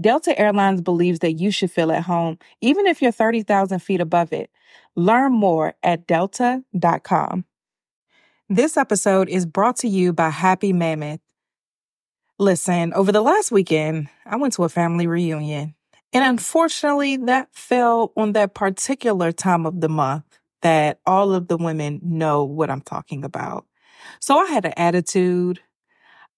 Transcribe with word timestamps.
Delta 0.00 0.38
Airlines 0.38 0.80
believes 0.80 1.18
that 1.20 1.34
you 1.34 1.50
should 1.50 1.70
feel 1.70 1.92
at 1.92 2.04
home, 2.04 2.38
even 2.60 2.86
if 2.86 3.02
you're 3.02 3.12
30,000 3.12 3.78
feet 3.80 4.00
above 4.00 4.32
it. 4.32 4.50
Learn 4.94 5.32
more 5.32 5.74
at 5.82 6.06
delta.com. 6.06 7.44
This 8.48 8.76
episode 8.76 9.28
is 9.28 9.44
brought 9.44 9.76
to 9.76 9.88
you 9.88 10.12
by 10.12 10.30
Happy 10.30 10.72
Mammoth. 10.72 11.20
Listen, 12.38 12.94
over 12.94 13.12
the 13.12 13.20
last 13.20 13.50
weekend, 13.50 14.08
I 14.24 14.36
went 14.36 14.54
to 14.54 14.64
a 14.64 14.68
family 14.68 15.06
reunion. 15.06 15.74
And 16.12 16.24
unfortunately, 16.24 17.16
that 17.18 17.48
fell 17.52 18.12
on 18.16 18.32
that 18.32 18.54
particular 18.54 19.32
time 19.32 19.66
of 19.66 19.80
the 19.80 19.88
month 19.88 20.24
that 20.62 21.00
all 21.06 21.34
of 21.34 21.48
the 21.48 21.56
women 21.56 22.00
know 22.02 22.44
what 22.44 22.70
I'm 22.70 22.80
talking 22.80 23.24
about. 23.24 23.66
So 24.20 24.38
I 24.38 24.46
had 24.46 24.64
an 24.64 24.74
attitude. 24.76 25.60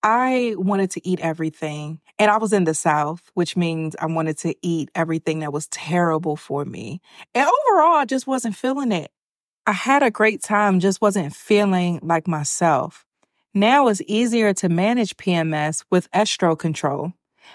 I 0.02 0.54
wanted 0.56 0.90
to 0.92 1.06
eat 1.06 1.20
everything. 1.20 2.00
And 2.18 2.30
I 2.30 2.38
was 2.38 2.52
in 2.52 2.64
the 2.64 2.74
South, 2.74 3.30
which 3.34 3.56
means 3.56 3.96
I 3.98 4.06
wanted 4.06 4.38
to 4.38 4.54
eat 4.62 4.90
everything 4.94 5.40
that 5.40 5.52
was 5.52 5.68
terrible 5.68 6.36
for 6.36 6.64
me. 6.64 7.00
And 7.34 7.48
overall, 7.48 7.96
I 7.96 8.04
just 8.04 8.26
wasn't 8.26 8.56
feeling 8.56 8.92
it. 8.92 9.10
I 9.66 9.72
had 9.72 10.02
a 10.02 10.10
great 10.10 10.42
time, 10.42 10.80
just 10.80 11.00
wasn't 11.00 11.34
feeling 11.34 12.00
like 12.02 12.26
myself. 12.26 13.04
Now 13.52 13.88
it's 13.88 14.02
easier 14.06 14.54
to 14.54 14.68
manage 14.68 15.16
PMS 15.16 15.84
with 15.90 16.10
estro 16.12 16.58
control. 16.58 17.12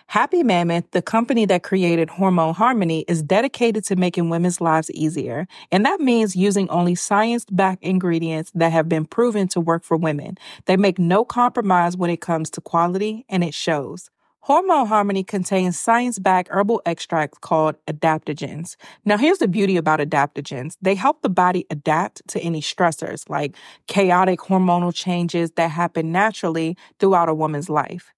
Happy 0.07 0.43
Mammoth, 0.43 0.91
the 0.91 1.01
company 1.01 1.45
that 1.45 1.63
created 1.63 2.09
Hormone 2.09 2.53
Harmony, 2.53 3.05
is 3.07 3.23
dedicated 3.23 3.83
to 3.85 3.95
making 3.95 4.29
women's 4.29 4.61
lives 4.61 4.91
easier. 4.91 5.47
And 5.71 5.85
that 5.85 5.99
means 5.99 6.35
using 6.35 6.69
only 6.69 6.95
science 6.95 7.45
backed 7.51 7.83
ingredients 7.83 8.51
that 8.55 8.71
have 8.71 8.87
been 8.87 9.05
proven 9.05 9.47
to 9.49 9.59
work 9.59 9.83
for 9.83 9.97
women. 9.97 10.37
They 10.65 10.77
make 10.77 10.99
no 10.99 11.25
compromise 11.25 11.97
when 11.97 12.09
it 12.09 12.21
comes 12.21 12.49
to 12.51 12.61
quality, 12.61 13.25
and 13.29 13.43
it 13.43 13.53
shows. 13.53 14.09
Hormone 14.41 14.85
Harmony 14.85 15.23
contains 15.23 15.79
science 15.79 16.19
backed 16.19 16.49
herbal 16.51 16.81
extracts 16.85 17.39
called 17.39 17.75
adaptogens. 17.87 18.75
Now, 19.03 19.17
here's 19.17 19.39
the 19.39 19.47
beauty 19.47 19.75
about 19.75 19.99
adaptogens 19.99 20.77
they 20.81 20.93
help 20.93 21.23
the 21.23 21.29
body 21.29 21.65
adapt 21.71 22.27
to 22.27 22.39
any 22.39 22.61
stressors 22.61 23.27
like 23.27 23.55
chaotic 23.87 24.41
hormonal 24.41 24.93
changes 24.93 25.49
that 25.53 25.71
happen 25.71 26.11
naturally 26.11 26.77
throughout 26.99 27.27
a 27.27 27.33
woman's 27.33 27.71
life. 27.71 28.14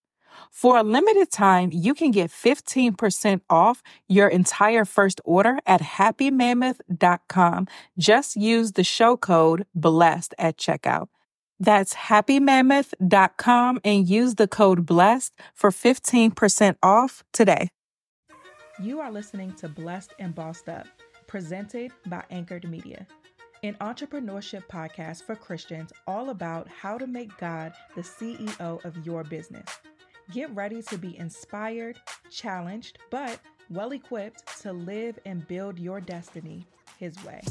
For 0.52 0.78
a 0.78 0.84
limited 0.84 1.31
time, 1.31 1.69
you 1.72 1.94
can 1.94 2.12
get 2.12 2.31
15% 2.31 3.41
off 3.50 3.84
your 4.08 4.28
entire 4.28 4.85
first 4.85 5.22
order 5.24 5.59
at 5.66 5.81
happymammoth.com. 5.81 7.68
Just 7.97 8.35
use 8.35 8.72
the 8.72 8.84
show 8.84 9.18
code 9.18 9.66
BLESSED 9.75 10.34
at 10.38 10.58
checkout. 10.58 11.08
That's 11.59 11.94
happymammoth.com 11.94 13.80
and 13.84 14.08
use 14.08 14.35
the 14.35 14.47
code 14.47 14.85
BLESSED 14.85 15.34
for 15.53 15.72
15% 15.72 16.75
off 16.84 17.24
today. 17.34 17.69
You 18.81 19.00
are 19.00 19.12
listening 19.12 19.53
to 19.53 19.68
Blessed 19.68 20.14
and 20.19 20.35
Bossed 20.35 20.69
Up, 20.69 20.85
presented 21.25 21.91
by 22.06 22.24
Anchored 22.29 22.69
Media, 22.69 23.08
an 23.64 23.74
entrepreneurship 23.81 24.68
podcast 24.68 25.24
for 25.24 25.35
Christians 25.35 25.91
all 26.06 26.29
about 26.29 26.68
how 26.68 26.96
to 27.00 27.08
make 27.08 27.35
God 27.40 27.74
the 27.96 28.02
CEO 28.02 28.85
of 28.85 29.03
your 29.03 29.24
business. 29.24 29.79
Get 30.33 30.53
ready 30.53 30.81
to 30.83 30.97
be 30.97 31.17
inspired, 31.17 31.97
challenged, 32.29 32.99
but 33.09 33.39
well 33.69 33.93
equipped 33.93 34.61
to 34.61 34.73
live 34.73 35.17
and 35.25 35.47
build 35.47 35.79
your 35.79 36.01
destiny 36.01 36.67
His 36.97 37.15
way. 37.23 37.41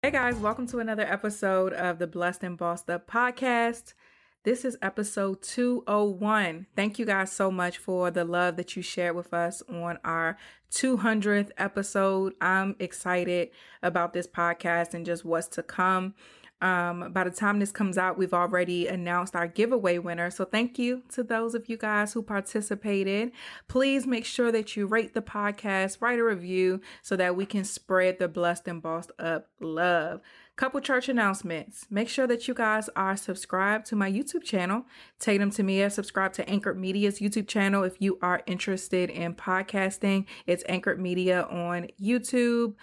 Hey 0.00 0.10
guys, 0.10 0.34
welcome 0.36 0.66
to 0.68 0.78
another 0.78 1.04
episode 1.04 1.74
of 1.74 1.98
the 1.98 2.06
Blessed 2.06 2.44
and 2.44 2.56
Bossed 2.56 2.88
Up 2.88 3.06
podcast. 3.06 3.92
This 4.44 4.64
is 4.64 4.76
episode 4.82 5.40
201. 5.42 6.66
Thank 6.74 6.98
you 6.98 7.06
guys 7.06 7.30
so 7.30 7.48
much 7.52 7.78
for 7.78 8.10
the 8.10 8.24
love 8.24 8.56
that 8.56 8.74
you 8.74 8.82
shared 8.82 9.14
with 9.14 9.32
us 9.32 9.62
on 9.68 10.00
our 10.04 10.36
200th 10.72 11.50
episode. 11.58 12.34
I'm 12.40 12.74
excited 12.80 13.50
about 13.84 14.12
this 14.12 14.26
podcast 14.26 14.94
and 14.94 15.06
just 15.06 15.24
what's 15.24 15.46
to 15.48 15.62
come. 15.62 16.14
Um, 16.60 17.12
by 17.12 17.22
the 17.22 17.30
time 17.30 17.60
this 17.60 17.70
comes 17.70 17.96
out, 17.96 18.18
we've 18.18 18.34
already 18.34 18.88
announced 18.88 19.36
our 19.36 19.46
giveaway 19.46 19.98
winner. 19.98 20.28
So 20.28 20.44
thank 20.44 20.76
you 20.76 21.04
to 21.12 21.22
those 21.22 21.54
of 21.54 21.68
you 21.68 21.76
guys 21.76 22.12
who 22.12 22.22
participated. 22.22 23.30
Please 23.68 24.08
make 24.08 24.24
sure 24.24 24.50
that 24.50 24.76
you 24.76 24.88
rate 24.88 25.14
the 25.14 25.22
podcast, 25.22 26.00
write 26.00 26.18
a 26.18 26.24
review 26.24 26.80
so 27.00 27.14
that 27.14 27.36
we 27.36 27.46
can 27.46 27.62
spread 27.62 28.18
the 28.18 28.26
blessed 28.26 28.66
and 28.66 28.82
bossed 28.82 29.12
up 29.20 29.50
love. 29.60 30.20
Couple 30.54 30.82
church 30.82 31.08
announcements. 31.08 31.86
Make 31.90 32.10
sure 32.10 32.26
that 32.26 32.46
you 32.46 32.52
guys 32.52 32.90
are 32.94 33.16
subscribed 33.16 33.86
to 33.86 33.96
my 33.96 34.12
YouTube 34.12 34.44
channel, 34.44 34.84
Tatum 35.18 35.50
Temia. 35.50 35.90
Subscribe 35.90 36.34
to 36.34 36.48
Anchored 36.48 36.78
Media's 36.78 37.20
YouTube 37.20 37.48
channel 37.48 37.84
if 37.84 37.96
you 38.00 38.18
are 38.20 38.42
interested 38.46 39.08
in 39.08 39.34
podcasting. 39.34 40.26
It's 40.46 40.62
Anchored 40.68 41.00
Media 41.00 41.44
on 41.44 41.88
YouTube 42.00 42.74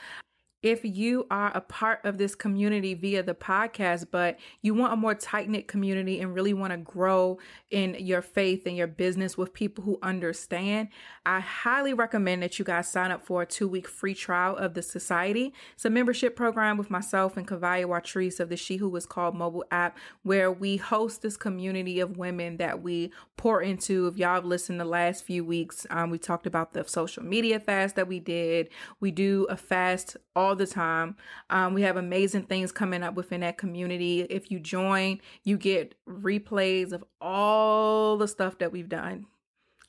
if 0.61 0.81
you 0.83 1.25
are 1.31 1.55
a 1.55 1.61
part 1.61 2.03
of 2.03 2.17
this 2.17 2.35
community 2.35 2.93
via 2.93 3.23
the 3.23 3.33
podcast, 3.33 4.07
but 4.11 4.37
you 4.61 4.73
want 4.73 4.91
a 4.91 4.95
more 4.97 5.15
tight 5.15 5.49
knit 5.49 5.67
community 5.67 6.19
and 6.19 6.33
really 6.33 6.53
want 6.53 6.71
to 6.71 6.77
grow 6.77 7.37
in 7.71 7.95
your 7.99 8.21
faith 8.21 8.65
and 8.65 8.75
your 8.75 8.87
business 8.87 9.37
with 9.37 9.53
people 9.53 9.83
who 9.83 9.97
understand, 10.03 10.89
I 11.25 11.39
highly 11.39 11.93
recommend 11.93 12.43
that 12.43 12.59
you 12.59 12.65
guys 12.65 12.89
sign 12.89 13.11
up 13.11 13.25
for 13.25 13.43
a 13.43 13.45
two 13.45 13.67
week 13.67 13.87
free 13.87 14.13
trial 14.13 14.57
of 14.57 14.73
the 14.73 14.81
Society. 14.81 15.53
It's 15.75 15.85
a 15.85 15.89
membership 15.89 16.35
program 16.35 16.77
with 16.77 16.89
myself 16.89 17.37
and 17.37 17.47
Kavaya 17.47 17.85
Watrice 17.85 18.39
of 18.39 18.49
the 18.49 18.57
She 18.57 18.77
Who 18.77 18.89
Was 18.89 19.05
Called 19.05 19.35
mobile 19.35 19.65
app, 19.71 19.97
where 20.23 20.51
we 20.51 20.77
host 20.77 21.21
this 21.21 21.37
community 21.37 21.99
of 21.99 22.17
women 22.17 22.57
that 22.57 22.81
we 22.81 23.13
pour 23.37 23.61
into. 23.61 24.07
If 24.07 24.17
y'all 24.17 24.35
have 24.35 24.45
listened 24.45 24.79
the 24.79 24.85
last 24.85 25.23
few 25.23 25.45
weeks, 25.45 25.87
um, 25.89 26.09
we 26.09 26.17
talked 26.17 26.45
about 26.45 26.73
the 26.73 26.83
social 26.85 27.23
media 27.23 27.59
fast 27.59 27.95
that 27.95 28.07
we 28.07 28.19
did. 28.19 28.69
We 28.99 29.11
do 29.11 29.45
a 29.49 29.55
fast 29.55 30.17
all 30.35 30.48
all 30.49 30.55
the 30.55 30.65
time. 30.65 31.15
Um, 31.51 31.75
we 31.75 31.83
have 31.83 31.95
amazing 31.95 32.43
things 32.43 32.71
coming 32.71 33.03
up 33.03 33.13
within 33.13 33.41
that 33.41 33.57
community. 33.57 34.21
If 34.21 34.49
you 34.49 34.59
join, 34.59 35.19
you 35.43 35.57
get 35.57 35.93
replays 36.07 36.91
of 36.91 37.03
all 37.21 38.17
the 38.17 38.27
stuff 38.27 38.57
that 38.57 38.71
we've 38.71 38.89
done. 38.89 39.27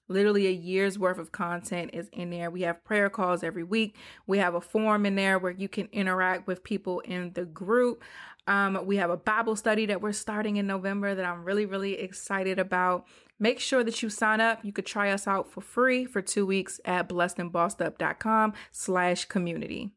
Literally 0.06 0.48
a 0.48 0.50
year's 0.50 0.98
worth 0.98 1.18
of 1.18 1.32
content 1.32 1.92
is 1.94 2.08
in 2.12 2.30
there. 2.30 2.50
We 2.50 2.62
have 2.62 2.84
prayer 2.84 3.08
calls 3.08 3.42
every 3.42 3.62
week. 3.62 3.96
We 4.26 4.38
have 4.38 4.54
a 4.54 4.60
forum 4.60 5.06
in 5.06 5.14
there 5.14 5.38
where 5.38 5.52
you 5.52 5.68
can 5.68 5.88
interact 5.92 6.46
with 6.46 6.62
people 6.62 7.00
in 7.00 7.32
the 7.32 7.44
group. 7.44 8.02
Um, 8.46 8.80
we 8.84 8.96
have 8.96 9.10
a 9.10 9.16
Bible 9.16 9.56
study 9.56 9.86
that 9.86 10.02
we're 10.02 10.12
starting 10.12 10.56
in 10.56 10.66
November 10.66 11.14
that 11.14 11.24
I'm 11.24 11.44
really, 11.44 11.64
really 11.64 11.94
excited 11.94 12.58
about. 12.58 13.06
Make 13.38 13.60
sure 13.60 13.82
that 13.84 14.02
you 14.02 14.10
sign 14.10 14.40
up. 14.40 14.62
You 14.64 14.72
could 14.72 14.86
try 14.86 15.10
us 15.10 15.26
out 15.26 15.50
for 15.50 15.62
free 15.62 16.04
for 16.04 16.20
two 16.20 16.44
weeks 16.44 16.80
at 16.84 17.08
blessedandbossedup.com 17.08 18.52
slash 18.72 19.24
community. 19.26 19.92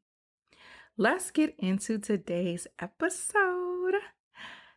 Let's 0.98 1.32
get 1.32 1.56
into 1.58 1.98
today's 1.98 2.68
episode. 2.80 3.94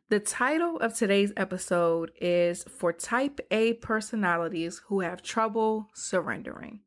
The 0.08 0.20
title 0.20 0.78
of 0.78 0.94
today's 0.94 1.32
episode 1.36 2.12
is 2.20 2.64
For 2.64 2.92
Type 2.92 3.40
A 3.50 3.74
Personalities 3.74 4.82
Who 4.86 5.00
Have 5.00 5.22
Trouble 5.22 5.88
Surrendering. 5.94 6.80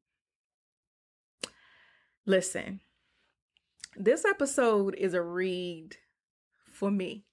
Listen, 2.26 2.80
this 3.96 4.26
episode 4.26 4.96
is 4.96 5.14
a 5.14 5.22
read 5.22 5.98
for 6.72 6.90
me 6.90 7.26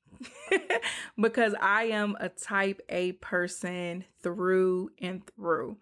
because 1.20 1.54
I 1.60 1.84
am 1.84 2.16
a 2.18 2.28
type 2.28 2.80
A 2.88 3.12
person 3.12 4.04
through 4.22 4.90
and 5.00 5.22
through. 5.24 5.78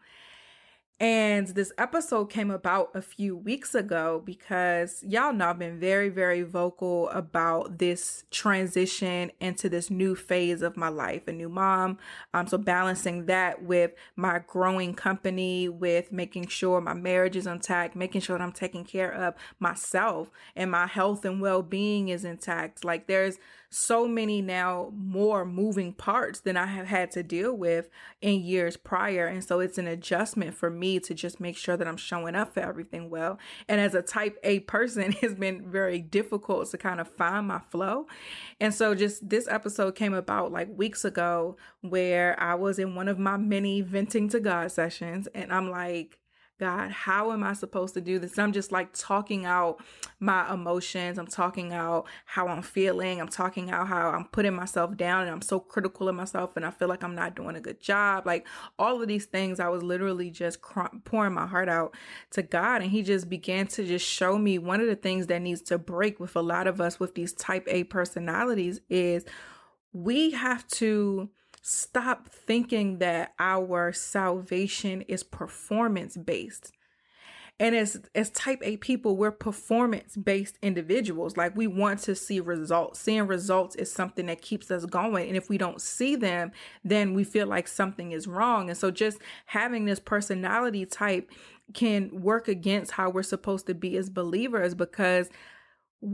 And 1.01 1.49
this 1.49 1.73
episode 1.77 2.27
came 2.27 2.53
about 2.53 2.91
a 2.95 3.03
few 3.03 3.37
weeks 3.37 3.75
ago 3.75 4.23
because 4.25 5.03
y'all 5.03 5.33
know 5.33 5.49
I've 5.49 5.59
been 5.59 5.81
very, 5.81 6.09
very 6.09 6.43
vocal 6.43 7.09
about 7.09 7.79
this 7.79 8.25
transition 8.31 9.33
into 9.41 9.69
this 9.69 9.91
new 9.91 10.15
phase 10.15 10.63
of 10.63 10.77
my 10.77 10.89
life, 10.89 11.27
a 11.27 11.33
new 11.33 11.49
mom. 11.49 11.99
Um, 12.33 12.47
so 12.47 12.59
balancing 12.59 13.27
that 13.27 13.65
with 13.65 13.91
my 14.15 14.41
growing 14.47 14.95
company, 14.95 15.69
with 15.69 16.13
making 16.13 16.47
sure 16.47 16.81
my 16.81 16.95
marriage 16.95 17.35
is 17.35 17.49
intact, 17.49 17.97
making 17.97 18.21
sure 18.21 18.39
that 18.39 18.45
I'm 18.45 18.53
taking 18.53 18.85
care 18.85 19.13
of 19.13 19.35
myself 19.59 20.31
and 20.55 20.71
my 20.71 20.87
health 20.87 21.25
and 21.25 21.41
well-being 21.41 22.09
is 22.09 22.25
intact. 22.25 22.85
Like 22.85 23.09
there's 23.09 23.39
so 23.75 24.07
many 24.07 24.41
now 24.41 24.93
more 24.95 25.45
moving 25.45 25.93
parts 25.93 26.41
than 26.41 26.57
I 26.57 26.67
have 26.67 26.87
had 26.87 27.11
to 27.13 27.25
deal 27.25 27.53
with 27.53 27.89
in 28.21 28.41
years 28.43 28.77
prior. 28.77 29.27
And 29.27 29.43
so 29.43 29.59
it's 29.59 29.79
an 29.79 29.89
adjustment 29.89 30.55
for 30.55 30.71
me 30.71 31.01
to 31.01 31.13
just 31.13 31.41
make 31.41 31.57
sure 31.57 31.77
that 31.77 31.89
I'm 31.89 31.97
showing 31.97 32.37
up 32.37 32.55
for 32.55 32.61
everything 32.61 33.11
well. 33.11 33.39
And 33.69 33.81
as 33.81 33.95
a 33.95 34.03
type 34.03 34.39
A 34.45 34.61
person, 34.61 35.17
it's 35.23 35.35
been 35.35 35.69
very 35.69 35.99
difficult 35.99 36.71
to 36.71 36.79
kind 36.79 37.01
of 37.01 37.09
find 37.09 37.49
my 37.49 37.59
flow. 37.59 38.07
And 38.61 38.73
so 38.73 38.95
just 38.95 39.29
this 39.29 39.49
episode 39.49 39.97
came 39.97 40.15
about 40.15 40.53
like 40.53 40.69
weeks 40.71 41.05
ago 41.05 41.57
where 41.81 42.41
I 42.41 42.55
was 42.55 42.79
in 42.79 42.95
one 42.95 43.09
of 43.09 43.19
my 43.19 43.37
many 43.37 43.81
venting 43.81 44.29
to 44.31 44.41
God 44.41 44.71
sessions 44.71 45.27
and 45.35 45.53
I'm 45.53 45.71
like, 45.71 46.19
God, 46.65 46.93
how 46.93 47.31
am 47.31 47.45
I 47.45 47.53
supposed 47.53 47.93
to 47.93 48.01
do 48.01 48.19
this? 48.19 48.33
And 48.33 48.41
I'm 48.41 48.53
just 48.55 48.73
like 48.73 48.89
talking 48.95 49.45
out 49.45 49.85
my 50.19 50.51
emotions. 50.51 51.19
I'm 51.19 51.27
talking 51.27 51.75
out 51.75 52.07
how 52.25 52.49
I'm 52.49 52.63
feeling. 52.63 53.21
I'm 53.21 53.29
talking 53.29 53.71
out 53.71 53.87
how 53.87 54.09
I'm 54.09 54.25
putting 54.29 54.55
myself 54.55 54.97
down 54.97 55.25
and 55.25 55.31
I'm 55.31 55.43
so 55.43 55.61
critical 55.61 56.09
of 56.09 56.15
myself 56.15 56.57
and 56.57 56.65
I 56.65 56.71
feel 56.71 56.89
like 56.89 57.05
I'm 57.05 57.15
not 57.15 57.37
doing 57.37 57.55
a 57.55 57.61
good 57.61 57.81
job. 57.81 58.25
Like 58.25 58.47
all 58.79 59.03
of 59.03 59.09
these 59.09 59.27
things, 59.27 59.61
I 59.61 59.69
was 59.69 59.83
literally 59.83 60.31
just 60.31 60.63
cr- 60.63 60.87
pouring 61.05 61.35
my 61.35 61.47
heart 61.47 61.69
out 61.69 61.95
to 62.31 62.41
God. 62.41 62.81
And 62.81 62.91
He 62.91 63.03
just 63.03 63.29
began 63.29 63.67
to 63.67 63.85
just 63.85 64.07
show 64.07 64.39
me 64.39 64.57
one 64.57 64.81
of 64.81 64.87
the 64.87 64.97
things 64.97 65.27
that 65.27 65.43
needs 65.43 65.61
to 65.65 65.77
break 65.77 66.19
with 66.19 66.35
a 66.35 66.41
lot 66.41 66.67
of 66.67 66.81
us 66.81 66.99
with 66.99 67.15
these 67.15 67.35
type 67.35 67.69
A 67.69 67.85
personalities 67.85 68.81
is 68.89 69.27
we 69.93 70.31
have 70.31 70.67
to 70.69 71.29
stop 71.67 72.29
thinking 72.29 72.99
that 72.99 73.33
our 73.39 73.91
salvation 73.91 75.01
is 75.03 75.23
performance 75.23 76.15
based. 76.15 76.73
And 77.59 77.75
as 77.75 78.03
as 78.15 78.29
type 78.31 78.59
A 78.63 78.77
people, 78.77 79.17
we're 79.17 79.31
performance 79.31 80.15
based 80.15 80.59
individuals. 80.61 81.39
Like 81.39 81.57
we 81.57 81.67
want 81.67 82.01
to 82.01 82.15
see 82.15 82.39
results. 82.41 83.01
Seeing 83.01 83.27
results 83.27 83.77
is 83.77 83.91
something 83.91 84.27
that 84.27 84.43
keeps 84.43 84.71
us 84.71 84.85
going. 84.85 85.29
And 85.29 85.39
if 85.39 85.49
we 85.49 85.57
don't 85.57 85.81
see 85.81 86.17
them, 86.17 86.53
then 86.85 87.15
we 87.15 87.25
feel 87.25 87.47
like 87.47 87.67
something 87.67 88.13
is 88.13 88.27
wrong. 88.27 88.69
And 88.69 88.77
so 88.77 88.91
just 88.91 89.19
having 89.47 89.87
this 89.87 90.01
personality 90.01 90.85
type 90.85 91.31
can 91.73 92.21
work 92.21 92.47
against 92.47 92.91
how 92.91 93.09
we're 93.09 93.23
supposed 93.23 93.67
to 93.69 93.75
be 93.75 93.97
as 93.97 94.11
believers 94.11 94.75
because 94.75 95.31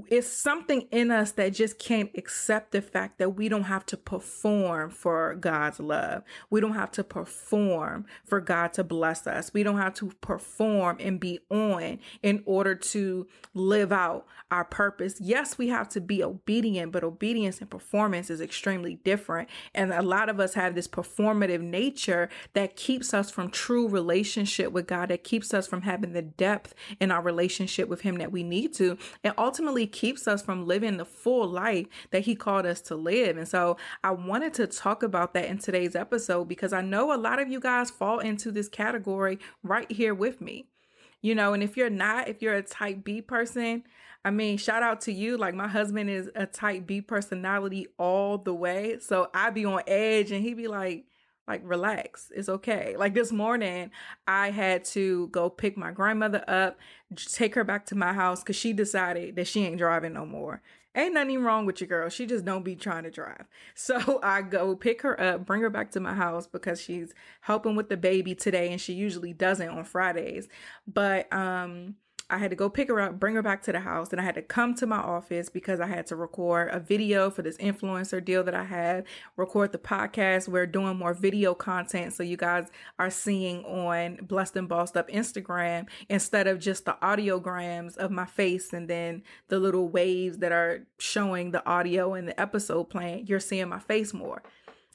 it's 0.08 0.28
something 0.28 0.82
in 0.90 1.10
us 1.10 1.32
that 1.32 1.54
just 1.54 1.78
can't 1.78 2.10
accept 2.14 2.72
the 2.72 2.82
fact 2.82 3.18
that 3.18 3.30
we 3.30 3.48
don't 3.48 3.64
have 3.64 3.84
to 3.86 3.96
perform 3.96 4.90
for 4.90 5.34
God's 5.34 5.80
love. 5.80 6.22
We 6.48 6.60
don't 6.60 6.74
have 6.74 6.92
to 6.92 7.04
perform 7.04 8.06
for 8.24 8.40
God 8.40 8.72
to 8.74 8.84
bless 8.84 9.26
us. 9.26 9.52
We 9.52 9.62
don't 9.62 9.78
have 9.78 9.94
to 9.94 10.12
perform 10.20 10.98
and 11.00 11.18
be 11.18 11.40
on 11.50 11.98
in 12.22 12.42
order 12.46 12.74
to 12.74 13.26
live 13.54 13.92
out 13.92 14.26
our 14.50 14.64
purpose. 14.64 15.20
Yes, 15.20 15.58
we 15.58 15.68
have 15.68 15.88
to 15.90 16.00
be 16.00 16.22
obedient, 16.22 16.92
but 16.92 17.04
obedience 17.04 17.60
and 17.60 17.70
performance 17.70 18.30
is 18.30 18.40
extremely 18.40 18.96
different. 18.96 19.48
And 19.74 19.92
a 19.92 20.02
lot 20.02 20.28
of 20.28 20.40
us 20.40 20.54
have 20.54 20.74
this 20.74 20.88
performative 20.88 21.60
nature 21.60 22.28
that 22.54 22.76
keeps 22.76 23.14
us 23.14 23.30
from 23.30 23.50
true 23.50 23.88
relationship 23.88 24.72
with 24.72 24.86
God, 24.86 25.08
that 25.08 25.24
keeps 25.24 25.54
us 25.54 25.66
from 25.66 25.82
having 25.82 26.12
the 26.12 26.22
depth 26.22 26.74
in 27.00 27.10
our 27.10 27.22
relationship 27.22 27.88
with 27.88 28.02
Him 28.02 28.18
that 28.18 28.32
we 28.32 28.42
need 28.42 28.72
to. 28.74 28.98
And 29.22 29.34
ultimately, 29.38 29.79
keeps 29.86 30.26
us 30.28 30.42
from 30.42 30.66
living 30.66 30.96
the 30.96 31.04
full 31.04 31.46
life 31.46 31.86
that 32.10 32.22
He 32.22 32.34
called 32.34 32.66
us 32.66 32.80
to 32.82 32.94
live. 32.94 33.36
And 33.36 33.48
so 33.48 33.76
I 34.04 34.10
wanted 34.12 34.54
to 34.54 34.66
talk 34.66 35.02
about 35.02 35.34
that 35.34 35.46
in 35.46 35.58
today's 35.58 35.96
episode 35.96 36.46
because 36.46 36.72
I 36.72 36.80
know 36.80 37.14
a 37.14 37.16
lot 37.16 37.40
of 37.40 37.48
you 37.48 37.60
guys 37.60 37.90
fall 37.90 38.18
into 38.18 38.50
this 38.50 38.68
category 38.68 39.38
right 39.62 39.90
here 39.90 40.14
with 40.14 40.40
me. 40.40 40.66
You 41.22 41.34
know, 41.34 41.52
and 41.52 41.62
if 41.62 41.76
you're 41.76 41.90
not, 41.90 42.28
if 42.28 42.40
you're 42.40 42.54
a 42.54 42.62
type 42.62 43.04
B 43.04 43.20
person, 43.20 43.84
I 44.24 44.30
mean, 44.30 44.58
shout 44.58 44.82
out 44.82 45.02
to 45.02 45.12
you. 45.12 45.36
Like 45.36 45.54
my 45.54 45.68
husband 45.68 46.10
is 46.10 46.30
a 46.34 46.46
type 46.46 46.86
B 46.86 47.00
personality 47.00 47.86
all 47.98 48.38
the 48.38 48.54
way. 48.54 48.98
So 49.00 49.28
I'd 49.34 49.54
be 49.54 49.64
on 49.64 49.82
edge 49.86 50.30
and 50.30 50.42
he'd 50.42 50.56
be 50.56 50.68
like, 50.68 51.04
like 51.50 51.62
relax 51.64 52.30
it's 52.34 52.48
okay. 52.48 52.94
Like 52.96 53.14
this 53.14 53.32
morning 53.32 53.90
i 54.26 54.50
had 54.50 54.84
to 54.86 55.28
go 55.28 55.50
pick 55.50 55.76
my 55.76 55.90
grandmother 55.90 56.44
up 56.46 56.78
take 57.16 57.54
her 57.54 57.64
back 57.64 57.86
to 57.86 57.96
my 57.96 58.12
house 58.12 58.40
because 58.42 58.56
she 58.56 58.72
decided 58.72 59.36
that 59.36 59.46
she 59.46 59.64
ain't 59.64 59.78
driving 59.78 60.12
no 60.12 60.24
more. 60.24 60.62
Ain't 60.94 61.14
nothing 61.14 61.42
wrong 61.42 61.66
with 61.66 61.80
your 61.80 61.86
girl. 61.86 62.08
She 62.08 62.26
just 62.26 62.44
don't 62.44 62.64
be 62.64 62.74
trying 62.74 63.04
to 63.04 63.10
drive. 63.10 63.46
So 63.74 64.20
i 64.22 64.42
go 64.42 64.76
pick 64.76 65.02
her 65.02 65.20
up 65.20 65.44
bring 65.46 65.62
her 65.62 65.70
back 65.70 65.90
to 65.92 66.00
my 66.00 66.14
house 66.14 66.46
because 66.46 66.80
she's 66.80 67.12
helping 67.40 67.74
with 67.76 67.88
the 67.88 67.96
baby 67.96 68.34
today 68.34 68.70
and 68.70 68.80
she 68.80 68.92
usually 68.92 69.32
doesn't 69.32 69.68
on 69.68 69.84
fridays. 69.84 70.48
But 70.86 71.32
um 71.32 71.96
I 72.30 72.38
had 72.38 72.50
to 72.50 72.56
go 72.56 72.70
pick 72.70 72.88
her 72.88 73.00
up, 73.00 73.18
bring 73.18 73.34
her 73.34 73.42
back 73.42 73.62
to 73.64 73.72
the 73.72 73.80
house, 73.80 74.12
and 74.12 74.20
I 74.20 74.24
had 74.24 74.36
to 74.36 74.42
come 74.42 74.74
to 74.76 74.86
my 74.86 74.98
office 74.98 75.48
because 75.48 75.80
I 75.80 75.86
had 75.86 76.06
to 76.06 76.16
record 76.16 76.68
a 76.72 76.78
video 76.78 77.30
for 77.30 77.42
this 77.42 77.56
influencer 77.58 78.24
deal 78.24 78.44
that 78.44 78.54
I 78.54 78.64
had, 78.64 79.04
record 79.36 79.72
the 79.72 79.78
podcast. 79.78 80.48
We're 80.48 80.66
doing 80.66 80.96
more 80.96 81.14
video 81.14 81.54
content. 81.54 82.12
So 82.12 82.22
you 82.22 82.36
guys 82.36 82.68
are 82.98 83.10
seeing 83.10 83.64
on 83.64 84.18
Blessed 84.22 84.56
and 84.56 84.68
Bossed 84.68 84.96
Up 84.96 85.08
Instagram 85.08 85.88
instead 86.08 86.46
of 86.46 86.60
just 86.60 86.84
the 86.84 86.96
audiograms 87.02 87.96
of 87.96 88.10
my 88.10 88.26
face 88.26 88.72
and 88.72 88.88
then 88.88 89.22
the 89.48 89.58
little 89.58 89.88
waves 89.88 90.38
that 90.38 90.52
are 90.52 90.86
showing 90.98 91.50
the 91.50 91.66
audio 91.66 92.14
and 92.14 92.28
the 92.28 92.40
episode 92.40 92.84
playing. 92.84 93.26
You're 93.26 93.40
seeing 93.40 93.68
my 93.68 93.80
face 93.80 94.14
more 94.14 94.42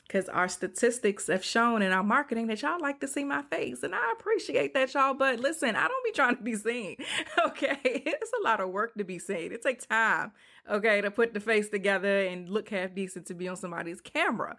because 0.08 0.30
our 0.30 0.48
statistics 0.48 1.28
have 1.28 1.44
shown 1.44 1.82
in 1.82 1.92
our 1.92 2.04
marketing 2.04 2.48
that 2.48 2.62
y'all 2.62 2.80
like 2.80 3.00
to 3.00 3.08
see 3.08 3.24
my 3.24 3.42
face 3.44 3.84
and 3.84 3.96
i 3.96 4.14
appreciate 4.18 4.74
that 4.74 4.94
y'all 4.94 5.14
but 5.14 5.40
listen 5.40 5.76
i 5.76 5.88
don't 5.88 6.04
be 6.04 6.12
trying 6.12 6.36
to 6.36 6.44
be 6.44 6.56
seen 6.56 6.96
okay? 7.46 7.78
It's 7.84 8.32
a 8.40 8.44
lot 8.44 8.60
of 8.60 8.70
work 8.70 8.96
to 8.96 9.04
be 9.04 9.20
seen. 9.20 9.52
It 9.52 9.62
takes 9.62 9.86
time 9.86 10.32
okay 10.70 11.02
to 11.02 11.12
put 11.12 11.34
the 11.34 11.40
face 11.40 11.70
together 11.70 12.22
and 12.22 12.50
look 12.50 12.70
half 12.70 12.96
decent 12.96 13.28
to 13.28 13.34
be 13.34 13.48
on 13.48 13.56
somebody's 13.56 14.02
camera 14.02 14.58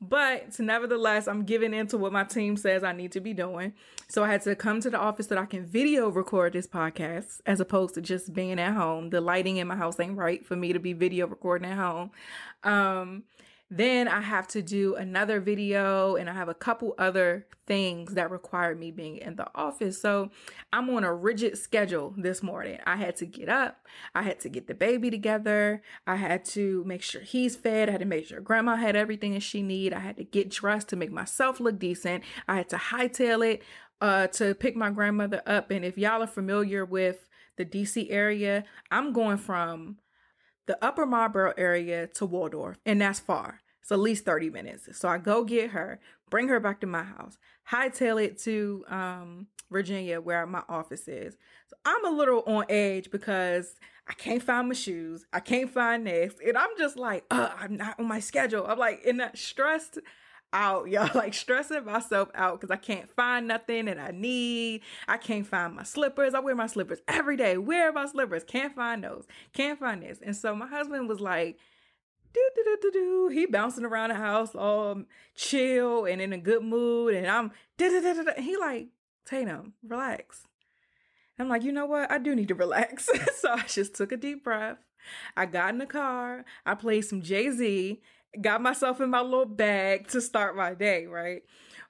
but 0.00 0.58
nevertheless 0.58 1.28
i'm 1.28 1.44
giving 1.44 1.72
into 1.72 1.96
what 1.96 2.12
my 2.12 2.24
team 2.24 2.56
says 2.56 2.82
i 2.82 2.92
need 2.92 3.12
to 3.12 3.20
be 3.20 3.32
doing. 3.32 3.72
So 4.08 4.24
i 4.24 4.28
had 4.28 4.42
to 4.42 4.56
come 4.56 4.80
to 4.80 4.90
the 4.90 4.98
office 4.98 5.28
that 5.28 5.38
i 5.38 5.46
can 5.46 5.64
video 5.64 6.08
record 6.08 6.52
this 6.52 6.66
podcast 6.66 7.40
as 7.46 7.60
opposed 7.60 7.94
to 7.94 8.00
just 8.00 8.32
being 8.32 8.58
at 8.58 8.74
home. 8.74 9.10
The 9.10 9.20
lighting 9.20 9.58
in 9.58 9.68
my 9.68 9.76
house 9.76 10.00
ain't 10.00 10.16
right 10.16 10.44
for 10.44 10.56
me 10.56 10.72
to 10.72 10.78
be 10.78 10.92
video 10.92 11.26
recording 11.26 11.70
at 11.70 11.78
home. 11.78 12.10
Um 12.64 13.24
then 13.76 14.06
I 14.06 14.20
have 14.20 14.46
to 14.48 14.62
do 14.62 14.94
another 14.94 15.40
video 15.40 16.14
and 16.14 16.30
I 16.30 16.32
have 16.34 16.48
a 16.48 16.54
couple 16.54 16.94
other 16.96 17.46
things 17.66 18.14
that 18.14 18.30
require 18.30 18.76
me 18.76 18.92
being 18.92 19.16
in 19.16 19.34
the 19.34 19.48
office. 19.52 20.00
So 20.00 20.30
I'm 20.72 20.88
on 20.90 21.02
a 21.02 21.12
rigid 21.12 21.58
schedule 21.58 22.14
this 22.16 22.40
morning. 22.40 22.78
I 22.86 22.94
had 22.96 23.16
to 23.16 23.26
get 23.26 23.48
up. 23.48 23.84
I 24.14 24.22
had 24.22 24.38
to 24.40 24.48
get 24.48 24.68
the 24.68 24.74
baby 24.74 25.10
together. 25.10 25.82
I 26.06 26.16
had 26.16 26.44
to 26.46 26.84
make 26.84 27.02
sure 27.02 27.22
he's 27.22 27.56
fed. 27.56 27.88
I 27.88 27.92
had 27.92 28.00
to 28.00 28.06
make 28.06 28.26
sure 28.26 28.40
grandma 28.40 28.76
had 28.76 28.94
everything 28.94 29.34
that 29.34 29.42
she 29.42 29.60
need. 29.60 29.92
I 29.92 29.98
had 29.98 30.18
to 30.18 30.24
get 30.24 30.50
dressed 30.50 30.88
to 30.90 30.96
make 30.96 31.10
myself 31.10 31.58
look 31.58 31.78
decent. 31.80 32.22
I 32.46 32.56
had 32.56 32.68
to 32.68 32.76
hightail 32.76 33.44
it 33.54 33.62
uh, 34.00 34.28
to 34.28 34.54
pick 34.54 34.76
my 34.76 34.90
grandmother 34.90 35.42
up. 35.46 35.72
And 35.72 35.84
if 35.84 35.98
y'all 35.98 36.22
are 36.22 36.28
familiar 36.28 36.84
with 36.84 37.28
the 37.56 37.64
DC 37.64 38.06
area, 38.08 38.64
I'm 38.92 39.12
going 39.12 39.38
from 39.38 39.96
the 40.66 40.82
upper 40.82 41.06
Marlboro 41.06 41.52
area 41.56 42.06
to 42.06 42.26
Waldorf, 42.26 42.78
and 42.86 43.00
that's 43.00 43.20
far. 43.20 43.60
It's 43.84 43.92
at 43.92 43.98
least 43.98 44.24
30 44.24 44.48
minutes. 44.48 44.88
So 44.96 45.10
I 45.10 45.18
go 45.18 45.44
get 45.44 45.72
her, 45.72 46.00
bring 46.30 46.48
her 46.48 46.58
back 46.58 46.80
to 46.80 46.86
my 46.86 47.02
house, 47.02 47.36
hightail 47.70 48.24
it 48.24 48.38
to 48.44 48.82
um, 48.88 49.46
Virginia 49.70 50.22
where 50.22 50.46
my 50.46 50.62
office 50.70 51.06
is. 51.06 51.36
So 51.66 51.76
I'm 51.84 52.06
a 52.06 52.16
little 52.16 52.42
on 52.46 52.64
edge 52.70 53.10
because 53.10 53.76
I 54.08 54.14
can't 54.14 54.42
find 54.42 54.68
my 54.68 54.74
shoes. 54.74 55.26
I 55.34 55.40
can't 55.40 55.68
find 55.70 56.06
this. 56.06 56.32
And 56.42 56.56
I'm 56.56 56.70
just 56.78 56.96
like, 56.96 57.26
I'm 57.30 57.76
not 57.76 58.00
on 58.00 58.08
my 58.08 58.20
schedule. 58.20 58.66
I'm 58.66 58.78
like 58.78 59.04
in 59.04 59.18
that 59.18 59.36
stressed. 59.36 59.98
out, 60.54 60.88
y'all, 60.88 61.10
like 61.14 61.34
stressing 61.34 61.84
myself 61.84 62.30
out 62.34 62.58
because 62.58 62.70
I 62.70 62.78
can't 62.80 63.10
find 63.10 63.46
nothing 63.46 63.84
that 63.84 63.98
I 63.98 64.12
need. 64.12 64.80
I 65.06 65.18
can't 65.18 65.46
find 65.46 65.74
my 65.74 65.82
slippers. 65.82 66.32
I 66.32 66.40
wear 66.40 66.54
my 66.54 66.68
slippers 66.68 67.00
every 67.06 67.36
day. 67.36 67.58
Where 67.58 67.90
are 67.90 67.92
my 67.92 68.06
slippers? 68.06 68.44
Can't 68.44 68.74
find 68.74 69.04
those. 69.04 69.26
Can't 69.52 69.78
find 69.78 70.02
this. 70.02 70.20
And 70.24 70.34
so 70.34 70.56
my 70.56 70.68
husband 70.68 71.06
was 71.06 71.20
like, 71.20 71.58
do 72.34 72.50
do 72.54 72.64
do 72.64 72.78
do 72.82 72.90
do. 72.90 73.28
He 73.28 73.46
bouncing 73.46 73.84
around 73.84 74.10
the 74.10 74.16
house, 74.16 74.54
all 74.54 74.90
um, 74.90 75.06
chill 75.34 76.04
and 76.04 76.20
in 76.20 76.32
a 76.32 76.38
good 76.38 76.62
mood, 76.62 77.14
and 77.14 77.26
I'm 77.26 77.52
da 77.78 77.88
da 77.88 78.00
da 78.00 78.22
da. 78.22 78.42
He 78.42 78.56
like 78.56 78.88
Tatum, 79.24 79.74
relax. 79.82 80.46
I'm 81.38 81.48
like, 81.48 81.62
you 81.62 81.72
know 81.72 81.86
what? 81.86 82.10
I 82.10 82.18
do 82.18 82.34
need 82.34 82.48
to 82.48 82.54
relax. 82.54 83.08
so 83.36 83.52
I 83.52 83.62
just 83.62 83.94
took 83.94 84.12
a 84.12 84.16
deep 84.16 84.44
breath. 84.44 84.78
I 85.36 85.46
got 85.46 85.70
in 85.70 85.78
the 85.78 85.86
car. 85.86 86.44
I 86.64 86.74
played 86.74 87.02
some 87.02 87.22
Jay 87.22 87.50
Z. 87.50 88.00
Got 88.40 88.62
myself 88.62 89.00
in 89.00 89.10
my 89.10 89.20
little 89.20 89.46
bag 89.46 90.08
to 90.08 90.20
start 90.20 90.56
my 90.56 90.74
day, 90.74 91.06
right? 91.06 91.42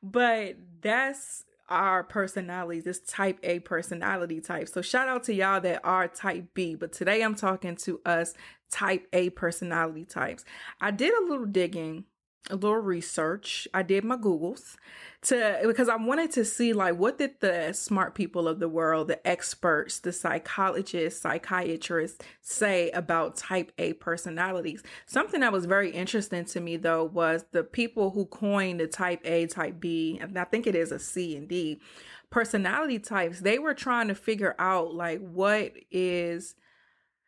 But 0.02 0.56
that's 0.82 1.44
our 1.68 2.04
personalities, 2.04 2.84
this 2.84 3.00
type 3.00 3.38
A 3.42 3.60
personality 3.60 4.40
type. 4.40 4.68
So 4.68 4.82
shout 4.82 5.08
out 5.08 5.24
to 5.24 5.34
y'all 5.34 5.60
that 5.60 5.80
are 5.84 6.08
type 6.08 6.48
B, 6.54 6.74
but 6.74 6.92
today 6.92 7.22
I'm 7.22 7.34
talking 7.34 7.76
to 7.76 8.00
us 8.04 8.34
type 8.70 9.06
A 9.12 9.30
personality 9.30 10.04
types. 10.04 10.44
I 10.80 10.90
did 10.90 11.14
a 11.14 11.26
little 11.26 11.46
digging 11.46 12.04
a 12.50 12.56
little 12.56 12.76
research. 12.76 13.66
I 13.72 13.82
did 13.82 14.04
my 14.04 14.16
Googles 14.16 14.76
to 15.22 15.60
because 15.64 15.88
I 15.88 15.96
wanted 15.96 16.30
to 16.32 16.44
see 16.44 16.72
like 16.74 16.96
what 16.96 17.16
did 17.18 17.40
the 17.40 17.72
smart 17.72 18.14
people 18.14 18.46
of 18.46 18.60
the 18.60 18.68
world, 18.68 19.08
the 19.08 19.26
experts, 19.26 19.98
the 19.98 20.12
psychologists, 20.12 21.22
psychiatrists 21.22 22.22
say 22.42 22.90
about 22.90 23.36
type 23.36 23.72
A 23.78 23.94
personalities. 23.94 24.82
Something 25.06 25.40
that 25.40 25.52
was 25.52 25.64
very 25.64 25.90
interesting 25.90 26.44
to 26.46 26.60
me 26.60 26.76
though 26.76 27.04
was 27.04 27.46
the 27.52 27.64
people 27.64 28.10
who 28.10 28.26
coined 28.26 28.80
the 28.80 28.86
type 28.86 29.20
A, 29.24 29.46
type 29.46 29.80
B, 29.80 30.18
and 30.20 30.38
I 30.38 30.44
think 30.44 30.66
it 30.66 30.74
is 30.74 30.92
a 30.92 30.98
C 30.98 31.36
and 31.36 31.48
D 31.48 31.80
personality 32.30 32.98
types. 32.98 33.40
They 33.40 33.58
were 33.58 33.74
trying 33.74 34.08
to 34.08 34.14
figure 34.14 34.54
out 34.58 34.94
like 34.94 35.20
what 35.20 35.72
is 35.90 36.56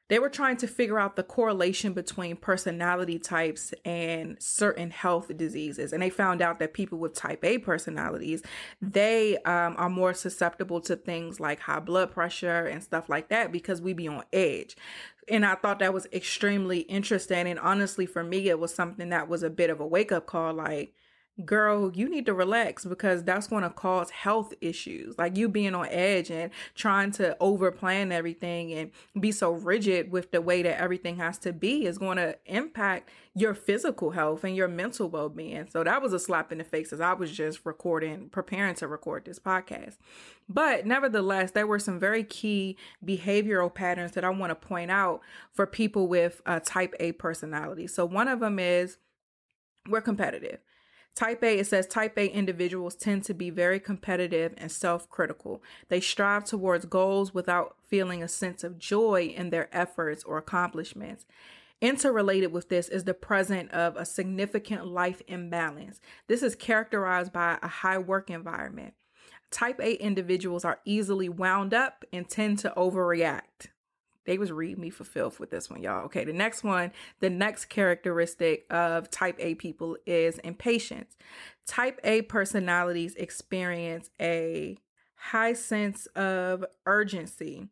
they 0.09 0.19
were 0.19 0.29
trying 0.29 0.57
to 0.59 0.67
figure 0.67 0.99
out 0.99 1.17
the 1.17 1.23
correlation 1.23 1.93
between 1.93 2.37
personality 2.37 3.19
types 3.19 3.75
and 3.85 4.37
certain 4.41 4.91
health 4.91 5.37
diseases. 5.37 5.93
And 5.93 6.03
they 6.03 6.11
found 6.11 6.41
out 6.41 6.59
that 6.61 6.75
people 6.75 6.99
with 6.99 7.15
type 7.15 7.45
A 7.45 7.59
personalities, 7.59 8.43
they 8.81 9.37
um, 9.39 9.75
are 9.77 9.91
more 9.91 10.15
susceptible 10.15 10.81
to 10.83 10.97
things 10.97 11.41
like 11.41 11.61
high 11.61 11.81
blood 11.81 12.13
pressure 12.13 12.67
and 12.67 12.83
stuff 12.83 13.09
like 13.09 13.29
that 13.31 13.51
because 13.51 13.81
we 13.81 13.93
be 13.93 14.07
on 14.07 14.23
edge. 14.33 14.77
And 15.29 15.45
I 15.45 15.57
thought 15.57 15.81
that 15.81 15.93
was 15.93 16.07
extremely 16.13 16.81
interesting. 16.81 17.49
And 17.49 17.59
honestly, 17.59 18.07
for 18.07 18.23
me, 18.23 18.49
it 18.49 18.61
was 18.61 18.73
something 18.73 19.09
that 19.09 19.29
was 19.29 19.43
a 19.43 19.51
bit 19.51 19.71
of 19.71 19.81
a 19.81 19.87
wake 19.87 20.13
up 20.13 20.27
call. 20.27 20.55
Like, 20.55 20.95
girl, 21.45 21.93
you 21.95 22.09
need 22.09 22.25
to 22.26 22.35
relax 22.35 22.85
because 22.85 23.23
that's 23.23 23.47
going 23.47 23.62
to 23.62 23.71
cause 23.71 24.11
health 24.11 24.55
issues. 24.61 25.19
Like 25.19 25.37
you 25.37 25.49
being 25.49 25.75
on 25.75 25.87
edge 25.90 26.31
and 26.31 26.50
trying 26.75 27.11
to 27.12 27.37
over 27.40 27.71
plan 27.71 28.11
everything 28.11 28.73
and 28.73 28.90
be 29.21 29.33
so 29.33 29.52
rigid 29.52 30.11
with 30.11 30.31
the 30.31 30.40
way 30.40 30.62
that 30.62 30.81
everything 30.81 31.16
has 31.16 31.37
to 31.38 31.52
be 31.52 31.85
is 31.85 31.99
going 31.99 32.16
to 32.16 32.37
impact 32.47 33.11
your 33.35 33.55
physical 33.55 34.12
health 34.12 34.45
and 34.45 34.57
your 34.57 34.69
mental 34.69 35.11
well 35.11 35.28
being. 35.28 35.69
So 35.71 35.85
that 35.85 36.00
was 36.00 36.14
a 36.14 36.19
slap 36.19 36.52
in 36.52 36.59
the 36.59 36.64
face 36.64 36.90
as 36.90 37.02
I 37.02 37.12
was 37.12 37.31
just 37.31 37.66
recording, 37.66 38.31
preparing 38.31 38.75
to 38.76 38.88
record 38.88 39.26
this 39.26 39.38
podcast. 39.38 39.97
But 40.49 40.87
nevertheless, 40.87 41.50
there 41.50 41.66
were 41.66 41.78
some 41.78 42.00
very 42.00 42.25
key 42.25 42.78
behavioral 43.05 43.73
patterns 43.73 44.12
that 44.12 44.25
I 44.25 44.31
want 44.31 44.50
to 44.50 44.55
point 44.55 44.90
out 44.90 45.21
for 45.52 45.66
people 45.66 46.09
with 46.09 46.40
a 46.47 46.61
type 46.61 46.95
A 46.99 47.12
personality. 47.12 47.87
So 47.88 48.07
one 48.07 48.28
of 48.28 48.40
them 48.40 48.59
is 48.59 48.97
we're 49.88 50.00
competitive. 50.00 50.61
Type 51.16 51.42
A, 51.42 51.58
it 51.58 51.66
says 51.66 51.87
type 51.87 52.18
A 52.18 52.26
individuals 52.26 52.94
tend 52.94 53.25
to 53.25 53.32
be 53.32 53.49
very 53.49 53.80
competitive 53.80 54.52
and 54.58 54.70
self 54.70 55.08
critical. 55.08 55.62
They 55.88 55.99
strive 55.99 56.44
towards 56.44 56.85
goals 56.85 57.32
without 57.32 57.76
feeling 57.88 58.23
a 58.23 58.28
sense 58.28 58.62
of 58.62 58.78
joy 58.78 59.32
in 59.35 59.49
their 59.49 59.75
efforts 59.75 60.23
or 60.25 60.37
accomplishments. 60.37 61.25
Interrelated 61.80 62.52
with 62.52 62.68
this 62.68 62.90
is 62.90 63.04
the 63.04 63.14
presence 63.14 63.70
of 63.73 63.96
a 63.96 64.04
significant 64.04 64.87
life 64.87 65.23
imbalance. 65.26 66.00
This 66.26 66.42
is 66.42 66.54
characterized 66.54 67.32
by 67.32 67.58
a 67.62 67.68
high 67.68 67.99
work 67.99 68.28
environment. 68.28 68.92
Type 69.50 69.80
A 69.80 69.94
individuals 69.94 70.66
are 70.66 70.80
easily 70.85 71.30
wound 71.30 71.73
up 71.73 72.04
and 72.12 72.28
tend 72.28 72.58
to 72.58 72.75
overreact. 72.76 73.68
They 74.26 74.38
was 74.38 74.52
read 74.52 74.78
me 74.78 74.90
for 74.90 75.04
filth 75.04 75.40
with 75.40 75.50
this 75.50 75.71
one, 75.71 75.83
y'all. 75.83 76.04
Okay, 76.06 76.25
the 76.25 76.33
next 76.33 76.64
one, 76.64 76.92
the 77.21 77.30
next 77.30 77.66
characteristic 77.66 78.66
of 78.71 79.11
type 79.11 79.37
A 79.38 79.54
people 79.54 79.97
is 80.04 80.38
impatience. 80.38 81.16
Type 81.66 82.00
A 82.04 82.23
personalities 82.23 83.14
experience 83.14 84.11
a 84.21 84.78
high 85.14 85.54
sense 85.54 86.06
of 86.06 86.64
urgency. 86.85 87.68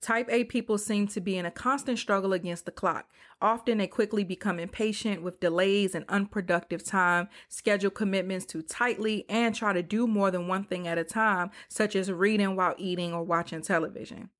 Type 0.00 0.28
A 0.30 0.44
people 0.44 0.78
seem 0.78 1.06
to 1.08 1.20
be 1.20 1.36
in 1.36 1.44
a 1.44 1.50
constant 1.50 1.98
struggle 1.98 2.32
against 2.32 2.64
the 2.64 2.70
clock. 2.70 3.10
Often 3.42 3.78
they 3.78 3.86
quickly 3.86 4.24
become 4.24 4.58
impatient 4.58 5.22
with 5.22 5.40
delays 5.40 5.94
and 5.94 6.06
unproductive 6.08 6.82
time, 6.82 7.28
schedule 7.48 7.90
commitments 7.90 8.46
too 8.46 8.62
tightly, 8.62 9.26
and 9.28 9.54
try 9.54 9.74
to 9.74 9.82
do 9.82 10.06
more 10.06 10.30
than 10.30 10.48
one 10.48 10.64
thing 10.64 10.88
at 10.88 10.96
a 10.96 11.04
time, 11.04 11.50
such 11.68 11.94
as 11.94 12.10
reading 12.10 12.56
while 12.56 12.74
eating 12.78 13.12
or 13.12 13.22
watching 13.22 13.60
television. 13.60 14.30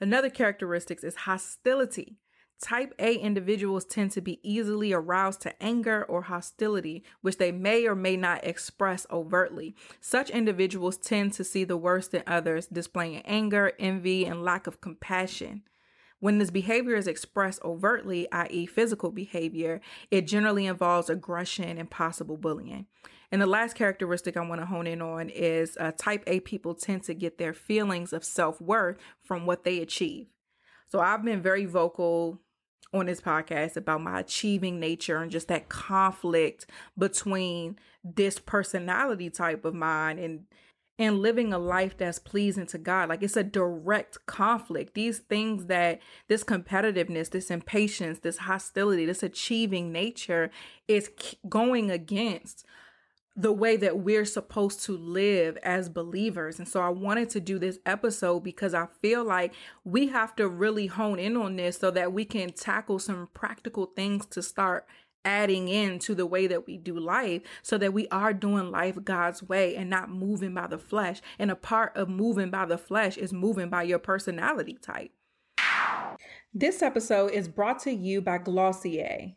Another 0.00 0.30
characteristic 0.30 1.02
is 1.02 1.16
hostility. 1.16 2.18
Type 2.60 2.92
A 2.98 3.14
individuals 3.14 3.84
tend 3.84 4.10
to 4.12 4.20
be 4.20 4.40
easily 4.42 4.92
aroused 4.92 5.40
to 5.42 5.62
anger 5.62 6.04
or 6.04 6.22
hostility, 6.22 7.04
which 7.20 7.38
they 7.38 7.52
may 7.52 7.86
or 7.86 7.94
may 7.94 8.16
not 8.16 8.44
express 8.44 9.06
overtly. 9.12 9.76
Such 10.00 10.30
individuals 10.30 10.96
tend 10.96 11.34
to 11.34 11.44
see 11.44 11.62
the 11.62 11.76
worst 11.76 12.14
in 12.14 12.24
others, 12.26 12.66
displaying 12.66 13.22
anger, 13.22 13.72
envy, 13.78 14.24
and 14.24 14.42
lack 14.42 14.66
of 14.66 14.80
compassion. 14.80 15.62
When 16.20 16.38
this 16.38 16.50
behavior 16.50 16.96
is 16.96 17.06
expressed 17.06 17.62
overtly, 17.64 18.30
i.e., 18.32 18.66
physical 18.66 19.10
behavior, 19.10 19.80
it 20.10 20.26
generally 20.26 20.66
involves 20.66 21.08
aggression 21.08 21.78
and 21.78 21.90
possible 21.90 22.36
bullying. 22.36 22.86
And 23.30 23.42
the 23.42 23.46
last 23.46 23.74
characteristic 23.74 24.36
I 24.36 24.46
want 24.46 24.60
to 24.60 24.66
hone 24.66 24.86
in 24.86 25.02
on 25.02 25.28
is 25.28 25.76
uh, 25.78 25.92
type 25.96 26.24
A 26.26 26.40
people 26.40 26.74
tend 26.74 27.04
to 27.04 27.14
get 27.14 27.38
their 27.38 27.52
feelings 27.52 28.12
of 28.12 28.24
self 28.24 28.60
worth 28.60 28.96
from 29.22 29.46
what 29.46 29.64
they 29.64 29.78
achieve. 29.80 30.26
So 30.86 31.00
I've 31.00 31.24
been 31.24 31.42
very 31.42 31.66
vocal 31.66 32.40
on 32.92 33.06
this 33.06 33.20
podcast 33.20 33.76
about 33.76 34.00
my 34.00 34.20
achieving 34.20 34.80
nature 34.80 35.18
and 35.18 35.30
just 35.30 35.48
that 35.48 35.68
conflict 35.68 36.66
between 36.96 37.78
this 38.02 38.38
personality 38.38 39.28
type 39.28 39.66
of 39.66 39.74
mine 39.74 40.18
and 40.18 40.44
and 40.98 41.20
living 41.20 41.52
a 41.52 41.58
life 41.58 41.96
that's 41.96 42.18
pleasing 42.18 42.66
to 42.66 42.78
God. 42.78 43.08
Like 43.08 43.22
it's 43.22 43.36
a 43.36 43.44
direct 43.44 44.26
conflict. 44.26 44.94
These 44.94 45.20
things 45.20 45.66
that 45.66 46.00
this 46.26 46.42
competitiveness, 46.42 47.30
this 47.30 47.50
impatience, 47.50 48.18
this 48.18 48.38
hostility, 48.38 49.06
this 49.06 49.22
achieving 49.22 49.92
nature 49.92 50.50
is 50.88 51.10
going 51.48 51.90
against 51.90 52.64
the 53.36 53.52
way 53.52 53.76
that 53.76 54.00
we're 54.00 54.24
supposed 54.24 54.82
to 54.82 54.96
live 54.96 55.56
as 55.58 55.88
believers. 55.88 56.58
And 56.58 56.66
so 56.66 56.80
I 56.80 56.88
wanted 56.88 57.30
to 57.30 57.40
do 57.40 57.60
this 57.60 57.78
episode 57.86 58.40
because 58.40 58.74
I 58.74 58.88
feel 59.00 59.22
like 59.22 59.54
we 59.84 60.08
have 60.08 60.34
to 60.36 60.48
really 60.48 60.88
hone 60.88 61.20
in 61.20 61.36
on 61.36 61.54
this 61.54 61.78
so 61.78 61.92
that 61.92 62.12
we 62.12 62.24
can 62.24 62.52
tackle 62.52 62.98
some 62.98 63.28
practical 63.34 63.86
things 63.86 64.26
to 64.26 64.42
start 64.42 64.88
adding 65.28 65.68
in 65.68 65.98
to 65.98 66.14
the 66.14 66.24
way 66.24 66.46
that 66.46 66.66
we 66.66 66.78
do 66.78 66.98
life 66.98 67.42
so 67.62 67.76
that 67.76 67.92
we 67.92 68.08
are 68.08 68.32
doing 68.32 68.70
life 68.70 68.96
God's 69.04 69.42
way 69.42 69.76
and 69.76 69.90
not 69.90 70.10
moving 70.10 70.54
by 70.54 70.66
the 70.66 70.78
flesh. 70.78 71.20
And 71.38 71.50
a 71.50 71.54
part 71.54 71.94
of 71.94 72.08
moving 72.08 72.50
by 72.50 72.64
the 72.64 72.78
flesh 72.78 73.18
is 73.18 73.30
moving 73.30 73.68
by 73.68 73.82
your 73.82 73.98
personality 73.98 74.78
type. 74.80 75.10
This 76.54 76.80
episode 76.80 77.32
is 77.32 77.46
brought 77.46 77.78
to 77.80 77.92
you 77.92 78.22
by 78.22 78.38
Glossier. 78.38 79.34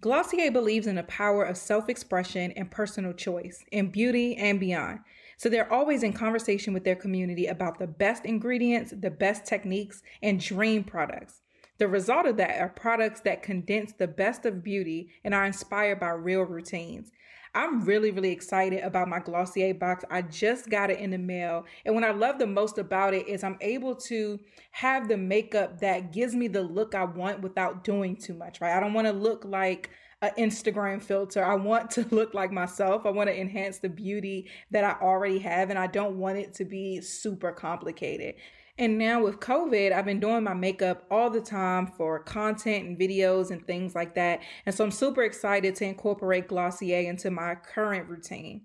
Glossier 0.00 0.50
believes 0.50 0.88
in 0.88 0.96
the 0.96 1.04
power 1.04 1.44
of 1.44 1.56
self 1.56 1.88
expression 1.88 2.50
and 2.56 2.70
personal 2.70 3.12
choice 3.12 3.64
in 3.70 3.90
beauty 3.90 4.36
and 4.36 4.58
beyond. 4.58 4.98
So 5.36 5.48
they're 5.48 5.72
always 5.72 6.02
in 6.02 6.12
conversation 6.12 6.74
with 6.74 6.82
their 6.82 6.96
community 6.96 7.46
about 7.46 7.78
the 7.78 7.86
best 7.86 8.24
ingredients, 8.24 8.92
the 8.98 9.10
best 9.10 9.46
techniques, 9.46 10.02
and 10.22 10.40
dream 10.40 10.82
products. 10.82 11.40
The 11.78 11.88
result 11.88 12.26
of 12.26 12.36
that 12.36 12.60
are 12.60 12.68
products 12.68 13.20
that 13.20 13.42
condense 13.42 13.92
the 13.92 14.06
best 14.06 14.46
of 14.46 14.62
beauty 14.62 15.10
and 15.24 15.34
are 15.34 15.44
inspired 15.44 15.98
by 15.98 16.10
real 16.10 16.42
routines. 16.42 17.10
I'm 17.56 17.84
really, 17.84 18.10
really 18.10 18.32
excited 18.32 18.82
about 18.82 19.08
my 19.08 19.20
Glossier 19.20 19.74
box. 19.74 20.04
I 20.10 20.22
just 20.22 20.68
got 20.70 20.90
it 20.90 20.98
in 20.98 21.10
the 21.10 21.18
mail. 21.18 21.64
And 21.84 21.94
what 21.94 22.02
I 22.02 22.10
love 22.10 22.38
the 22.38 22.48
most 22.48 22.78
about 22.78 23.14
it 23.14 23.28
is 23.28 23.44
I'm 23.44 23.58
able 23.60 23.94
to 23.96 24.40
have 24.72 25.08
the 25.08 25.16
makeup 25.16 25.78
that 25.80 26.12
gives 26.12 26.34
me 26.34 26.48
the 26.48 26.62
look 26.62 26.94
I 26.96 27.04
want 27.04 27.42
without 27.42 27.84
doing 27.84 28.16
too 28.16 28.34
much, 28.34 28.60
right? 28.60 28.76
I 28.76 28.80
don't 28.80 28.92
want 28.92 29.06
to 29.06 29.12
look 29.12 29.44
like 29.44 29.90
an 30.20 30.32
Instagram 30.36 31.00
filter. 31.00 31.44
I 31.44 31.54
want 31.54 31.92
to 31.92 32.06
look 32.10 32.34
like 32.34 32.50
myself. 32.50 33.06
I 33.06 33.10
want 33.10 33.28
to 33.28 33.40
enhance 33.40 33.78
the 33.78 33.88
beauty 33.88 34.48
that 34.72 34.82
I 34.82 34.96
already 35.00 35.38
have, 35.38 35.70
and 35.70 35.78
I 35.78 35.86
don't 35.86 36.18
want 36.18 36.38
it 36.38 36.54
to 36.54 36.64
be 36.64 37.00
super 37.00 37.52
complicated. 37.52 38.34
And 38.76 38.98
now 38.98 39.22
with 39.22 39.38
COVID, 39.38 39.92
I've 39.92 40.04
been 40.04 40.18
doing 40.18 40.42
my 40.42 40.54
makeup 40.54 41.04
all 41.08 41.30
the 41.30 41.40
time 41.40 41.86
for 41.86 42.18
content 42.18 42.86
and 42.86 42.98
videos 42.98 43.52
and 43.52 43.64
things 43.64 43.94
like 43.94 44.16
that. 44.16 44.40
And 44.66 44.74
so 44.74 44.82
I'm 44.82 44.90
super 44.90 45.22
excited 45.22 45.76
to 45.76 45.84
incorporate 45.84 46.48
Glossier 46.48 47.08
into 47.08 47.30
my 47.30 47.54
current 47.54 48.08
routine. 48.08 48.62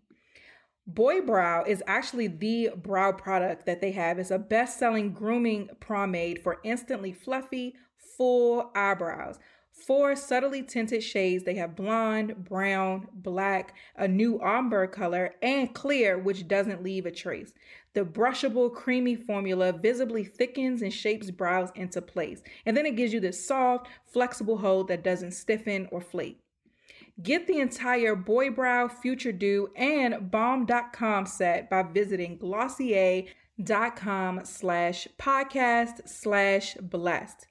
Boy 0.88 1.22
Brow 1.22 1.64
is 1.64 1.84
actually 1.86 2.26
the 2.26 2.72
brow 2.76 3.12
product 3.12 3.68
that 3.68 3.82
they 3.82 3.92
have. 3.92 4.18
It's 4.18 4.32
a 4.32 4.40
best 4.40 4.80
selling 4.80 5.14
grooming 5.14 5.70
pomade 5.80 6.42
for 6.42 6.58
instantly 6.64 7.14
fluffy, 7.14 7.76
full 8.18 8.72
eyebrows. 8.74 9.38
Four 9.72 10.16
subtly 10.16 10.64
tinted 10.64 11.04
shades. 11.04 11.44
They 11.44 11.54
have 11.56 11.76
blonde, 11.76 12.44
brown, 12.44 13.08
black, 13.14 13.76
a 13.96 14.08
new 14.08 14.42
ombre 14.42 14.88
color, 14.88 15.36
and 15.42 15.74
clear, 15.74 16.18
which 16.18 16.48
doesn't 16.48 16.84
leave 16.84 17.06
a 17.06 17.12
trace. 17.12 17.54
The 17.94 18.06
brushable, 18.06 18.74
creamy 18.74 19.16
formula 19.16 19.74
visibly 19.74 20.24
thickens 20.24 20.82
and 20.82 20.94
shapes 20.94 21.32
brows 21.32 21.72
into 21.76 22.02
place. 22.02 22.42
And 22.66 22.78
then 22.78 22.86
it 22.86 22.96
gives 22.96 23.14
you 23.14 23.20
this 23.20 23.46
soft, 23.46 23.88
flexible 24.06 24.58
hold 24.58 24.88
that 24.90 25.04
doesn't 25.04 25.32
stiffen 25.32 25.88
or 25.92 26.02
flake. 26.02 26.40
Get 27.22 27.48
the 27.48 27.60
entire 27.60 28.16
Boy 28.16 28.50
Brow, 28.50 28.88
Futuredew, 28.88 29.68
and 29.76 30.32
Balm 30.32 30.66
Dotcom 30.66 31.28
set 31.28 31.70
by 31.70 31.84
visiting 31.84 32.38
Glossier.com 32.38 33.26
slash 34.46 35.08
podcast 35.18 36.08
slash 36.08 36.76
blessed. 36.76 37.48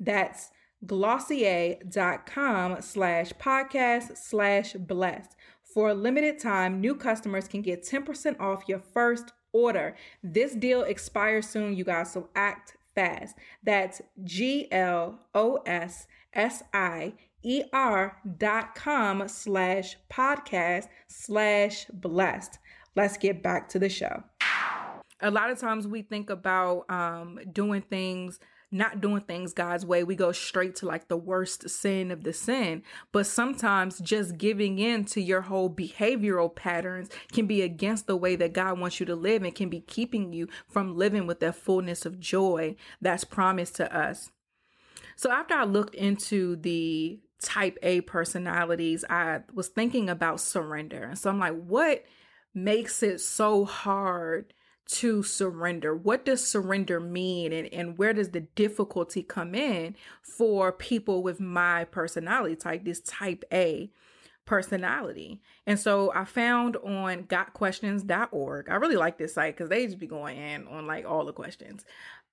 That's 0.00 0.50
Glossier.com 0.84 2.82
slash 2.82 3.32
podcast 3.34 4.16
slash 4.16 4.72
blessed. 4.72 5.36
For 5.62 5.90
a 5.90 5.94
limited 5.94 6.40
time, 6.40 6.80
new 6.80 6.96
customers 6.96 7.46
can 7.46 7.62
get 7.62 7.84
10% 7.84 8.40
off 8.40 8.64
your 8.66 8.80
first 8.80 9.32
order. 9.52 9.96
This 10.22 10.54
deal 10.54 10.82
expires 10.82 11.48
soon, 11.48 11.74
you 11.76 11.84
guys, 11.84 12.12
so 12.12 12.28
act 12.34 12.76
fast. 12.94 13.36
That's 13.62 14.02
G 14.24 14.70
L 14.70 15.18
O 15.34 15.62
S 15.66 16.06
S 16.34 16.62
I 16.72 17.14
er 17.74 18.16
dot 18.38 18.74
com 18.74 19.26
slash 19.28 19.96
podcast 20.10 20.88
slash 21.08 21.86
blessed. 21.92 22.58
Let's 22.94 23.16
get 23.16 23.42
back 23.42 23.68
to 23.70 23.78
the 23.78 23.88
show. 23.88 24.22
A 25.20 25.30
lot 25.30 25.50
of 25.50 25.58
times 25.58 25.86
we 25.86 26.02
think 26.02 26.30
about 26.30 26.90
um, 26.90 27.40
doing 27.52 27.82
things 27.82 28.38
not 28.72 29.00
doing 29.00 29.20
things 29.20 29.52
God's 29.52 29.84
way, 29.84 30.02
we 30.02 30.16
go 30.16 30.32
straight 30.32 30.74
to 30.76 30.86
like 30.86 31.08
the 31.08 31.16
worst 31.16 31.68
sin 31.68 32.10
of 32.10 32.24
the 32.24 32.32
sin. 32.32 32.82
But 33.12 33.26
sometimes 33.26 33.98
just 34.00 34.38
giving 34.38 34.78
in 34.78 35.04
to 35.06 35.20
your 35.20 35.42
whole 35.42 35.68
behavioral 35.70 36.54
patterns 36.54 37.10
can 37.32 37.46
be 37.46 37.62
against 37.62 38.06
the 38.06 38.16
way 38.16 38.34
that 38.36 38.54
God 38.54 38.78
wants 38.78 38.98
you 38.98 39.06
to 39.06 39.14
live 39.14 39.42
and 39.42 39.54
can 39.54 39.68
be 39.68 39.80
keeping 39.80 40.32
you 40.32 40.48
from 40.68 40.96
living 40.96 41.26
with 41.26 41.40
that 41.40 41.56
fullness 41.56 42.06
of 42.06 42.18
joy 42.18 42.74
that's 43.00 43.24
promised 43.24 43.76
to 43.76 43.96
us. 43.96 44.30
So 45.16 45.30
after 45.30 45.54
I 45.54 45.64
looked 45.64 45.94
into 45.94 46.56
the 46.56 47.20
type 47.42 47.76
A 47.82 48.00
personalities, 48.00 49.04
I 49.10 49.40
was 49.52 49.68
thinking 49.68 50.08
about 50.08 50.40
surrender. 50.40 51.02
And 51.04 51.18
so 51.18 51.28
I'm 51.28 51.38
like, 51.38 51.54
what 51.54 52.04
makes 52.54 53.02
it 53.02 53.20
so 53.20 53.64
hard 53.64 54.54
to 54.86 55.22
surrender? 55.22 55.94
What 55.94 56.24
does 56.24 56.46
surrender 56.46 57.00
mean? 57.00 57.52
And, 57.52 57.72
and 57.72 57.98
where 57.98 58.12
does 58.12 58.30
the 58.30 58.40
difficulty 58.40 59.22
come 59.22 59.54
in 59.54 59.96
for 60.22 60.72
people 60.72 61.22
with 61.22 61.40
my 61.40 61.84
personality 61.84 62.56
type, 62.56 62.84
this 62.84 63.00
type 63.00 63.44
A? 63.52 63.90
personality. 64.44 65.40
And 65.66 65.78
so 65.78 66.12
I 66.14 66.24
found 66.24 66.76
on 66.76 67.24
gotquestions.org. 67.24 68.68
I 68.68 68.74
really 68.74 68.96
like 68.96 69.16
this 69.16 69.34
site 69.34 69.56
because 69.56 69.68
they 69.68 69.86
just 69.86 69.98
be 69.98 70.06
going 70.06 70.36
in 70.36 70.66
on 70.66 70.86
like 70.86 71.06
all 71.06 71.24
the 71.24 71.32
questions. 71.32 71.84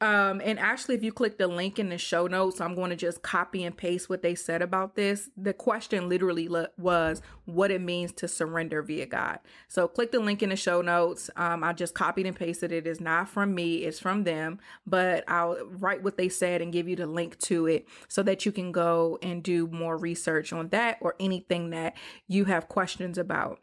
Um, 0.01 0.41
and 0.46 0.58
actually, 0.58 0.96
if 0.96 1.03
you 1.03 1.12
click 1.12 1.38
the 1.38 1.48
link 1.48 1.77
in 1.77 1.89
the 1.89 1.98
show 1.98 2.27
notes, 2.27 2.62
I'm 2.62 2.74
going 2.74 2.89
to 2.89 2.96
just 2.96 3.22
copy 3.22 3.65
and 3.65 3.75
paste 3.75 4.10
what 4.10 4.22
they 4.22 4.34
said 4.34 4.62
about 4.62 4.96
this. 4.96 5.29
The 5.36 5.53
question 5.53 6.08
literally 6.08 6.48
was 6.77 7.22
what 7.46 7.70
it 7.70 7.82
means 7.82 8.13
to 8.13 8.27
surrender 8.29 8.82
via 8.82 9.06
God. 9.08 9.39
So 9.68 9.89
click 9.89 10.12
the 10.12 10.20
link 10.20 10.41
in 10.41 10.50
the 10.50 10.56
show 10.56 10.82
notes. 10.82 11.29
Um, 11.36 11.65
I 11.65 11.74
just 11.74 11.96
copied 11.96 12.27
and 12.27 12.36
pasted 12.36 12.72
it. 12.72 12.88
It's 12.88 13.01
not 13.01 13.27
from 13.27 13.53
me, 13.53 13.84
it's 13.84 14.00
from 14.00 14.24
them, 14.24 14.60
but 14.88 15.25
I'll 15.27 15.58
write 15.65 16.01
what 16.01 16.18
they 16.18 16.29
said 16.29 16.62
and 16.62 16.72
give 16.72 16.88
you 16.88 16.96
the 16.96 17.08
link 17.08 17.38
to 17.39 17.68
it 17.68 17.86
so 18.08 18.24
that 18.24 18.46
you 18.46 18.53
can 18.53 18.72
go 18.72 19.20
and 19.22 19.44
do 19.44 19.68
more 19.68 19.98
research 19.98 20.53
on 20.53 20.70
that 20.70 20.98
or 21.01 21.15
anything 21.20 21.72
that 21.72 21.97
you 22.28 22.45
have 22.45 22.69
questions 22.69 23.17
about 23.17 23.60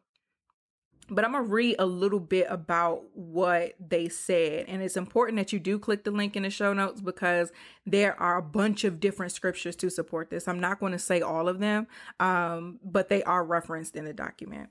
but 1.09 1.25
I'm 1.25 1.33
gonna 1.33 1.45
read 1.45 1.77
a 1.79 1.87
little 1.87 2.21
bit 2.21 2.47
about 2.51 3.05
what 3.15 3.75
they 3.79 4.09
said. 4.09 4.67
And 4.69 4.83
it's 4.83 4.97
important 4.97 5.37
that 5.37 5.53
you 5.53 5.59
do 5.59 5.79
click 5.79 6.05
the 6.05 6.11
link 6.11 6.37
in 6.37 6.43
the 6.43 6.51
show 6.51 6.73
notes 6.73 7.01
because 7.01 7.53
there 7.85 8.19
are 8.21 8.39
a 8.39 8.43
bunch 8.43 8.85
of 8.85 9.01
different 9.01 9.33
scriptures 9.33 9.77
to 9.77 9.91
support 9.91 10.31
this. 10.31 10.49
I'm 10.49 10.61
not 10.61 10.81
going 10.81 10.93
to 10.93 10.99
say 10.99 11.21
all 11.21 11.49
of 11.49 11.61
them, 11.61 11.87
um, 12.19 12.81
but 12.83 13.09
they 13.09 13.23
are 13.23 13.45
referenced 13.45 13.95
in 13.95 14.05
the 14.05 14.13
document. 14.13 14.71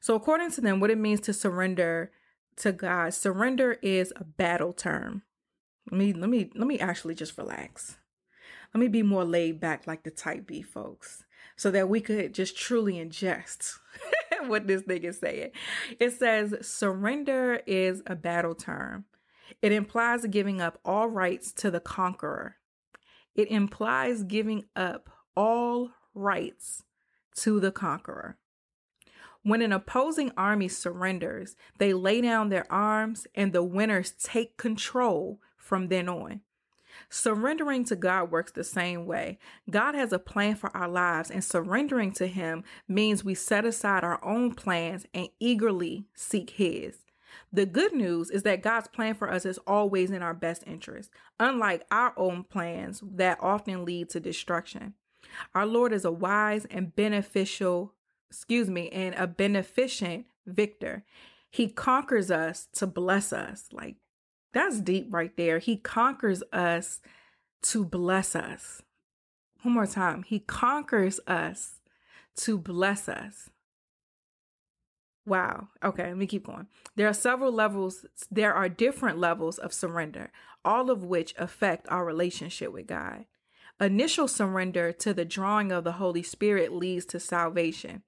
So, 0.00 0.14
according 0.14 0.50
to 0.52 0.60
them, 0.60 0.80
what 0.80 0.90
it 0.90 0.98
means 0.98 1.20
to 1.22 1.32
surrender 1.32 2.10
to 2.56 2.72
God, 2.72 3.14
surrender 3.14 3.78
is 3.82 4.12
a 4.16 4.24
battle 4.24 4.72
term. 4.72 5.22
Let 5.90 5.98
me 5.98 6.12
let 6.12 6.28
me 6.28 6.50
let 6.54 6.66
me 6.66 6.78
actually 6.80 7.14
just 7.14 7.38
relax. 7.38 7.98
Let 8.74 8.80
me 8.80 8.88
be 8.88 9.02
more 9.02 9.24
laid 9.24 9.60
back 9.60 9.86
like 9.86 10.02
the 10.02 10.10
type 10.10 10.46
B 10.46 10.62
folks 10.62 11.24
so 11.56 11.70
that 11.70 11.88
we 11.88 12.00
could 12.00 12.34
just 12.34 12.56
truly 12.56 12.94
ingest 12.94 13.78
what 14.46 14.66
this 14.66 14.82
thing 14.82 15.04
is 15.04 15.18
saying. 15.18 15.50
It 15.98 16.12
says 16.12 16.54
surrender 16.62 17.60
is 17.66 18.02
a 18.06 18.14
battle 18.14 18.54
term. 18.54 19.04
It 19.62 19.72
implies 19.72 20.26
giving 20.26 20.60
up 20.60 20.78
all 20.84 21.08
rights 21.08 21.52
to 21.54 21.70
the 21.70 21.80
conqueror. 21.80 22.56
It 23.34 23.50
implies 23.50 24.22
giving 24.22 24.64
up 24.74 25.10
all 25.36 25.90
rights 26.14 26.84
to 27.36 27.60
the 27.60 27.70
conqueror. 27.70 28.38
When 29.42 29.62
an 29.62 29.72
opposing 29.72 30.32
army 30.36 30.68
surrenders, 30.68 31.54
they 31.78 31.92
lay 31.92 32.20
down 32.20 32.48
their 32.48 32.70
arms 32.72 33.26
and 33.34 33.52
the 33.52 33.62
winners 33.62 34.12
take 34.20 34.56
control 34.56 35.38
from 35.56 35.88
then 35.88 36.08
on. 36.08 36.40
Surrendering 37.08 37.84
to 37.84 37.96
God 37.96 38.30
works 38.30 38.52
the 38.52 38.64
same 38.64 39.06
way. 39.06 39.38
God 39.70 39.94
has 39.94 40.12
a 40.12 40.18
plan 40.18 40.56
for 40.56 40.76
our 40.76 40.88
lives, 40.88 41.30
and 41.30 41.44
surrendering 41.44 42.12
to 42.12 42.26
Him 42.26 42.64
means 42.88 43.24
we 43.24 43.34
set 43.34 43.64
aside 43.64 44.04
our 44.04 44.22
own 44.24 44.54
plans 44.54 45.06
and 45.14 45.28
eagerly 45.38 46.06
seek 46.14 46.50
His. 46.50 46.98
The 47.52 47.66
good 47.66 47.92
news 47.92 48.30
is 48.30 48.42
that 48.42 48.62
God's 48.62 48.88
plan 48.88 49.14
for 49.14 49.30
us 49.30 49.46
is 49.46 49.58
always 49.66 50.10
in 50.10 50.22
our 50.22 50.34
best 50.34 50.64
interest, 50.66 51.10
unlike 51.38 51.84
our 51.90 52.12
own 52.16 52.44
plans 52.44 53.02
that 53.02 53.38
often 53.40 53.84
lead 53.84 54.10
to 54.10 54.20
destruction. 54.20 54.94
Our 55.54 55.66
Lord 55.66 55.92
is 55.92 56.04
a 56.04 56.12
wise 56.12 56.66
and 56.70 56.94
beneficial, 56.94 57.94
excuse 58.30 58.68
me, 58.68 58.88
and 58.90 59.14
a 59.14 59.26
beneficent 59.26 60.26
victor. 60.46 61.04
He 61.50 61.68
conquers 61.68 62.30
us 62.30 62.68
to 62.74 62.86
bless 62.86 63.32
us. 63.32 63.68
Like 63.72 63.96
that's 64.56 64.80
deep 64.80 65.08
right 65.10 65.36
there. 65.36 65.58
He 65.58 65.76
conquers 65.76 66.42
us 66.50 67.00
to 67.64 67.84
bless 67.84 68.34
us. 68.34 68.80
One 69.60 69.74
more 69.74 69.86
time. 69.86 70.22
He 70.22 70.38
conquers 70.38 71.20
us 71.26 71.80
to 72.36 72.56
bless 72.56 73.06
us. 73.06 73.50
Wow. 75.26 75.68
Okay, 75.84 76.06
let 76.06 76.16
me 76.16 76.26
keep 76.26 76.46
going. 76.46 76.68
There 76.94 77.06
are 77.06 77.12
several 77.12 77.52
levels, 77.52 78.06
there 78.30 78.54
are 78.54 78.70
different 78.70 79.18
levels 79.18 79.58
of 79.58 79.74
surrender, 79.74 80.30
all 80.64 80.90
of 80.90 81.04
which 81.04 81.34
affect 81.36 81.86
our 81.90 82.06
relationship 82.06 82.72
with 82.72 82.86
God. 82.86 83.26
Initial 83.78 84.26
surrender 84.26 84.90
to 84.90 85.12
the 85.12 85.26
drawing 85.26 85.70
of 85.70 85.84
the 85.84 85.92
Holy 85.92 86.22
Spirit 86.22 86.72
leads 86.72 87.04
to 87.06 87.20
salvation. 87.20 88.04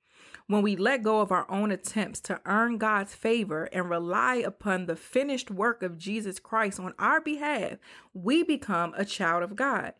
When 0.49 0.63
we 0.63 0.77
let 0.77 1.03
go 1.03 1.21
of 1.21 1.31
our 1.31 1.45
own 1.51 1.71
attempts 1.71 2.21
to 2.21 2.41
earn 2.47 2.79
God's 2.79 3.15
favor 3.15 3.65
and 3.65 3.91
rely 3.91 4.37
upon 4.37 4.87
the 4.87 4.97
finished 4.97 5.51
work 5.51 5.83
of 5.83 5.99
Jesus 5.99 6.39
Christ 6.39 6.81
on 6.81 6.95
our 6.99 7.21
behalf, 7.21 7.75
we 8.15 8.43
become 8.43 8.95
a 8.97 9.05
child 9.05 9.43
of 9.43 9.57
God. 9.57 9.93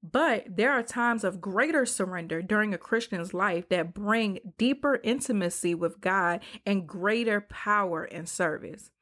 But 0.00 0.56
there 0.56 0.70
are 0.70 0.84
times 0.84 1.24
of 1.24 1.40
greater 1.40 1.84
surrender 1.84 2.40
during 2.42 2.72
a 2.72 2.78
Christian's 2.78 3.34
life 3.34 3.68
that 3.70 3.92
bring 3.92 4.38
deeper 4.56 5.00
intimacy 5.02 5.74
with 5.74 6.00
God 6.00 6.42
and 6.64 6.86
greater 6.86 7.40
power 7.40 8.04
and 8.04 8.28
service. 8.28 8.92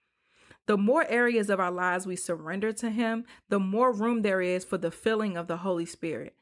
The 0.64 0.78
more 0.78 1.04
areas 1.10 1.50
of 1.50 1.60
our 1.60 1.70
lives 1.70 2.06
we 2.06 2.16
surrender 2.16 2.72
to 2.72 2.88
Him, 2.88 3.26
the 3.50 3.60
more 3.60 3.92
room 3.92 4.22
there 4.22 4.40
is 4.40 4.64
for 4.64 4.78
the 4.78 4.90
filling 4.90 5.36
of 5.36 5.46
the 5.46 5.58
Holy 5.58 5.84
Spirit. 5.84 6.34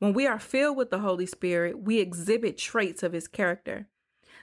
When 0.00 0.12
we 0.12 0.26
are 0.26 0.38
filled 0.38 0.76
with 0.76 0.90
the 0.90 0.98
Holy 0.98 1.24
Spirit, 1.24 1.82
we 1.82 1.98
exhibit 1.98 2.58
traits 2.58 3.02
of 3.02 3.14
His 3.14 3.26
character. 3.26 3.88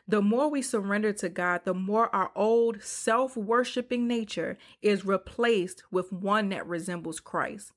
The 0.09 0.23
more 0.23 0.49
we 0.49 0.63
surrender 0.63 1.13
to 1.13 1.29
God, 1.29 1.61
the 1.65 1.73
more 1.75 2.13
our 2.15 2.31
old 2.35 2.81
self 2.81 3.37
worshiping 3.37 4.07
nature 4.07 4.57
is 4.81 5.05
replaced 5.05 5.83
with 5.91 6.11
one 6.11 6.49
that 6.49 6.65
resembles 6.65 7.19
Christ. 7.19 7.73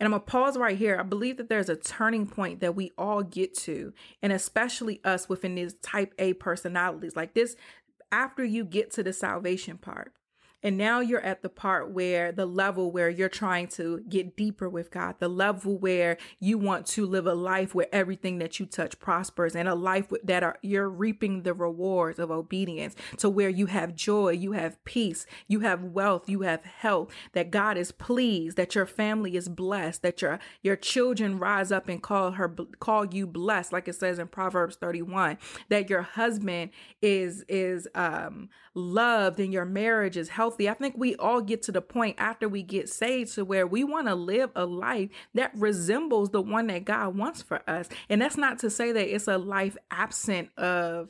And 0.00 0.06
I'm 0.06 0.18
to 0.18 0.24
pause 0.24 0.56
right 0.56 0.78
here. 0.78 0.98
I 0.98 1.02
believe 1.02 1.36
that 1.36 1.50
there's 1.50 1.68
a 1.68 1.76
turning 1.76 2.26
point 2.26 2.60
that 2.60 2.74
we 2.74 2.92
all 2.96 3.22
get 3.22 3.52
to, 3.58 3.92
and 4.22 4.32
especially 4.32 5.02
us 5.04 5.28
within 5.28 5.54
these 5.54 5.74
type 5.74 6.14
A 6.18 6.32
personalities. 6.32 7.16
Like 7.16 7.34
this, 7.34 7.54
after 8.10 8.42
you 8.42 8.64
get 8.64 8.90
to 8.92 9.02
the 9.02 9.12
salvation 9.12 9.76
part, 9.76 10.14
And 10.62 10.76
now 10.76 11.00
you're 11.00 11.20
at 11.20 11.42
the 11.42 11.48
part 11.48 11.90
where 11.90 12.30
the 12.30 12.46
level 12.46 12.92
where 12.92 13.10
you're 13.10 13.28
trying 13.28 13.66
to 13.68 14.00
get 14.08 14.36
deeper 14.36 14.68
with 14.68 14.90
God, 14.90 15.16
the 15.18 15.28
level 15.28 15.76
where 15.76 16.16
you 16.38 16.56
want 16.56 16.86
to 16.88 17.04
live 17.04 17.26
a 17.26 17.34
life 17.34 17.74
where 17.74 17.88
everything 17.92 18.38
that 18.38 18.60
you 18.60 18.66
touch 18.66 18.98
prospers 19.00 19.56
and 19.56 19.68
a 19.68 19.74
life 19.74 20.12
that 20.22 20.42
are, 20.42 20.58
you're 20.62 20.88
reaping 20.88 21.42
the 21.42 21.54
rewards 21.54 22.18
of 22.18 22.30
obedience 22.30 22.94
to 23.18 23.28
where 23.28 23.48
you 23.48 23.66
have 23.66 23.94
joy, 23.94 24.30
you 24.30 24.52
have 24.52 24.82
peace, 24.84 25.26
you 25.48 25.60
have 25.60 25.82
wealth, 25.82 26.28
you 26.28 26.42
have 26.42 26.64
health, 26.64 27.10
that 27.32 27.50
God 27.50 27.76
is 27.76 27.90
pleased, 27.90 28.56
that 28.56 28.74
your 28.74 28.86
family 28.86 29.36
is 29.36 29.48
blessed, 29.48 30.02
that 30.02 30.22
your, 30.22 30.38
your 30.62 30.76
children 30.76 31.38
rise 31.38 31.72
up 31.72 31.88
and 31.88 32.02
call 32.02 32.32
her, 32.32 32.48
call 32.78 33.04
you 33.04 33.26
blessed, 33.26 33.72
like 33.72 33.88
it 33.88 33.94
says 33.94 34.18
in 34.18 34.28
Proverbs 34.28 34.76
31, 34.76 35.38
that 35.68 35.90
your 35.90 36.02
husband 36.02 36.70
is, 37.00 37.44
is, 37.48 37.88
um, 37.94 38.48
loved 38.74 39.38
and 39.38 39.52
your 39.52 39.64
marriage 39.64 40.16
is 40.16 40.30
healthy 40.30 40.51
healthy. 40.52 40.68
I 40.68 40.74
think 40.74 40.94
we 40.96 41.16
all 41.16 41.40
get 41.40 41.62
to 41.62 41.72
the 41.72 41.80
point 41.80 42.16
after 42.18 42.48
we 42.48 42.62
get 42.62 42.88
saved 42.88 43.34
to 43.34 43.44
where 43.44 43.66
we 43.66 43.84
want 43.84 44.06
to 44.08 44.14
live 44.14 44.50
a 44.54 44.66
life 44.66 45.10
that 45.34 45.52
resembles 45.54 46.30
the 46.30 46.42
one 46.42 46.66
that 46.66 46.84
God 46.84 47.16
wants 47.16 47.42
for 47.42 47.62
us. 47.68 47.88
And 48.08 48.20
that's 48.20 48.36
not 48.36 48.58
to 48.60 48.70
say 48.70 48.92
that 48.92 49.14
it's 49.14 49.28
a 49.28 49.38
life 49.38 49.76
absent 49.90 50.50
of 50.58 51.08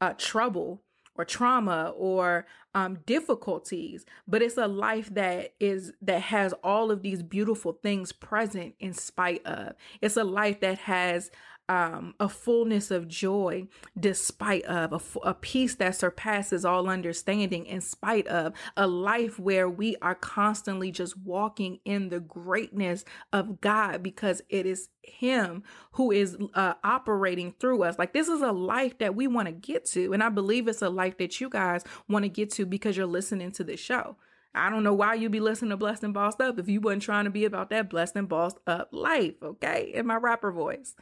uh, 0.00 0.12
trouble 0.18 0.82
or 1.14 1.24
trauma 1.24 1.94
or 1.96 2.46
um, 2.74 2.98
difficulties, 3.06 4.04
but 4.28 4.42
it's 4.42 4.58
a 4.58 4.66
life 4.66 5.14
that 5.14 5.54
is 5.58 5.94
that 6.02 6.20
has 6.20 6.52
all 6.62 6.90
of 6.90 7.00
these 7.00 7.22
beautiful 7.22 7.72
things 7.72 8.12
present 8.12 8.74
in 8.78 8.92
spite 8.92 9.44
of. 9.46 9.74
It's 10.02 10.18
a 10.18 10.24
life 10.24 10.60
that 10.60 10.80
has 10.80 11.30
um, 11.68 12.14
a 12.20 12.28
fullness 12.28 12.90
of 12.90 13.08
joy 13.08 13.66
despite 13.98 14.64
of 14.64 15.18
a, 15.22 15.34
peace 15.34 15.74
that 15.76 15.94
surpasses 15.94 16.64
all 16.64 16.88
understanding 16.88 17.66
in 17.66 17.80
spite 17.80 18.26
of 18.26 18.52
a 18.76 18.86
life 18.86 19.38
where 19.38 19.68
we 19.68 19.96
are 20.00 20.14
constantly 20.14 20.90
just 20.90 21.16
walking 21.18 21.78
in 21.84 22.08
the 22.08 22.20
greatness 22.20 23.04
of 23.32 23.60
God 23.60 24.02
because 24.02 24.42
it 24.48 24.66
is 24.66 24.88
him 25.02 25.62
who 25.92 26.10
is 26.10 26.36
uh, 26.54 26.74
operating 26.84 27.52
through 27.58 27.82
us. 27.82 27.98
Like 27.98 28.12
this 28.12 28.28
is 28.28 28.42
a 28.42 28.52
life 28.52 28.98
that 28.98 29.14
we 29.14 29.26
want 29.26 29.46
to 29.46 29.52
get 29.52 29.84
to. 29.86 30.12
And 30.12 30.22
I 30.22 30.28
believe 30.28 30.68
it's 30.68 30.82
a 30.82 30.90
life 30.90 31.18
that 31.18 31.40
you 31.40 31.48
guys 31.48 31.84
want 32.08 32.24
to 32.24 32.28
get 32.28 32.50
to 32.52 32.66
because 32.66 32.96
you're 32.96 33.06
listening 33.06 33.52
to 33.52 33.64
this 33.64 33.80
show. 33.80 34.16
I 34.56 34.70
don't 34.70 34.82
know 34.82 34.94
why 34.94 35.14
you'd 35.14 35.32
be 35.32 35.40
listening 35.40 35.70
to 35.70 35.76
Blessed 35.76 36.04
and 36.04 36.14
Bossed 36.14 36.40
Up 36.40 36.58
if 36.58 36.68
you 36.68 36.80
wasn't 36.80 37.02
trying 37.02 37.24
to 37.24 37.30
be 37.30 37.44
about 37.44 37.70
that 37.70 37.90
blessed 37.90 38.16
and 38.16 38.28
bossed 38.28 38.58
up 38.66 38.88
life, 38.92 39.34
okay? 39.42 39.92
In 39.94 40.06
my 40.06 40.16
rapper 40.16 40.50
voice. 40.50 40.96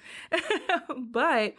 but 0.97 1.55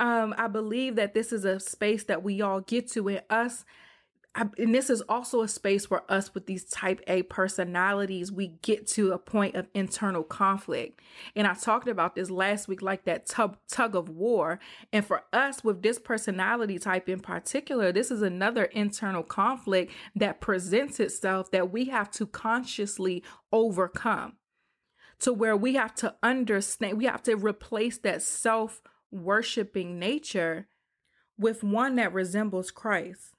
um, 0.00 0.34
I 0.38 0.48
believe 0.48 0.96
that 0.96 1.14
this 1.14 1.32
is 1.32 1.44
a 1.44 1.60
space 1.60 2.04
that 2.04 2.22
we 2.22 2.40
all 2.40 2.60
get 2.60 2.88
to 2.92 3.08
in 3.08 3.20
us 3.28 3.64
and 4.58 4.74
this 4.74 4.90
is 4.90 5.00
also 5.02 5.42
a 5.42 5.48
space 5.48 5.90
where 5.90 6.02
us 6.08 6.34
with 6.34 6.46
these 6.46 6.64
type 6.64 7.00
A 7.06 7.22
personalities, 7.22 8.30
we 8.30 8.48
get 8.62 8.86
to 8.88 9.12
a 9.12 9.18
point 9.18 9.56
of 9.56 9.68
internal 9.74 10.22
conflict. 10.22 11.00
And 11.34 11.46
I 11.46 11.54
talked 11.54 11.88
about 11.88 12.14
this 12.14 12.30
last 12.30 12.68
week, 12.68 12.82
like 12.82 13.04
that 13.04 13.26
tug, 13.26 13.56
tug 13.70 13.94
of 13.94 14.08
war. 14.08 14.60
And 14.92 15.04
for 15.04 15.24
us 15.32 15.64
with 15.64 15.82
this 15.82 15.98
personality 15.98 16.78
type 16.78 17.08
in 17.08 17.20
particular, 17.20 17.90
this 17.90 18.10
is 18.10 18.22
another 18.22 18.64
internal 18.64 19.22
conflict 19.22 19.92
that 20.14 20.40
presents 20.40 21.00
itself 21.00 21.50
that 21.50 21.72
we 21.72 21.86
have 21.86 22.10
to 22.12 22.26
consciously 22.26 23.22
overcome 23.50 24.34
to 25.20 25.32
where 25.32 25.56
we 25.56 25.74
have 25.74 25.94
to 25.96 26.14
understand, 26.22 26.98
we 26.98 27.06
have 27.06 27.22
to 27.24 27.34
replace 27.34 27.98
that 27.98 28.22
self 28.22 28.82
worshiping 29.10 29.98
nature 29.98 30.68
with 31.38 31.64
one 31.64 31.96
that 31.96 32.12
resembles 32.12 32.70
Christ. 32.70 33.34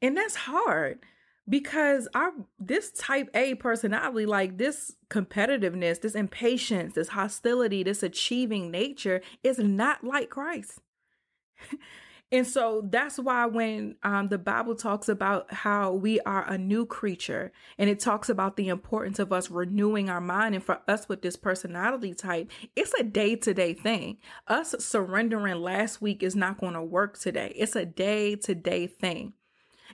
And 0.00 0.16
that's 0.16 0.36
hard 0.36 1.00
because 1.48 2.08
our 2.14 2.32
this 2.58 2.90
type 2.90 3.30
A 3.34 3.54
personality, 3.54 4.26
like 4.26 4.58
this 4.58 4.94
competitiveness, 5.08 6.00
this 6.00 6.14
impatience, 6.14 6.94
this 6.94 7.08
hostility, 7.08 7.82
this 7.82 8.02
achieving 8.02 8.70
nature 8.70 9.22
is 9.42 9.58
not 9.58 10.04
like 10.04 10.28
Christ. 10.28 10.80
and 12.32 12.46
so 12.46 12.86
that's 12.90 13.18
why 13.18 13.46
when 13.46 13.96
um, 14.02 14.28
the 14.28 14.36
Bible 14.36 14.74
talks 14.74 15.08
about 15.08 15.52
how 15.52 15.92
we 15.92 16.20
are 16.20 16.46
a 16.46 16.58
new 16.58 16.84
creature 16.84 17.50
and 17.78 17.88
it 17.88 17.98
talks 17.98 18.28
about 18.28 18.56
the 18.56 18.68
importance 18.68 19.18
of 19.18 19.32
us 19.32 19.50
renewing 19.50 20.10
our 20.10 20.20
mind 20.20 20.54
and 20.54 20.62
for 20.62 20.80
us 20.86 21.08
with 21.08 21.22
this 21.22 21.36
personality 21.36 22.12
type, 22.12 22.50
it's 22.76 22.92
a 23.00 23.02
day 23.02 23.34
to 23.36 23.54
day 23.54 23.72
thing. 23.72 24.18
Us 24.48 24.74
surrendering 24.78 25.62
last 25.62 26.02
week 26.02 26.22
is 26.22 26.36
not 26.36 26.60
going 26.60 26.74
to 26.74 26.82
work 26.82 27.18
today. 27.18 27.54
It's 27.56 27.74
a 27.74 27.86
day 27.86 28.36
to 28.36 28.54
day 28.54 28.86
thing. 28.86 29.32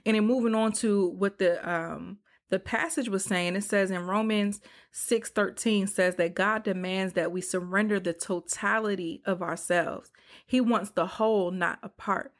And 0.05 0.15
then 0.15 0.25
moving 0.25 0.55
on 0.55 0.71
to 0.73 1.09
what 1.09 1.39
the 1.39 1.67
um 1.69 2.19
the 2.49 2.59
passage 2.59 3.09
was 3.09 3.25
saying, 3.25 3.55
it 3.55 3.63
says 3.63 3.89
in 3.89 4.05
Romans 4.05 4.61
6 4.91 5.31
13 5.31 5.87
says 5.87 6.15
that 6.15 6.35
God 6.35 6.63
demands 6.63 7.13
that 7.13 7.31
we 7.31 7.41
surrender 7.41 7.99
the 7.99 8.13
totality 8.13 9.21
of 9.25 9.41
ourselves. 9.41 10.11
He 10.45 10.61
wants 10.61 10.91
the 10.91 11.07
whole, 11.07 11.51
not 11.51 11.79
a 11.81 11.89
part. 11.89 12.33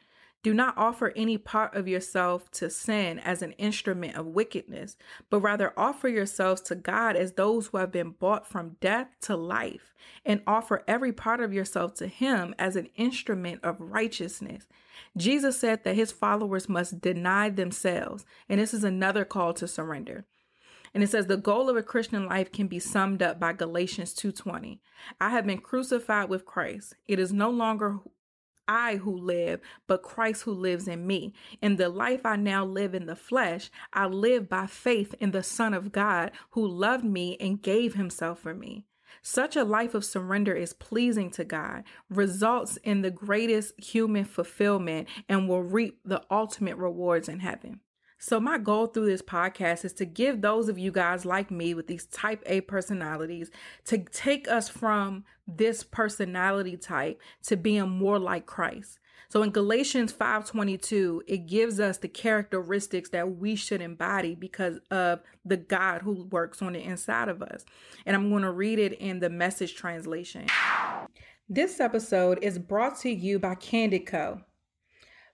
Do 0.46 0.54
not 0.54 0.78
offer 0.78 1.12
any 1.16 1.40
part 1.40 1.76
of 1.76 1.88
yourself 1.88 2.52
to 2.52 2.70
sin 2.70 3.18
as 3.18 3.42
an 3.42 3.54
instrument 3.54 4.16
of 4.16 4.28
wickedness, 4.28 4.96
but 5.32 5.40
rather 5.40 5.74
offer 5.76 6.08
yourselves 6.08 6.62
to 6.62 6.76
God 6.76 7.16
as 7.16 7.32
those 7.32 7.66
who 7.66 7.78
have 7.78 7.92
been 7.92 8.12
bought 8.12 8.46
from 8.46 8.76
death 8.80 9.08
to 9.22 9.36
life, 9.36 9.96
and 10.24 10.44
offer 10.46 10.84
every 10.88 11.12
part 11.12 11.42
of 11.42 11.52
yourself 11.52 11.96
to 11.96 12.06
Him 12.06 12.54
as 12.60 12.76
an 12.76 12.90
instrument 12.96 13.62
of 13.64 13.82
righteousness. 13.82 14.68
Jesus 15.18 15.60
said 15.60 15.84
that 15.84 15.96
His 15.96 16.12
followers 16.12 16.70
must 16.70 17.02
deny 17.02 17.50
themselves, 17.50 18.24
and 18.48 18.60
this 18.60 18.72
is 18.72 18.84
another 18.84 19.26
call 19.26 19.52
to 19.56 19.68
surrender. 19.68 20.26
And 20.94 21.04
it 21.04 21.10
says 21.10 21.26
the 21.26 21.38
goal 21.38 21.72
of 21.72 21.76
a 21.76 21.82
Christian 21.82 22.28
life 22.28 22.52
can 22.52 22.68
be 22.68 22.78
summed 22.78 23.24
up 23.24 23.40
by 23.40 23.52
Galatians 23.54 24.14
2:20. 24.14 24.80
I 25.20 25.32
have 25.32 25.48
been 25.48 25.58
crucified 25.58 26.30
with 26.30 26.46
Christ. 26.46 26.94
It 27.08 27.18
is 27.18 27.34
no 27.34 27.50
longer 27.50 28.00
I 28.68 28.98
who 28.98 29.16
live, 29.16 29.62
but 29.88 30.04
Christ 30.04 30.44
who 30.44 30.52
lives 30.52 30.88
in 30.88 31.06
me. 31.06 31.34
In 31.62 31.76
the 31.76 31.90
life 31.90 32.26
I 32.26 32.36
now 32.36 32.66
live 32.66 32.94
in 32.94 33.06
the 33.06 33.16
flesh, 33.16 33.70
I 33.94 34.06
live 34.08 34.50
by 34.50 34.68
faith 34.68 35.16
in 35.20 35.32
the 35.32 35.44
Son 35.44 35.74
of 35.74 35.92
God 35.92 36.32
who 36.52 36.68
loved 36.68 37.06
me 37.06 37.38
and 37.40 37.62
gave 37.62 37.96
himself 37.96 38.40
for 38.40 38.54
me. 38.54 38.86
Such 39.22 39.56
a 39.56 39.64
life 39.64 39.94
of 39.96 40.06
surrender 40.06 40.54
is 40.54 40.74
pleasing 40.74 41.32
to 41.32 41.44
God, 41.44 41.84
results 42.10 42.78
in 42.84 43.02
the 43.02 43.12
greatest 43.12 43.80
human 43.84 44.26
fulfillment, 44.26 45.08
and 45.28 45.50
will 45.50 45.64
reap 45.64 46.00
the 46.06 46.22
ultimate 46.30 46.78
rewards 46.78 47.28
in 47.28 47.40
heaven. 47.40 47.80
So, 48.28 48.40
my 48.40 48.58
goal 48.58 48.88
through 48.88 49.06
this 49.06 49.22
podcast 49.22 49.86
is 49.86 49.94
to 49.94 50.06
give 50.06 50.42
those 50.42 50.68
of 50.68 50.80
you 50.80 50.92
guys 50.92 51.26
like 51.26 51.52
me 51.52 51.76
with 51.76 51.86
these 51.86 52.08
type 52.08 52.42
A 52.48 52.62
personalities 52.62 53.52
to 53.84 54.00
take 54.00 54.48
us 54.48 54.68
from 54.68 55.26
this 55.48 55.84
personality 55.84 56.76
type 56.76 57.22
to 57.44 57.56
being 57.56 57.88
more 57.88 58.18
like 58.18 58.48
Christ. 58.48 58.98
So 59.30 59.44
in 59.44 59.52
Galatians 59.52 60.12
5:22, 60.12 61.22
it 61.28 61.46
gives 61.46 61.80
us 61.80 62.00
the 62.00 62.08
characteristics 62.08 63.10
that 63.10 63.38
we 63.38 63.56
should 63.56 63.80
embody 63.80 64.34
because 64.34 64.80
of 64.90 65.22
the 65.46 65.58
God 65.58 66.02
who 66.02 66.24
works 66.24 66.64
on 66.64 66.74
the 66.74 66.82
inside 66.82 67.30
of 67.30 67.44
us. 67.44 67.64
And 68.08 68.16
I'm 68.16 68.32
going 68.32 68.42
to 68.42 68.52
read 68.52 68.80
it 68.80 68.94
in 68.94 69.20
the 69.20 69.30
message 69.30 69.76
translation. 69.76 70.48
This 71.48 71.80
episode 71.80 72.40
is 72.42 72.58
brought 72.58 72.98
to 73.02 73.12
you 73.12 73.38
by 73.38 73.54
Candid 73.54 74.08
Co. 74.08 74.42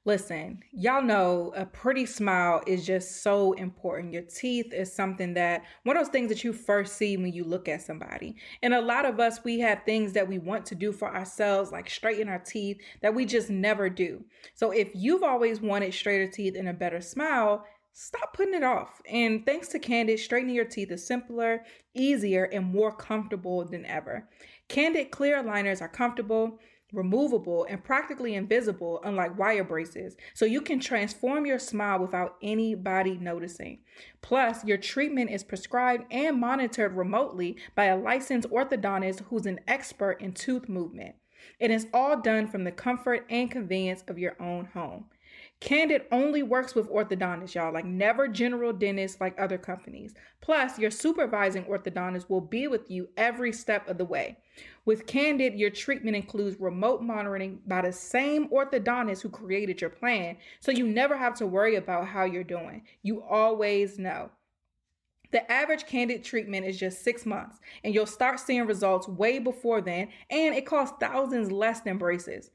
Listen, 0.04 0.64
y'all 0.72 1.04
know 1.04 1.54
a 1.56 1.64
pretty 1.64 2.08
smile 2.08 2.64
is 2.66 2.84
just 2.88 3.22
so 3.22 3.54
important. 3.54 4.12
Your 4.12 4.24
teeth 4.24 4.74
is 4.74 4.92
something 4.92 5.36
that 5.36 5.62
one 5.84 5.96
of 5.96 6.04
those 6.04 6.12
things 6.12 6.30
that 6.30 6.44
you 6.44 6.54
first 6.54 6.98
see 6.98 7.18
when 7.18 7.32
you 7.32 7.44
look 7.44 7.70
at 7.70 7.84
somebody. 7.84 8.36
And 8.64 8.74
a 8.74 8.82
lot 8.82 9.06
of 9.06 9.20
us, 9.20 9.44
we 9.44 9.60
have 9.60 9.84
things 9.86 10.14
that 10.14 10.28
we 10.28 10.40
want 10.40 10.66
to 10.68 10.76
do 10.76 10.92
for 10.92 11.14
ourselves, 11.14 11.72
like 11.72 11.88
straighten 11.88 12.30
our 12.30 12.40
teeth, 12.40 12.82
that 13.04 13.14
we 13.14 13.26
just 13.26 13.52
never 13.52 13.92
do. 13.92 14.26
So 14.56 14.72
if 14.72 14.90
you've 14.96 15.22
always 15.22 15.62
wanted 15.62 15.94
straighter 15.94 16.32
teeth 16.32 16.56
and 16.58 16.68
a 16.68 16.74
better 16.74 17.00
smile, 17.00 17.64
stop 17.94 18.34
putting 18.34 18.56
it 18.56 18.64
off. 18.64 19.04
And 19.08 19.46
thanks 19.46 19.68
to 19.68 19.78
Candid, 19.78 20.20
straightening 20.20 20.56
your 20.56 20.66
teeth 20.66 20.90
is 20.90 21.06
simpler, 21.06 21.64
easier, 21.94 22.46
and 22.46 22.66
more 22.66 22.92
comfortable 22.92 23.66
than 23.66 23.86
ever. 23.86 24.28
Candid 24.68 25.12
clear 25.12 25.44
aligners 25.44 25.80
are 25.80 25.90
comfortable 25.90 26.58
removable, 26.92 27.66
and 27.70 27.84
practically 27.84 28.36
invisible, 28.36 29.02
unlike 29.04 29.38
wire 29.38 29.64
braces, 29.64 30.16
so 30.34 30.46
you 30.46 30.62
can 30.62 30.80
transform 30.80 31.46
your 31.46 31.60
smile 31.60 32.00
without 32.00 32.36
anybody 32.42 33.18
noticing. 33.18 33.80
Plus, 34.22 34.66
your 34.66 34.78
treatment 34.78 35.30
is 35.30 35.44
prescribed 35.44 36.06
and 36.12 36.40
monitored 36.40 36.96
remotely 36.96 37.58
by 37.76 37.86
a 37.86 37.98
licensed 37.98 38.50
orthodontist 38.50 39.24
who's 39.26 39.46
an 39.46 39.60
expert 39.68 40.22
in 40.22 40.34
tooth 40.34 40.68
movement. 40.68 41.16
It 41.60 41.72
is 41.72 41.88
all 41.94 42.20
done 42.20 42.48
from 42.48 42.64
the 42.64 42.72
comfort 42.72 43.26
and 43.30 43.50
convenience 43.50 44.04
of 44.08 44.20
your 44.20 44.36
own 44.40 44.66
home. 44.66 45.06
Candid 45.62 46.06
only 46.12 46.42
works 46.42 46.74
with 46.74 46.90
orthodontists, 46.90 47.54
y'all, 47.54 47.72
like 47.72 47.86
never 47.86 48.28
general 48.28 48.74
dentists 48.74 49.22
like 49.22 49.40
other 49.40 49.60
companies. 49.60 50.16
Plus, 50.42 50.80
your 50.80 50.90
supervising 50.90 51.66
orthodontist 51.66 52.30
will 52.30 52.42
be 52.42 52.68
with 52.68 52.90
you 52.90 53.08
every 53.16 53.54
step 53.54 53.88
of 53.88 54.00
the 54.00 54.04
way. 54.04 54.38
With 54.86 55.06
Candid, 55.06 55.54
your 55.54 55.70
treatment 55.70 56.16
includes 56.16 56.60
remote 56.60 57.04
monitoring 57.04 57.60
by 57.68 57.84
the 57.84 57.94
same 57.94 58.50
orthodontist 58.50 59.22
who 59.22 59.30
created 59.30 59.80
your 59.80 59.92
plan, 59.92 60.38
so 60.60 60.72
you 60.72 60.88
never 60.88 61.16
have 61.16 61.36
to 61.36 61.46
worry 61.46 61.76
about 61.76 62.08
how 62.08 62.24
you're 62.24 62.44
doing. 62.44 62.82
You 63.04 63.22
always 63.22 64.00
know. 64.00 64.32
The 65.32 65.50
average 65.50 65.86
candid 65.86 66.24
treatment 66.24 66.66
is 66.66 66.78
just 66.78 67.04
six 67.04 67.26
months, 67.26 67.60
and 67.84 67.94
you'll 67.94 68.08
start 68.08 68.40
seeing 68.40 68.66
results 68.66 69.08
way 69.08 69.38
before 69.38 69.80
then, 69.80 70.10
and 70.30 70.56
it 70.56 70.66
costs 70.66 70.98
thousands 71.00 71.52
less 71.52 71.82
than 71.82 72.00
braces. 72.00 72.50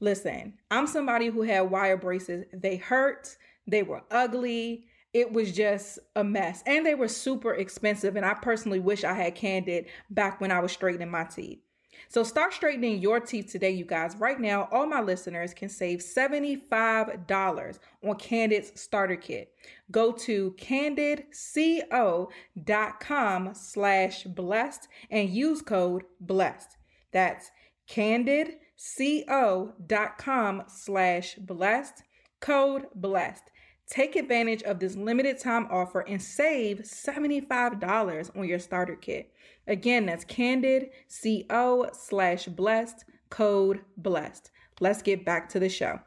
Listen, 0.00 0.54
I'm 0.70 0.86
somebody 0.86 1.28
who 1.28 1.42
had 1.42 1.70
wire 1.70 1.96
braces. 1.96 2.44
They 2.52 2.76
hurt, 2.76 3.36
they 3.66 3.82
were 3.82 4.02
ugly. 4.10 4.86
It 5.12 5.32
was 5.32 5.52
just 5.52 6.00
a 6.16 6.24
mess. 6.24 6.62
And 6.66 6.84
they 6.84 6.96
were 6.96 7.08
super 7.08 7.54
expensive. 7.54 8.16
And 8.16 8.26
I 8.26 8.34
personally 8.34 8.80
wish 8.80 9.04
I 9.04 9.14
had 9.14 9.36
Candid 9.36 9.86
back 10.10 10.40
when 10.40 10.50
I 10.50 10.58
was 10.58 10.72
straightening 10.72 11.10
my 11.10 11.24
teeth. 11.24 11.60
So 12.08 12.24
start 12.24 12.52
straightening 12.52 13.00
your 13.00 13.20
teeth 13.20 13.50
today, 13.50 13.70
you 13.70 13.84
guys. 13.84 14.16
Right 14.16 14.40
now, 14.40 14.68
all 14.72 14.86
my 14.86 15.00
listeners 15.00 15.54
can 15.54 15.68
save 15.68 16.00
$75 16.00 17.78
on 18.04 18.16
Candid's 18.16 18.80
starter 18.80 19.14
kit. 19.16 19.52
Go 19.90 20.12
to 20.12 20.54
candidco.com 20.58 23.54
slash 23.54 24.24
blessed 24.24 24.88
and 25.10 25.30
use 25.30 25.62
code 25.62 26.04
blessed. 26.20 26.76
That's 27.12 27.50
candid 27.86 28.56
co.com 28.96 30.64
slash 30.66 31.34
blessed, 31.36 32.02
code 32.40 32.86
blessed. 32.94 33.50
Take 33.88 34.16
advantage 34.16 34.62
of 34.62 34.80
this 34.80 34.96
limited 34.96 35.38
time 35.38 35.68
offer 35.70 36.00
and 36.00 36.20
save 36.20 36.78
$75 36.80 38.36
on 38.36 38.48
your 38.48 38.58
starter 38.58 38.96
kit. 38.96 39.32
Again, 39.66 40.06
that's 40.06 40.24
candid 40.24 40.90
co 41.22 41.88
slash 41.92 42.46
blessed, 42.46 43.04
code 43.30 43.80
blessed. 43.96 44.50
Let's 44.80 45.02
get 45.02 45.24
back 45.24 45.48
to 45.50 45.60
the 45.60 45.68
show. 45.68 46.00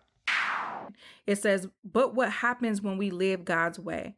It 1.26 1.38
says, 1.38 1.68
But 1.84 2.16
what 2.16 2.32
happens 2.32 2.82
when 2.82 2.98
we 2.98 3.12
live 3.12 3.46
God's 3.46 3.80
way? 3.80 4.16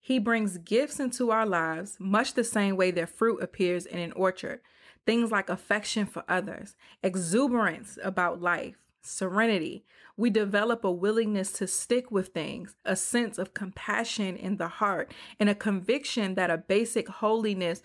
He 0.00 0.18
brings 0.18 0.58
gifts 0.58 0.98
into 0.98 1.30
our 1.30 1.46
lives, 1.46 1.96
much 2.00 2.34
the 2.34 2.44
same 2.44 2.76
way 2.76 2.90
that 2.92 3.10
fruit 3.10 3.42
appears 3.42 3.86
in 3.86 3.98
an 3.98 4.12
orchard. 4.12 4.60
Things 5.06 5.30
like 5.30 5.48
affection 5.48 6.06
for 6.06 6.24
others, 6.28 6.76
exuberance 7.02 7.98
about 8.02 8.40
life, 8.40 8.76
serenity. 9.02 9.84
We 10.16 10.30
develop 10.30 10.84
a 10.84 10.92
willingness 10.92 11.52
to 11.52 11.66
stick 11.66 12.10
with 12.10 12.28
things, 12.28 12.76
a 12.84 12.94
sense 12.94 13.38
of 13.38 13.54
compassion 13.54 14.36
in 14.36 14.58
the 14.58 14.68
heart, 14.68 15.12
and 15.38 15.48
a 15.48 15.54
conviction 15.54 16.34
that 16.34 16.50
a 16.50 16.58
basic 16.58 17.08
holiness 17.08 17.82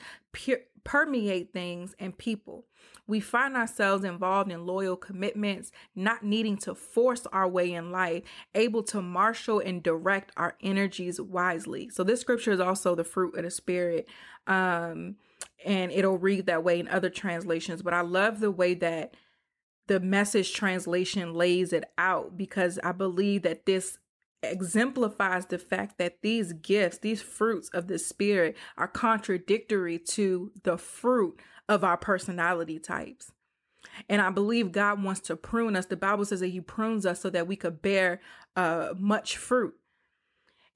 permeate 0.83 1.53
things 1.53 1.95
and 1.97 2.17
people. 2.17 2.65
We 3.07 3.19
find 3.19 3.55
ourselves 3.55 4.03
involved 4.03 4.51
in 4.51 4.65
loyal 4.65 4.97
commitments, 4.97 5.71
not 5.95 6.23
needing 6.23 6.57
to 6.57 6.73
force 6.75 7.25
our 7.31 7.47
way 7.47 7.71
in 7.71 7.91
life, 7.91 8.23
able 8.53 8.83
to 8.83 9.01
marshal 9.01 9.59
and 9.59 9.81
direct 9.81 10.31
our 10.35 10.55
energies 10.61 11.21
wisely. 11.21 11.89
So 11.89 12.03
this 12.03 12.21
scripture 12.21 12.51
is 12.51 12.59
also 12.59 12.95
the 12.95 13.03
fruit 13.03 13.35
of 13.37 13.43
the 13.43 13.51
spirit. 13.51 14.07
Um, 14.47 15.15
and 15.63 15.91
it'll 15.91 16.17
read 16.17 16.45
that 16.47 16.63
way 16.63 16.79
in 16.79 16.87
other 16.87 17.09
translations. 17.09 17.81
But 17.81 17.93
I 17.93 18.01
love 18.01 18.39
the 18.39 18.51
way 18.51 18.73
that 18.75 19.15
the 19.87 19.99
message 19.99 20.53
translation 20.53 21.33
lays 21.33 21.71
it 21.71 21.85
out 21.97 22.37
because 22.37 22.79
I 22.83 22.91
believe 22.91 23.43
that 23.43 23.65
this 23.65 23.99
exemplifies 24.43 25.47
the 25.47 25.57
fact 25.57 25.97
that 25.97 26.21
these 26.21 26.53
gifts, 26.53 26.99
these 26.99 27.21
fruits 27.21 27.69
of 27.69 27.87
the 27.87 27.99
spirit 27.99 28.55
are 28.77 28.87
contradictory 28.87 29.99
to 29.99 30.51
the 30.63 30.77
fruit 30.77 31.39
of 31.67 31.83
our 31.83 31.97
personality 31.97 32.79
types. 32.79 33.31
And 34.09 34.21
I 34.21 34.29
believe 34.29 34.71
God 34.71 35.03
wants 35.03 35.21
to 35.21 35.35
prune 35.35 35.75
us. 35.75 35.85
The 35.85 35.95
Bible 35.95 36.25
says 36.25 36.39
that 36.41 36.47
He 36.47 36.61
prunes 36.61 37.05
us 37.05 37.21
so 37.21 37.29
that 37.29 37.47
we 37.47 37.55
could 37.55 37.81
bear 37.81 38.19
uh, 38.55 38.89
much 38.97 39.37
fruit. 39.37 39.75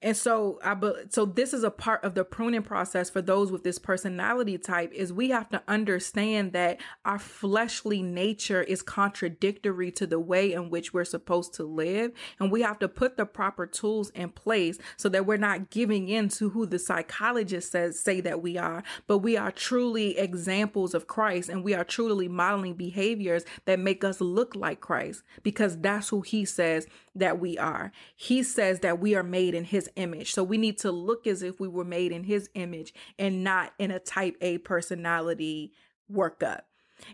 And 0.02 0.16
so 0.16 0.58
I 0.64 0.74
so 1.10 1.26
this 1.26 1.52
is 1.52 1.62
a 1.62 1.70
part 1.70 2.02
of 2.04 2.14
the 2.14 2.24
pruning 2.24 2.62
process 2.62 3.10
for 3.10 3.20
those 3.20 3.52
with 3.52 3.64
this 3.64 3.78
personality 3.78 4.56
type 4.56 4.92
is 4.94 5.12
we 5.12 5.28
have 5.28 5.50
to 5.50 5.62
understand 5.68 6.52
that 6.52 6.80
our 7.04 7.18
fleshly 7.18 8.02
nature 8.02 8.62
is 8.62 8.80
contradictory 8.80 9.90
to 9.92 10.06
the 10.06 10.18
way 10.18 10.54
in 10.54 10.70
which 10.70 10.94
we're 10.94 11.04
supposed 11.04 11.52
to 11.54 11.64
live. 11.64 12.12
And 12.38 12.50
we 12.50 12.62
have 12.62 12.78
to 12.78 12.88
put 12.88 13.18
the 13.18 13.26
proper 13.26 13.66
tools 13.66 14.08
in 14.10 14.30
place 14.30 14.78
so 14.96 15.10
that 15.10 15.26
we're 15.26 15.36
not 15.36 15.68
giving 15.68 16.08
in 16.08 16.30
to 16.30 16.48
who 16.48 16.64
the 16.64 16.78
psychologist 16.78 17.72
says 17.72 18.00
say 18.00 18.22
that 18.22 18.40
we 18.40 18.56
are, 18.56 18.82
but 19.06 19.18
we 19.18 19.36
are 19.36 19.52
truly 19.52 20.16
examples 20.16 20.94
of 20.94 21.08
Christ 21.08 21.50
and 21.50 21.62
we 21.62 21.74
are 21.74 21.84
truly 21.84 22.26
modeling 22.26 22.74
behaviors 22.74 23.44
that 23.66 23.78
make 23.78 24.02
us 24.02 24.22
look 24.22 24.56
like 24.56 24.80
Christ 24.80 25.24
because 25.42 25.78
that's 25.78 26.08
who 26.08 26.22
he 26.22 26.46
says 26.46 26.86
that 27.14 27.40
we 27.40 27.58
are. 27.58 27.92
He 28.14 28.42
says 28.42 28.80
that 28.80 29.00
we 29.00 29.14
are 29.14 29.22
made 29.22 29.54
in 29.54 29.64
his 29.64 29.90
image. 29.96 30.32
So 30.32 30.44
we 30.44 30.58
need 30.58 30.78
to 30.78 30.92
look 30.92 31.26
as 31.26 31.42
if 31.42 31.58
we 31.58 31.68
were 31.68 31.84
made 31.84 32.12
in 32.12 32.24
his 32.24 32.48
image 32.54 32.94
and 33.18 33.42
not 33.42 33.72
in 33.78 33.90
a 33.90 33.98
type 33.98 34.36
A 34.40 34.58
personality 34.58 35.72
workup. 36.12 36.60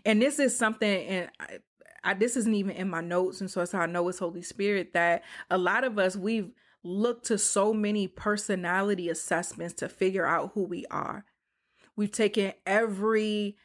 And 0.05 0.21
this 0.21 0.37
is 0.39 0.57
something, 0.57 1.05
and 1.07 1.29
I, 1.39 1.57
I, 2.03 2.13
this 2.13 2.37
isn't 2.37 2.53
even 2.53 2.75
in 2.75 2.89
my 2.89 3.01
notes. 3.01 3.41
And 3.41 3.49
so 3.49 3.61
it's 3.61 3.71
how 3.71 3.79
I 3.79 3.85
know 3.87 4.07
it's 4.07 4.19
Holy 4.19 4.43
Spirit 4.43 4.93
that 4.93 5.23
a 5.49 5.57
lot 5.57 5.83
of 5.83 5.97
us, 5.97 6.15
we've 6.15 6.51
looked 6.83 7.25
to 7.25 7.37
so 7.37 7.73
many 7.73 8.07
personality 8.07 9.09
assessments 9.09 9.73
to 9.75 9.89
figure 9.89 10.25
out 10.25 10.51
who 10.53 10.63
we 10.63 10.85
are. 10.91 11.25
We've 11.95 12.11
taken 12.11 12.53
every 12.65 13.57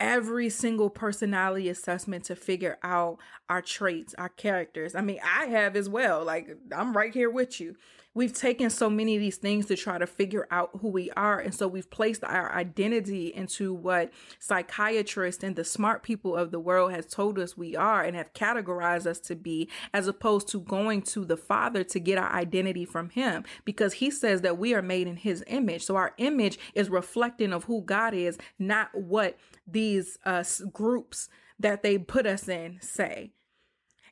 every 0.00 0.48
single 0.48 0.90
personality 0.90 1.68
assessment 1.68 2.24
to 2.24 2.36
figure 2.36 2.78
out 2.82 3.18
our 3.48 3.62
traits, 3.62 4.14
our 4.18 4.28
characters. 4.28 4.94
I 4.94 5.00
mean, 5.00 5.18
I 5.24 5.46
have 5.46 5.76
as 5.76 5.88
well. 5.88 6.24
Like, 6.24 6.48
I'm 6.76 6.96
right 6.96 7.12
here 7.12 7.30
with 7.30 7.60
you. 7.60 7.76
We've 8.18 8.32
taken 8.32 8.68
so 8.68 8.90
many 8.90 9.14
of 9.14 9.20
these 9.20 9.36
things 9.36 9.66
to 9.66 9.76
try 9.76 9.96
to 9.96 10.04
figure 10.04 10.48
out 10.50 10.70
who 10.80 10.88
we 10.88 11.08
are. 11.12 11.38
And 11.38 11.54
so 11.54 11.68
we've 11.68 11.88
placed 11.88 12.24
our 12.24 12.52
identity 12.52 13.28
into 13.32 13.72
what 13.72 14.12
psychiatrists 14.40 15.44
and 15.44 15.54
the 15.54 15.62
smart 15.62 16.02
people 16.02 16.34
of 16.34 16.50
the 16.50 16.58
world 16.58 16.90
has 16.90 17.06
told 17.06 17.38
us 17.38 17.56
we 17.56 17.76
are 17.76 18.02
and 18.02 18.16
have 18.16 18.32
categorized 18.32 19.06
us 19.06 19.20
to 19.20 19.36
be, 19.36 19.68
as 19.94 20.08
opposed 20.08 20.48
to 20.48 20.58
going 20.58 21.02
to 21.02 21.24
the 21.24 21.36
Father 21.36 21.84
to 21.84 22.00
get 22.00 22.18
our 22.18 22.32
identity 22.32 22.84
from 22.84 23.10
Him, 23.10 23.44
because 23.64 23.92
He 23.92 24.10
says 24.10 24.40
that 24.40 24.58
we 24.58 24.74
are 24.74 24.82
made 24.82 25.06
in 25.06 25.18
His 25.18 25.44
image. 25.46 25.84
So 25.84 25.94
our 25.94 26.14
image 26.18 26.58
is 26.74 26.90
reflecting 26.90 27.52
of 27.52 27.66
who 27.66 27.82
God 27.82 28.14
is, 28.14 28.36
not 28.58 28.88
what 28.94 29.38
these 29.64 30.18
uh, 30.24 30.42
groups 30.72 31.28
that 31.60 31.84
they 31.84 31.98
put 31.98 32.26
us 32.26 32.48
in 32.48 32.78
say. 32.80 33.30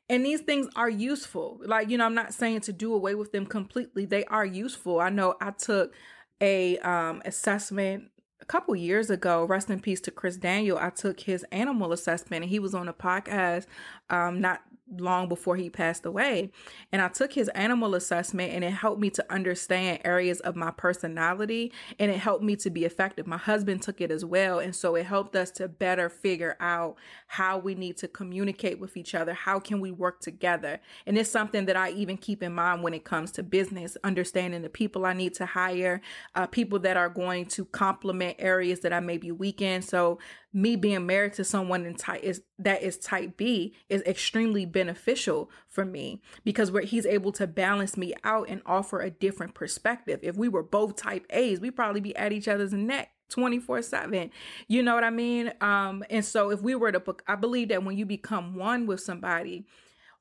And 0.09 0.25
these 0.25 0.41
things 0.41 0.69
are 0.77 0.89
useful. 0.89 1.61
Like, 1.65 1.91
you 1.91 1.99
know, 1.99 2.05
I'm 2.05 2.15
not 2.15 2.33
saying 2.33 2.61
to 2.63 2.73
do 2.73 2.95
away 2.95 3.15
with 3.15 3.33
them 3.33 3.47
completely. 3.47 4.05
They 4.05 4.25
are 4.27 4.47
useful. 4.47 5.01
I 5.01 5.11
know 5.11 5.35
I 5.41 5.51
took 5.51 5.95
a 6.41 6.79
um 6.79 7.23
assessment 7.25 8.11
a 8.41 8.45
couple 8.45 8.77
years 8.77 9.11
ago, 9.11 9.45
rest 9.45 9.71
in 9.71 9.81
peace 9.81 10.01
to 10.03 10.11
Chris 10.11 10.37
Daniel. 10.37 10.79
I 10.79 10.91
took 10.91 11.21
his 11.21 11.45
animal 11.51 11.93
assessment 11.93 12.45
and 12.45 12.51
he 12.51 12.59
was 12.59 12.75
on 12.75 12.89
a 12.89 12.93
podcast 12.93 13.67
um 14.11 14.41
not 14.41 14.61
long 14.91 15.29
before 15.29 15.57
he 15.57 15.69
passed 15.69 16.07
away. 16.07 16.51
And 16.93 17.03
I 17.03 17.09
took 17.09 17.33
his 17.33 17.49
animal 17.51 17.95
assessment 17.95 18.53
and 18.53 18.63
it 18.63 18.71
helped 18.71 19.01
me 19.01 19.11
to 19.11 19.33
understand 19.33 20.01
areas 20.05 20.41
of 20.41 20.55
my 20.55 20.71
personality 20.71 21.73
and 21.99 22.11
it 22.11 22.19
helped 22.19 22.45
me 22.45 22.57
to 22.57 22.71
be 22.71 22.85
effective. 22.85 23.27
My 23.27 23.37
husband 23.37 23.83
took 23.83 24.01
it 24.01 24.11
as 24.11 24.25
well. 24.25 24.59
And 24.59 24.75
so 24.75 24.95
it 24.95 25.07
helped 25.07 25.35
us 25.35 25.51
to 25.53 25.69
better 25.69 26.09
figure 26.09 26.57
out 26.61 26.97
how 27.27 27.59
we 27.59 27.75
need 27.75 27.97
to 27.99 28.09
communicate 28.09 28.79
with 28.79 28.97
each 28.97 29.15
other. 29.15 29.35
How 29.35 29.59
can 29.59 29.81
we 29.81 29.91
work 29.91 30.21
together? 30.21 30.81
And 31.07 31.19
it's 31.19 31.31
something 31.31 31.67
that 31.67 31.77
I 31.77 31.91
even 31.91 32.17
keep 32.17 32.43
in 32.43 32.55
mind 32.55 32.83
when 32.83 32.95
it 32.95 33.05
comes 33.05 33.33
to 33.33 33.43
business, 33.43 33.97
understanding 34.05 34.63
the 34.63 34.69
people 34.69 35.05
I 35.05 35.13
need 35.13 35.35
to 35.35 35.47
hire, 35.47 36.01
uh, 36.35 36.47
people 36.47 36.79
that 36.81 36.97
are 36.97 37.09
going 37.09 37.47
to 37.47 37.65
complement 37.65 38.37
areas 38.39 38.81
that 38.81 38.93
I 38.93 39.01
may 39.01 39.19
be 39.19 39.33
weak 39.33 39.61
in. 39.61 39.83
So 39.83 40.19
me 40.57 40.75
being 40.75 41.05
married 41.05 41.35
to 41.35 41.45
someone 41.45 41.85
in 41.85 41.95
type 41.95 42.23
is 42.23 42.41
that 42.59 42.83
is 42.83 42.97
type 42.97 43.37
B 43.37 43.75
is 43.91 44.01
extremely 44.03 44.65
beneficial 44.65 45.51
for 45.69 45.85
me 45.85 46.23
because 46.45 46.71
where 46.71 46.83
he's 46.83 47.05
able 47.05 47.31
to 47.33 47.47
balance 47.47 47.99
me 47.99 48.15
out 48.25 48.49
and 48.49 48.63
offer 48.65 49.01
a 49.01 49.11
different 49.11 49.53
perspective. 49.53 50.19
If 50.23 50.37
we 50.37 50.49
were 50.49 50.63
both 50.63 50.97
type 50.97 51.27
A's, 51.29 51.61
we'd 51.61 51.77
probably 51.77 52.01
be 52.01 52.17
at 52.17 52.33
each 52.33 52.49
other's 52.49 52.73
neck 52.73 53.11
24 53.29 53.83
7 53.83 54.31
you 54.69 54.85
know 54.85 54.95
what 54.95 55.03
i 55.03 55.11
mean 55.11 55.53
um 55.61 56.05
and 56.11 56.25
so 56.25 56.51
if 56.51 56.63
we 56.63 56.77
were 56.77 56.93
to 56.93 57.01
book 57.01 57.25
i 57.27 57.35
believe 57.35 57.71
that 57.71 57.83
when 57.83 57.99
you 57.99 58.07
become 58.07 58.55
one 58.55 58.87
with 58.87 59.01
somebody 59.01 59.67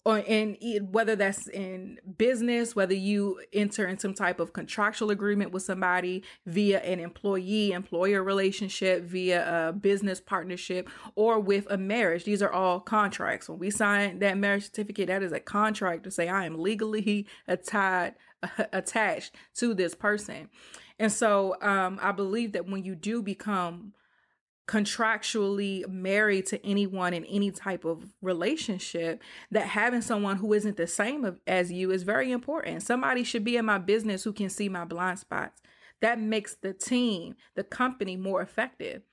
or 0.06 0.20
in 0.20 0.56
whether 0.92 1.16
that's 1.16 1.48
in 1.48 1.98
business, 2.18 2.76
whether 2.76 2.94
you 2.94 3.42
enter 3.52 3.88
in 3.88 3.98
some 3.98 4.14
type 4.14 4.40
of 4.40 4.54
contractual 4.54 5.10
agreement 5.10 5.52
with 5.52 5.64
somebody 5.64 6.24
via 6.46 6.80
an 6.82 7.00
employee 7.00 7.72
employer 7.72 8.24
relationship, 8.24 9.04
via 9.04 9.70
a 9.70 9.74
business 9.74 10.22
partnership, 10.22 10.88
or 11.16 11.40
with 11.40 11.66
a 11.72 11.78
marriage. 11.78 12.24
These 12.24 12.44
are 12.44 12.52
all 12.52 12.80
contracts. 12.80 13.50
When 13.50 13.58
we 13.58 13.72
sign 13.72 14.20
that 14.20 14.38
marriage 14.38 14.66
certificate, 14.66 15.08
that 15.08 15.24
is 15.24 15.32
a 15.32 15.40
contract 15.40 16.04
to 16.04 16.12
say 16.12 16.30
I 16.30 16.46
am 16.46 16.60
legally 16.60 17.26
attached 17.48 18.18
attached 18.74 19.36
to 19.56 19.74
this 19.74 19.96
person. 19.96 20.50
And 21.00 21.12
so 21.12 21.56
um, 21.62 22.00
I 22.02 22.12
believe 22.12 22.52
that 22.52 22.70
when 22.70 22.84
you 22.84 22.96
do 22.96 23.22
become 23.22 23.94
contractually 24.68 25.88
married 25.88 26.46
to 26.48 26.66
anyone 26.66 27.14
in 27.14 27.24
any 27.26 27.52
type 27.52 27.86
of 27.86 28.14
relationship 28.22 29.22
that 29.52 29.68
having 29.68 30.02
someone 30.02 30.38
who 30.38 30.54
isn't 30.54 30.78
the 30.78 30.88
same 30.88 31.38
as 31.46 31.72
you 31.72 31.92
is 31.92 32.04
very 32.04 32.32
important. 32.32 32.82
Somebody 32.82 33.24
should 33.24 33.44
be 33.44 33.58
in 33.58 33.66
my 33.66 33.78
business 33.78 34.24
who 34.24 34.34
can 34.34 34.50
see 34.50 34.68
my 34.70 34.86
blind 34.86 35.20
spots. 35.20 35.62
That 36.02 36.20
makes 36.20 36.56
the 36.56 36.74
team, 36.74 37.36
the 37.56 37.64
company 37.64 38.18
more 38.18 38.42
effective. 38.42 39.04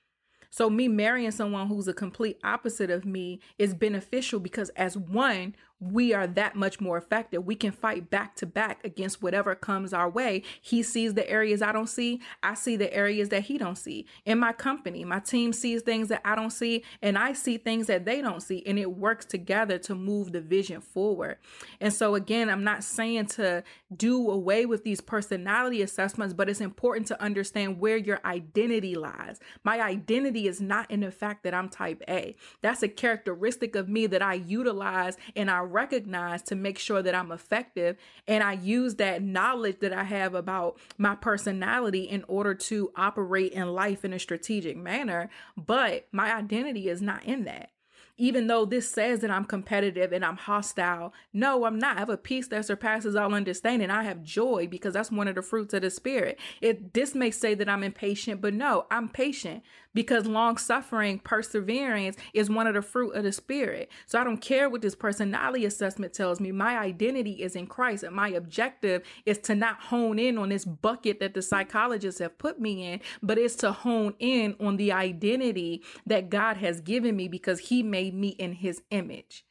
So 0.49 0.69
me 0.69 0.87
marrying 0.87 1.31
someone 1.31 1.67
who's 1.67 1.87
a 1.87 1.93
complete 1.93 2.39
opposite 2.43 2.91
of 2.91 3.05
me 3.05 3.39
is 3.57 3.73
beneficial 3.73 4.39
because 4.39 4.69
as 4.69 4.95
one, 4.95 5.55
we 5.91 6.13
are 6.13 6.27
that 6.27 6.55
much 6.55 6.79
more 6.79 6.97
effective. 6.97 7.45
We 7.45 7.55
can 7.55 7.71
fight 7.71 8.09
back 8.09 8.35
to 8.37 8.45
back 8.45 8.83
against 8.83 9.21
whatever 9.21 9.55
comes 9.55 9.93
our 9.93 10.09
way. 10.09 10.43
He 10.61 10.83
sees 10.83 11.13
the 11.13 11.29
areas 11.29 11.61
I 11.61 11.71
don't 11.71 11.87
see. 11.87 12.21
I 12.41 12.53
see 12.53 12.75
the 12.75 12.93
areas 12.93 13.29
that 13.29 13.43
he 13.43 13.57
don't 13.57 13.77
see. 13.77 14.05
In 14.25 14.39
my 14.39 14.53
company, 14.53 15.03
my 15.03 15.19
team 15.19 15.51
sees 15.53 15.81
things 15.81 16.07
that 16.09 16.21
I 16.23 16.35
don't 16.35 16.51
see 16.51 16.83
and 17.01 17.17
I 17.17 17.33
see 17.33 17.57
things 17.57 17.87
that 17.87 18.05
they 18.05 18.21
don't 18.21 18.41
see 18.41 18.63
and 18.65 18.79
it 18.79 18.91
works 18.91 19.25
together 19.25 19.77
to 19.79 19.95
move 19.95 20.31
the 20.31 20.41
vision 20.41 20.81
forward. 20.81 21.37
And 21.81 21.93
so 21.93 22.15
again, 22.15 22.49
I'm 22.49 22.63
not 22.63 22.83
saying 22.83 23.27
to 23.27 23.63
do 23.95 24.29
away 24.29 24.65
with 24.65 24.83
these 24.83 25.01
personality 25.01 25.81
assessments, 25.81 26.33
but 26.33 26.49
it's 26.49 26.61
important 26.61 27.07
to 27.07 27.21
understand 27.21 27.79
where 27.79 27.97
your 27.97 28.19
identity 28.25 28.95
lies. 28.95 29.39
My 29.63 29.81
identity 29.81 30.47
is 30.47 30.61
not 30.61 30.89
in 30.89 31.01
the 31.01 31.11
fact 31.11 31.43
that 31.43 31.53
I'm 31.53 31.69
type 31.69 32.01
A. 32.07 32.35
That's 32.61 32.83
a 32.83 32.87
characteristic 32.87 33.75
of 33.75 33.89
me 33.89 34.07
that 34.07 34.21
I 34.21 34.35
utilize 34.35 35.17
and 35.35 35.49
I 35.49 35.59
recognize 35.73 36.41
to 36.43 36.55
make 36.55 36.77
sure 36.79 37.01
that 37.01 37.15
I'm 37.15 37.31
effective. 37.31 37.97
And 38.27 38.43
I 38.43 38.53
use 38.53 38.95
that 38.95 39.21
knowledge 39.21 39.79
that 39.79 39.93
I 39.93 40.03
have 40.03 40.35
about 40.35 40.77
my 40.97 41.15
personality 41.15 42.03
in 42.03 42.23
order 42.27 42.53
to 42.53 42.91
operate 42.95 43.53
in 43.53 43.73
life 43.73 44.05
in 44.05 44.13
a 44.13 44.19
strategic 44.19 44.77
manner. 44.77 45.29
But 45.57 46.07
my 46.11 46.33
identity 46.33 46.87
is 46.87 47.01
not 47.01 47.23
in 47.25 47.45
that 47.45 47.71
even 48.17 48.47
though 48.47 48.65
this 48.65 48.89
says 48.89 49.21
that 49.21 49.31
I'm 49.31 49.45
competitive 49.45 50.13
and 50.13 50.23
I'm 50.23 50.37
hostile. 50.37 51.13
No, 51.33 51.65
I'm 51.65 51.79
not. 51.79 51.97
I 51.97 51.99
have 51.99 52.09
a 52.09 52.17
peace 52.17 52.47
that 52.49 52.65
surpasses 52.65 53.15
all 53.15 53.33
understanding. 53.33 53.89
I 53.89 54.03
have 54.03 54.23
joy 54.23 54.67
because 54.67 54.93
that's 54.93 55.11
one 55.11 55.27
of 55.27 55.35
the 55.35 55.41
fruits 55.41 55.73
of 55.73 55.81
the 55.81 55.89
spirit. 55.89 56.39
It 56.61 56.93
this 56.93 57.15
may 57.15 57.31
say 57.31 57.55
that 57.55 57.67
I'm 57.67 57.83
impatient, 57.83 58.39
but 58.39 58.53
no, 58.53 58.85
I'm 58.91 59.09
patient 59.09 59.63
because 59.93 60.25
long 60.25 60.57
suffering, 60.57 61.19
perseverance 61.19 62.17
is 62.33 62.49
one 62.49 62.67
of 62.67 62.73
the 62.73 62.81
fruit 62.81 63.11
of 63.11 63.23
the 63.23 63.31
spirit. 63.31 63.91
So 64.05 64.19
I 64.19 64.23
don't 64.23 64.41
care 64.41 64.69
what 64.69 64.81
this 64.81 64.95
personality 64.95 65.65
assessment 65.65 66.13
tells 66.13 66.39
me. 66.39 66.51
My 66.51 66.77
identity 66.77 67.43
is 67.43 67.55
in 67.55 67.67
Christ, 67.67 68.03
and 68.03 68.15
my 68.15 68.29
objective 68.29 69.03
is 69.25 69.37
to 69.39 69.55
not 69.55 69.79
hone 69.79 70.19
in 70.19 70.37
on 70.37 70.49
this 70.49 70.65
bucket 70.65 71.19
that 71.19 71.33
the 71.33 71.41
psychologists 71.41 72.19
have 72.19 72.37
put 72.37 72.59
me 72.59 72.91
in, 72.93 73.01
but 73.21 73.37
it's 73.37 73.55
to 73.57 73.71
hone 73.71 74.15
in 74.19 74.55
on 74.59 74.77
the 74.77 74.91
identity 74.91 75.83
that 76.05 76.29
God 76.29 76.57
has 76.57 76.81
given 76.81 77.15
me 77.15 77.27
because 77.27 77.59
He 77.59 77.83
made 77.83 78.13
me 78.13 78.29
in 78.29 78.53
his 78.53 78.81
image. 78.91 79.45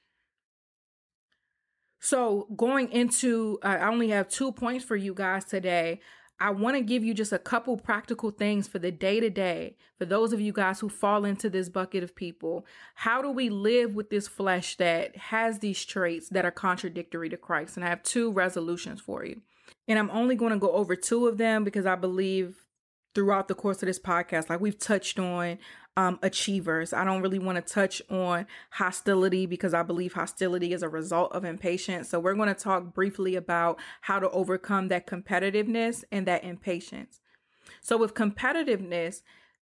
So, 2.00 2.48
going 2.56 2.90
into, 2.90 3.60
uh, 3.62 3.78
I 3.80 3.88
only 3.88 4.08
have 4.08 4.28
two 4.28 4.50
points 4.50 4.84
for 4.84 4.96
you 4.96 5.14
guys 5.14 5.44
today. 5.44 6.00
I 6.42 6.50
want 6.50 6.76
to 6.76 6.82
give 6.82 7.04
you 7.04 7.14
just 7.14 7.32
a 7.32 7.38
couple 7.38 7.76
practical 7.76 8.32
things 8.32 8.66
for 8.66 8.80
the 8.80 8.90
day 8.90 9.20
to 9.20 9.30
day. 9.30 9.76
For 9.96 10.04
those 10.04 10.32
of 10.32 10.40
you 10.40 10.52
guys 10.52 10.80
who 10.80 10.88
fall 10.88 11.24
into 11.24 11.48
this 11.48 11.68
bucket 11.68 12.02
of 12.02 12.16
people, 12.16 12.66
how 12.96 13.22
do 13.22 13.30
we 13.30 13.48
live 13.48 13.94
with 13.94 14.10
this 14.10 14.26
flesh 14.26 14.76
that 14.78 15.16
has 15.16 15.60
these 15.60 15.84
traits 15.84 16.28
that 16.30 16.44
are 16.44 16.50
contradictory 16.50 17.28
to 17.28 17.36
Christ? 17.36 17.76
And 17.76 17.84
I 17.84 17.90
have 17.90 18.02
two 18.02 18.32
resolutions 18.32 19.00
for 19.00 19.24
you. 19.24 19.40
And 19.86 20.00
I'm 20.00 20.10
only 20.10 20.34
going 20.34 20.52
to 20.52 20.58
go 20.58 20.72
over 20.72 20.96
two 20.96 21.28
of 21.28 21.38
them 21.38 21.62
because 21.62 21.86
I 21.86 21.94
believe 21.94 22.66
throughout 23.14 23.46
the 23.46 23.54
course 23.54 23.80
of 23.80 23.86
this 23.86 24.00
podcast. 24.00 24.50
Like 24.50 24.60
we've 24.60 24.78
touched 24.78 25.20
on 25.20 25.58
um, 25.96 26.18
achievers. 26.22 26.92
I 26.92 27.04
don't 27.04 27.22
really 27.22 27.38
want 27.38 27.64
to 27.64 27.72
touch 27.72 28.00
on 28.10 28.46
hostility 28.70 29.46
because 29.46 29.74
I 29.74 29.82
believe 29.82 30.14
hostility 30.14 30.72
is 30.72 30.82
a 30.82 30.88
result 30.88 31.32
of 31.32 31.44
impatience. 31.44 32.08
So 32.08 32.18
we're 32.18 32.34
going 32.34 32.48
to 32.48 32.54
talk 32.54 32.94
briefly 32.94 33.36
about 33.36 33.78
how 34.02 34.18
to 34.18 34.30
overcome 34.30 34.88
that 34.88 35.06
competitiveness 35.06 36.04
and 36.10 36.26
that 36.26 36.44
impatience. 36.44 37.20
So 37.80 37.96
with 37.96 38.14
competitiveness, 38.14 39.22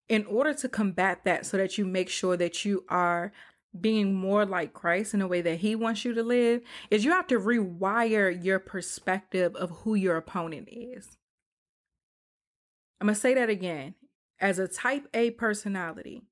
in 0.09 0.25
order 0.25 0.53
to 0.53 0.69
combat 0.69 1.23
that 1.25 1.45
so 1.45 1.57
that 1.57 1.77
you 1.77 1.85
make 1.85 2.09
sure 2.09 2.37
that 2.37 2.63
you 2.63 2.85
are 2.89 3.31
being 3.79 4.13
more 4.13 4.45
like 4.45 4.73
Christ 4.73 5.13
in 5.13 5.21
a 5.21 5.27
way 5.27 5.41
that 5.41 5.59
he 5.59 5.75
wants 5.75 6.05
you 6.05 6.13
to 6.13 6.23
live 6.23 6.61
is 6.89 7.03
you 7.05 7.11
have 7.11 7.27
to 7.27 7.39
rewire 7.39 8.43
your 8.43 8.59
perspective 8.59 9.55
of 9.55 9.69
who 9.69 9.95
your 9.95 10.17
opponent 10.17 10.69
is. 10.71 11.17
I'm 12.99 13.07
going 13.07 13.15
to 13.15 13.21
say 13.21 13.33
that 13.35 13.49
again. 13.49 13.95
As 14.39 14.59
a 14.59 14.67
type 14.67 15.07
A 15.13 15.31
personality 15.31 16.23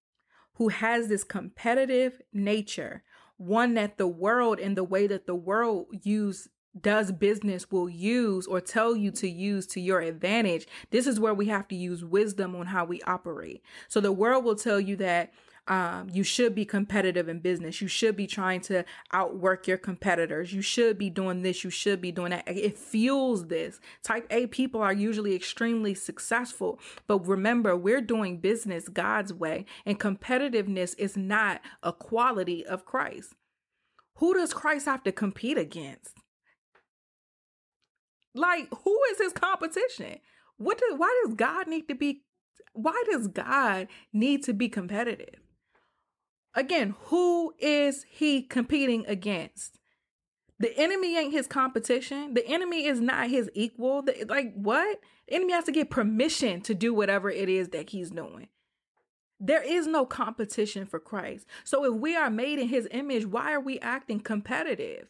who 0.56 0.70
has 0.70 1.08
this 1.08 1.24
competitive 1.24 2.22
nature, 2.32 3.04
one 3.38 3.74
that 3.74 3.98
the 3.98 4.08
world 4.08 4.60
and 4.60 4.78
the 4.78 4.84
way 4.84 5.08
that 5.08 5.26
the 5.26 5.36
world 5.36 5.88
use 6.04 6.48
does 6.80 7.12
business 7.12 7.72
will 7.72 7.90
use 7.90 8.46
or 8.48 8.60
tell 8.60 8.96
you 8.96 9.10
to 9.10 9.30
use 9.30 9.66
to 9.66 9.80
your 9.80 10.02
advantage. 10.02 10.68
This 10.92 11.08
is 11.08 11.20
where 11.20 11.34
we 11.34 11.46
have 11.48 11.68
to 11.70 11.76
use 11.76 12.04
wisdom 12.04 12.56
on 12.56 12.68
how 12.68 12.86
we 12.86 13.02
operate. 13.04 13.62
So 13.88 14.02
the 14.02 14.12
world 14.12 14.44
will 14.44 14.56
tell 14.56 14.80
you 14.80 14.98
that 14.98 15.32
um, 15.68 16.10
you 16.12 16.24
should 16.24 16.54
be 16.54 16.64
competitive 16.64 17.28
in 17.28 17.40
business. 17.40 17.82
You 17.82 17.88
should 17.88 18.16
be 18.16 18.28
trying 18.28 18.62
to 18.62 18.86
outwork 19.12 19.68
your 19.68 19.78
competitors. 19.78 20.54
You 20.54 20.62
should 20.62 20.98
be 20.98 21.10
doing 21.10 21.42
this. 21.42 21.64
You 21.64 21.72
should 21.72 22.02
be 22.02 22.12
doing 22.12 22.30
that. 22.32 22.44
It 22.48 22.78
fuels 22.78 23.48
this. 23.48 23.80
Type 24.04 24.28
A 24.30 24.46
people 24.48 24.82
are 24.82 24.94
usually 24.94 25.36
extremely 25.36 25.96
successful. 25.96 26.80
But 27.08 27.28
remember, 27.28 27.76
we're 27.76 28.02
doing 28.02 28.38
business 28.38 28.88
God's 28.88 29.34
way, 29.34 29.66
and 29.86 30.00
competitiveness 30.00 30.94
is 31.00 31.18
not 31.18 31.62
a 31.82 31.92
quality 31.92 32.64
of 32.66 32.86
Christ. 32.86 33.34
Who 34.18 34.36
does 34.36 34.54
Christ 34.54 34.86
have 34.86 35.04
to 35.04 35.12
compete 35.12 35.58
against? 35.58 36.14
Like, 38.36 38.68
who 38.84 39.00
is 39.12 39.18
his 39.18 39.34
competition? 39.34 40.20
What 40.58 40.80
why 40.96 41.24
does 41.26 41.34
God 41.36 41.68
need 41.68 41.88
to 41.88 41.96
be 41.96 42.24
why 42.74 43.02
does 43.10 43.28
God 43.28 43.88
need 44.14 44.44
to 44.44 44.54
be 44.54 44.70
competitive? 44.70 45.45
Again, 46.56 46.96
who 47.06 47.54
is 47.60 48.06
he 48.10 48.42
competing 48.42 49.06
against? 49.08 49.80
The 50.58 50.78
enemy 50.78 51.18
ain't 51.18 51.34
his 51.34 51.48
competition. 51.48 52.34
The 52.34 52.48
enemy 52.48 52.86
is 52.86 53.02
not 53.02 53.30
his 53.30 53.50
equal. 53.54 54.02
The, 54.02 54.26
like 54.30 54.54
what? 54.56 55.00
The 55.28 55.36
enemy 55.36 55.52
has 55.52 55.66
to 55.66 55.72
get 55.74 55.90
permission 55.90 56.62
to 56.62 56.74
do 56.74 56.94
whatever 56.94 57.30
it 57.30 57.50
is 57.50 57.70
that 57.70 57.90
he's 57.90 58.12
doing. 58.12 58.48
There 59.38 59.62
is 59.62 59.86
no 59.86 60.06
competition 60.06 60.86
for 60.86 60.98
Christ. 60.98 61.46
So 61.66 61.84
if 61.84 62.00
we 62.00 62.16
are 62.16 62.30
made 62.30 62.58
in 62.58 62.70
his 62.70 62.88
image, 62.92 63.26
why 63.26 63.52
are 63.52 63.60
we 63.60 63.80
acting 63.80 64.22
competitive? 64.22 65.10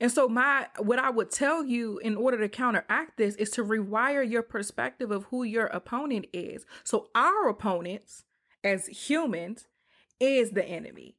And 0.00 0.10
so 0.10 0.26
my 0.26 0.68
what 0.78 0.98
I 0.98 1.10
would 1.10 1.30
tell 1.30 1.64
you 1.64 1.98
in 1.98 2.16
order 2.16 2.38
to 2.38 2.48
counteract 2.48 3.18
this 3.18 3.34
is 3.34 3.50
to 3.50 3.64
rewire 3.64 4.28
your 4.28 4.42
perspective 4.42 5.10
of 5.10 5.24
who 5.24 5.42
your 5.42 5.66
opponent 5.66 6.26
is. 6.32 6.64
So 6.82 7.08
our 7.14 7.48
opponents 7.48 8.24
as 8.64 8.86
humans 8.86 9.66
is 10.20 10.50
the 10.50 10.64
enemy. 10.64 11.16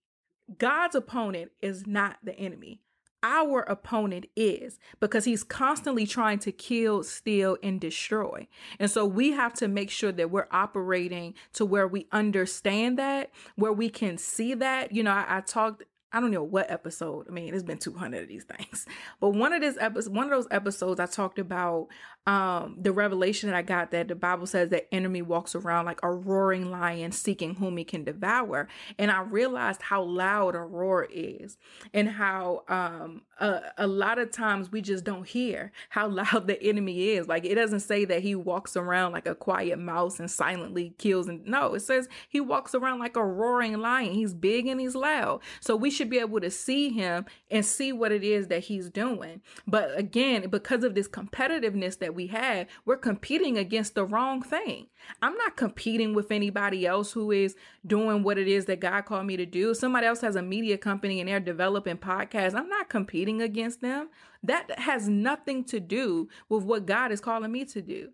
God's 0.58 0.96
opponent 0.96 1.52
is 1.62 1.86
not 1.88 2.18
the 2.24 2.38
enemy. 2.38 2.82
Our 3.24 3.62
opponent 3.62 4.26
is 4.36 4.80
because 5.00 5.26
he's 5.26 5.44
constantly 5.44 6.08
trying 6.08 6.40
to 6.40 6.52
kill, 6.52 7.04
steal, 7.04 7.56
and 7.62 7.80
destroy. 7.80 8.48
And 8.80 8.90
so 8.90 9.06
we 9.06 9.32
have 9.32 9.54
to 9.56 9.68
make 9.68 9.92
sure 9.92 10.12
that 10.12 10.32
we're 10.32 10.48
operating 10.50 11.36
to 11.54 11.64
where 11.64 11.88
we 11.88 12.08
understand 12.12 12.98
that, 12.98 13.30
where 13.56 13.74
we 13.74 13.90
can 13.90 14.18
see 14.18 14.56
that. 14.56 14.92
You 14.92 15.04
know, 15.04 15.12
I, 15.12 15.38
I 15.38 15.42
talked 15.42 15.84
I 16.13 16.19
don't 16.19 16.32
know 16.32 16.43
what 16.43 16.69
episode. 16.69 17.28
I 17.30 17.32
mean, 17.32 17.54
it's 17.54 17.63
been 17.63 17.78
200 17.78 18.24
of 18.24 18.28
these 18.28 18.43
things. 18.43 18.86
But 19.19 19.32
one 19.32 19.54
of 19.54 19.62
this 19.62 19.78
episode, 19.80 20.13
one 20.15 20.26
of 20.26 20.32
those 20.32 20.47
episodes 20.52 21.00
I 21.00 21.06
talked 21.06 21.38
about 21.39 21.88
um 22.28 22.76
the 22.78 22.91
revelation 22.91 23.50
that 23.50 23.56
I 23.56 23.62
got 23.63 23.91
that 23.91 24.08
the 24.08 24.15
Bible 24.15 24.45
says 24.45 24.69
that 24.69 24.93
enemy 24.93 25.21
walks 25.21 25.56
around 25.56 25.86
like 25.86 26.00
a 26.04 26.12
roaring 26.12 26.69
lion 26.69 27.12
seeking 27.12 27.56
whom 27.56 27.78
he 27.78 27.84
can 27.84 28.04
devour. 28.04 28.67
And 28.97 29.10
I 29.10 29.21
realized 29.21 29.82
how 29.82 30.04
loud 30.04 30.56
a 30.56 30.60
roar 30.60 31.08
is 31.12 31.58
and 31.93 32.10
how 32.10 32.63
um 32.67 33.24
a, 33.39 33.62
a 33.78 33.88
lot 33.88 34.19
of 34.19 34.32
times 34.32 34.71
we 34.71 34.82
just 34.82 35.04
don't 35.04 35.28
hear 35.28 35.71
how 35.89 36.08
loud 36.10 36.47
the 36.47 36.62
enemy 36.62 37.10
is. 37.10 37.28
Like 37.28 37.45
it 37.45 37.56
doesn't 37.56 37.82
say 37.82 38.06
that 38.06 38.21
he 38.21 38.36
walks 38.36 38.76
around 38.76 39.13
like 39.13 39.28
a 39.28 39.36
quiet 39.36 39.80
mouse 39.80 40.19
and 40.19 40.30
silently 40.30 40.93
kills 40.97 41.28
and 41.28 41.45
no, 41.45 41.74
it 41.74 41.82
says 41.82 42.08
he 42.30 42.39
walks 42.39 42.76
around 42.76 43.00
like 43.00 43.15
a 43.15 43.26
roaring 43.26 43.78
lion. 43.80 44.13
He's 44.13 44.34
big 44.34 44.67
and 44.67 44.80
he's 44.80 44.95
loud. 44.95 45.41
So 45.60 45.76
we 45.76 45.89
should 45.89 46.01
should 46.02 46.10
be 46.10 46.18
able 46.18 46.40
to 46.40 46.50
see 46.50 46.90
him 46.90 47.26
and 47.52 47.64
see 47.64 47.94
what 47.94 48.12
it 48.12 48.24
is 48.24 48.48
that 48.48 48.64
he's 48.64 48.90
doing. 48.90 49.40
But 49.68 49.96
again, 49.96 50.50
because 50.50 50.84
of 50.84 50.96
this 50.96 51.08
competitiveness 51.08 52.00
that 52.00 52.16
we 52.16 52.26
have, 52.28 52.68
we're 52.86 52.97
competing 52.97 53.56
against 53.56 53.93
the 53.93 54.04
wrong 54.04 54.41
thing. 54.41 54.88
I'm 55.22 55.36
not 55.36 55.58
competing 55.58 56.16
with 56.16 56.32
anybody 56.32 56.88
else 56.88 57.12
who 57.12 57.30
is 57.30 57.56
doing 57.86 58.24
what 58.24 58.39
it 58.39 58.47
is 58.47 58.66
that 58.66 58.80
God 58.80 59.02
called 59.06 59.28
me 59.28 59.38
to 59.38 59.45
do. 59.45 59.76
Somebody 59.76 60.08
else 60.08 60.22
has 60.22 60.36
a 60.36 60.41
media 60.41 60.76
company 60.76 61.20
and 61.20 61.30
they're 61.30 61.39
developing 61.39 61.97
podcasts. 61.97 62.56
I'm 62.56 62.70
not 62.70 62.89
competing 62.89 63.39
against 63.39 63.82
them. 63.82 64.10
That 64.41 64.80
has 64.80 65.08
nothing 65.08 65.64
to 65.66 65.80
do 65.80 66.30
with 66.49 66.64
what 66.64 66.88
God 66.88 67.12
is 67.12 67.22
calling 67.22 67.52
me 67.52 67.64
to 67.66 67.82
do. 67.84 68.10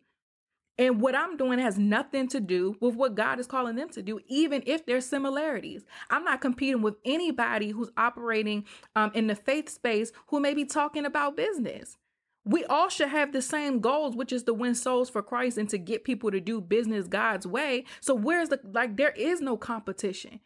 And 0.79 1.01
what 1.01 1.15
I'm 1.15 1.37
doing 1.37 1.59
has 1.59 1.79
nothing 1.79 2.27
to 2.29 2.39
do 2.39 2.75
with 2.79 2.95
what 2.95 3.15
God 3.15 3.39
is 3.39 3.47
calling 3.47 3.75
them 3.75 3.89
to 3.89 4.01
do, 4.03 4.19
even 4.27 4.61
if 4.65 4.85
there's 4.85 5.05
similarities. 5.05 5.85
I'm 6.09 6.23
not 6.23 6.41
competing 6.41 6.81
with 6.81 6.95
anybody 7.03 7.71
who's 7.71 7.89
operating 7.97 8.65
um, 8.95 9.11
in 9.15 9.27
the 9.27 9.35
faith 9.35 9.69
space 9.69 10.11
who 10.27 10.39
may 10.39 10.53
be 10.53 10.65
talking 10.65 11.05
about 11.05 11.35
business. 11.35 11.97
We 12.45 12.63
all 12.65 12.89
should 12.89 13.09
have 13.09 13.33
the 13.33 13.41
same 13.41 13.79
goals, 13.79 14.15
which 14.15 14.31
is 14.31 14.43
to 14.43 14.53
win 14.53 14.75
souls 14.75 15.09
for 15.09 15.21
Christ 15.21 15.57
and 15.57 15.67
to 15.69 15.77
get 15.77 16.03
people 16.03 16.31
to 16.31 16.39
do 16.39 16.61
business 16.61 17.07
God's 17.07 17.45
way. 17.45 17.83
So, 17.99 18.15
where's 18.15 18.49
the 18.49 18.59
like, 18.63 18.95
there 18.95 19.11
is 19.11 19.41
no 19.41 19.57
competition. 19.57 20.39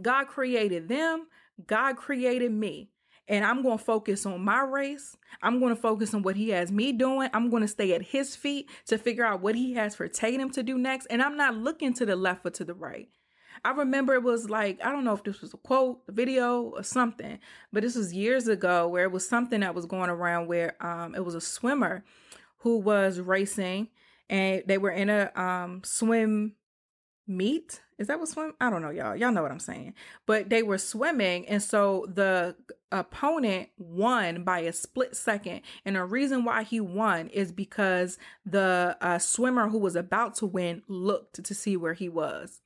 God 0.00 0.28
created 0.28 0.88
them, 0.88 1.26
God 1.66 1.96
created 1.96 2.52
me 2.52 2.88
and 3.28 3.44
I'm 3.44 3.62
going 3.62 3.78
to 3.78 3.84
focus 3.84 4.26
on 4.26 4.44
my 4.44 4.62
race. 4.62 5.16
I'm 5.42 5.58
going 5.60 5.74
to 5.74 5.80
focus 5.80 6.14
on 6.14 6.22
what 6.22 6.36
he 6.36 6.50
has 6.50 6.70
me 6.70 6.92
doing. 6.92 7.28
I'm 7.32 7.50
going 7.50 7.62
to 7.62 7.68
stay 7.68 7.92
at 7.92 8.02
his 8.02 8.36
feet 8.36 8.70
to 8.86 8.98
figure 8.98 9.24
out 9.24 9.40
what 9.40 9.54
he 9.54 9.74
has 9.74 9.94
for 9.94 10.08
Tatum 10.08 10.50
to 10.50 10.62
do 10.62 10.78
next. 10.78 11.06
And 11.06 11.22
I'm 11.22 11.36
not 11.36 11.56
looking 11.56 11.92
to 11.94 12.06
the 12.06 12.16
left 12.16 12.46
or 12.46 12.50
to 12.50 12.64
the 12.64 12.74
right. 12.74 13.08
I 13.64 13.70
remember 13.70 14.14
it 14.14 14.22
was 14.22 14.50
like, 14.50 14.84
I 14.84 14.92
don't 14.92 15.04
know 15.04 15.14
if 15.14 15.24
this 15.24 15.40
was 15.40 15.54
a 15.54 15.56
quote, 15.56 16.02
a 16.08 16.12
video, 16.12 16.62
or 16.62 16.82
something, 16.82 17.38
but 17.72 17.82
this 17.82 17.96
was 17.96 18.12
years 18.12 18.48
ago 18.48 18.86
where 18.86 19.04
it 19.04 19.12
was 19.12 19.28
something 19.28 19.60
that 19.60 19.74
was 19.74 19.86
going 19.86 20.10
around 20.10 20.46
where 20.46 20.76
um, 20.84 21.14
it 21.14 21.24
was 21.24 21.34
a 21.34 21.40
swimmer 21.40 22.04
who 22.58 22.78
was 22.78 23.18
racing 23.18 23.88
and 24.28 24.62
they 24.66 24.78
were 24.78 24.90
in 24.90 25.08
a 25.08 25.30
um, 25.34 25.82
swim 25.84 26.54
meet. 27.26 27.80
Is 27.98 28.08
that 28.08 28.18
what 28.18 28.28
swim? 28.28 28.54
I 28.60 28.70
don't 28.70 28.82
know, 28.82 28.90
y'all. 28.90 29.16
Y'all 29.16 29.32
know 29.32 29.42
what 29.42 29.50
I'm 29.50 29.58
saying. 29.58 29.94
But 30.26 30.50
they 30.50 30.62
were 30.62 30.78
swimming, 30.78 31.48
and 31.48 31.62
so 31.62 32.06
the 32.12 32.56
opponent 32.96 33.68
won 33.78 34.42
by 34.44 34.60
a 34.60 34.72
split 34.72 35.16
second. 35.16 35.62
And 35.84 35.96
the 35.96 36.04
reason 36.04 36.44
why 36.44 36.62
he 36.62 36.80
won 36.80 37.28
is 37.28 37.52
because 37.52 38.18
the 38.44 38.96
uh, 39.00 39.18
swimmer 39.18 39.68
who 39.68 39.78
was 39.78 39.96
about 39.96 40.34
to 40.36 40.46
win 40.46 40.82
looked 40.88 41.42
to 41.44 41.54
see 41.54 41.76
where 41.76 41.94
he 41.94 42.08
was. 42.08 42.60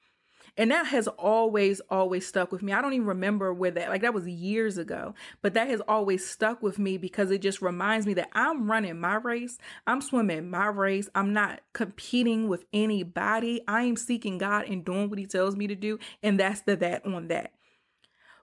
And 0.56 0.70
that 0.70 0.86
has 0.88 1.08
always, 1.08 1.80
always 1.90 2.26
stuck 2.26 2.52
with 2.52 2.62
me. 2.62 2.72
I 2.72 2.82
don't 2.82 2.92
even 2.92 3.06
remember 3.06 3.52
where 3.54 3.70
that, 3.70 3.88
like 3.88 4.02
that 4.02 4.14
was 4.14 4.26
years 4.26 4.78
ago, 4.78 5.14
but 5.42 5.54
that 5.54 5.68
has 5.68 5.80
always 5.86 6.28
stuck 6.28 6.62
with 6.62 6.78
me 6.78 6.98
because 6.98 7.30
it 7.30 7.40
just 7.40 7.62
reminds 7.62 8.06
me 8.06 8.14
that 8.14 8.30
I'm 8.32 8.70
running 8.70 9.00
my 9.00 9.14
race. 9.14 9.58
I'm 9.86 10.00
swimming 10.00 10.50
my 10.50 10.66
race. 10.66 11.08
I'm 11.14 11.32
not 11.32 11.60
competing 11.72 12.48
with 12.48 12.64
anybody. 12.72 13.62
I 13.68 13.82
am 13.82 13.96
seeking 13.96 14.38
God 14.38 14.66
and 14.66 14.84
doing 14.84 15.08
what 15.08 15.18
he 15.18 15.26
tells 15.26 15.56
me 15.56 15.66
to 15.66 15.74
do. 15.74 15.98
And 16.22 16.38
that's 16.38 16.62
the 16.62 16.76
that 16.76 17.06
on 17.06 17.28
that. 17.28 17.52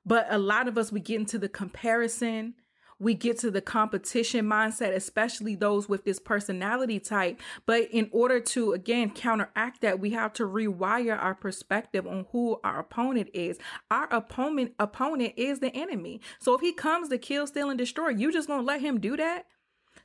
But 0.07 0.27
a 0.29 0.37
lot 0.37 0.67
of 0.67 0.77
us, 0.77 0.91
we 0.91 1.01
get 1.01 1.19
into 1.19 1.37
the 1.37 1.49
comparison 1.49 2.55
we 2.99 3.13
get 3.13 3.37
to 3.39 3.51
the 3.51 3.61
competition 3.61 4.45
mindset, 4.45 4.93
especially 4.95 5.55
those 5.55 5.87
with 5.87 6.03
this 6.03 6.19
personality 6.19 6.99
type. 6.99 7.39
But 7.65 7.89
in 7.91 8.09
order 8.11 8.39
to, 8.39 8.73
again, 8.73 9.11
counteract 9.11 9.81
that, 9.81 9.99
we 9.99 10.11
have 10.11 10.33
to 10.33 10.43
rewire 10.43 11.17
our 11.17 11.35
perspective 11.35 12.07
on 12.07 12.25
who 12.31 12.59
our 12.63 12.79
opponent 12.79 13.29
is. 13.33 13.59
Our 13.91 14.11
opponent, 14.11 14.73
opponent 14.79 15.33
is 15.37 15.59
the 15.59 15.75
enemy. 15.75 16.21
So 16.39 16.55
if 16.55 16.61
he 16.61 16.73
comes 16.73 17.09
to 17.09 17.17
kill, 17.17 17.45
steal, 17.45 17.69
and 17.69 17.77
destroy, 17.77 18.09
you 18.09 18.31
just 18.31 18.47
gonna 18.47 18.63
let 18.63 18.81
him 18.81 18.99
do 18.99 19.15
that? 19.17 19.45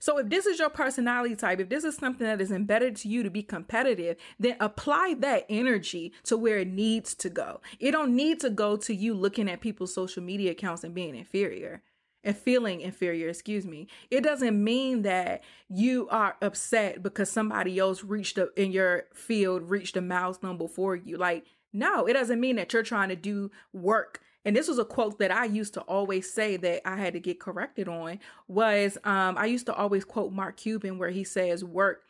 So 0.03 0.19
if 0.19 0.31
this 0.31 0.47
is 0.47 0.59
your 0.59 0.69
personality 0.69 1.37
type, 1.37 1.61
if 1.61 1.69
this 1.69 1.85
is 1.85 1.95
something 1.95 2.27
that 2.27 2.41
is 2.41 2.51
embedded 2.51 2.97
to 2.97 3.09
you 3.09 3.23
to 3.23 3.31
be 3.31 3.45
competitive, 3.45 4.17
then 4.37 4.57
apply 4.59 5.15
that 5.21 5.47
energy 5.49 6.13
to 6.25 6.37
where 6.37 6.59
it 6.59 6.67
needs 6.67 7.15
to 7.15 7.31
go. 7.31 7.61
It 7.79 7.93
don't 7.93 8.17
need 8.17 8.41
to 8.41 8.51
go 8.51 8.77
to 8.79 8.93
you 8.93 9.15
looking 9.15 9.49
at 9.49 9.61
people's 9.61 9.95
social 9.95 10.21
media 10.21 10.51
accounts 10.51 10.83
and 10.83 10.93
being 10.93 11.15
inferior 11.15 11.83
and 12.25 12.37
feeling 12.37 12.81
inferior, 12.81 13.29
excuse 13.29 13.65
me. 13.65 13.87
It 14.11 14.25
doesn't 14.25 14.65
mean 14.65 15.03
that 15.03 15.45
you 15.69 16.09
are 16.09 16.35
upset 16.43 17.01
because 17.01 17.31
somebody 17.31 17.79
else 17.79 18.03
reached 18.03 18.39
a, 18.39 18.49
in 18.61 18.73
your 18.73 19.05
field, 19.15 19.71
reached 19.71 19.97
a 19.97 20.01
milestone 20.01 20.59
before 20.59 20.97
you. 20.97 21.17
Like, 21.17 21.45
no, 21.73 22.07
it 22.07 22.15
doesn't 22.15 22.41
mean 22.41 22.57
that 22.57 22.73
you're 22.73 22.83
trying 22.83 23.11
to 23.11 23.17
do 23.17 23.53
work. 23.73 24.21
And 24.45 24.57
this 24.57 24.69
was 24.69 24.79
a 24.79 24.85
quote 24.85 25.19
that 25.19 25.31
I 25.31 25.45
used 25.45 25.75
to 25.75 25.81
always 25.83 26.33
say 26.33 26.57
that 26.57 26.87
I 26.89 26.97
had 26.97 27.13
to 27.13 27.21
get 27.21 27.41
corrected 27.41 27.89
on 27.89 28.19
was, 28.49 28.99
um, 29.05 29.39
I 29.39 29.47
used 29.47 29.67
to 29.67 29.75
always 29.75 30.05
quote 30.05 30.33
Mark 30.33 30.57
Cuban 30.57 30.99
where 30.99 31.11
he 31.11 31.25
says 31.25 31.65
work 31.65 32.03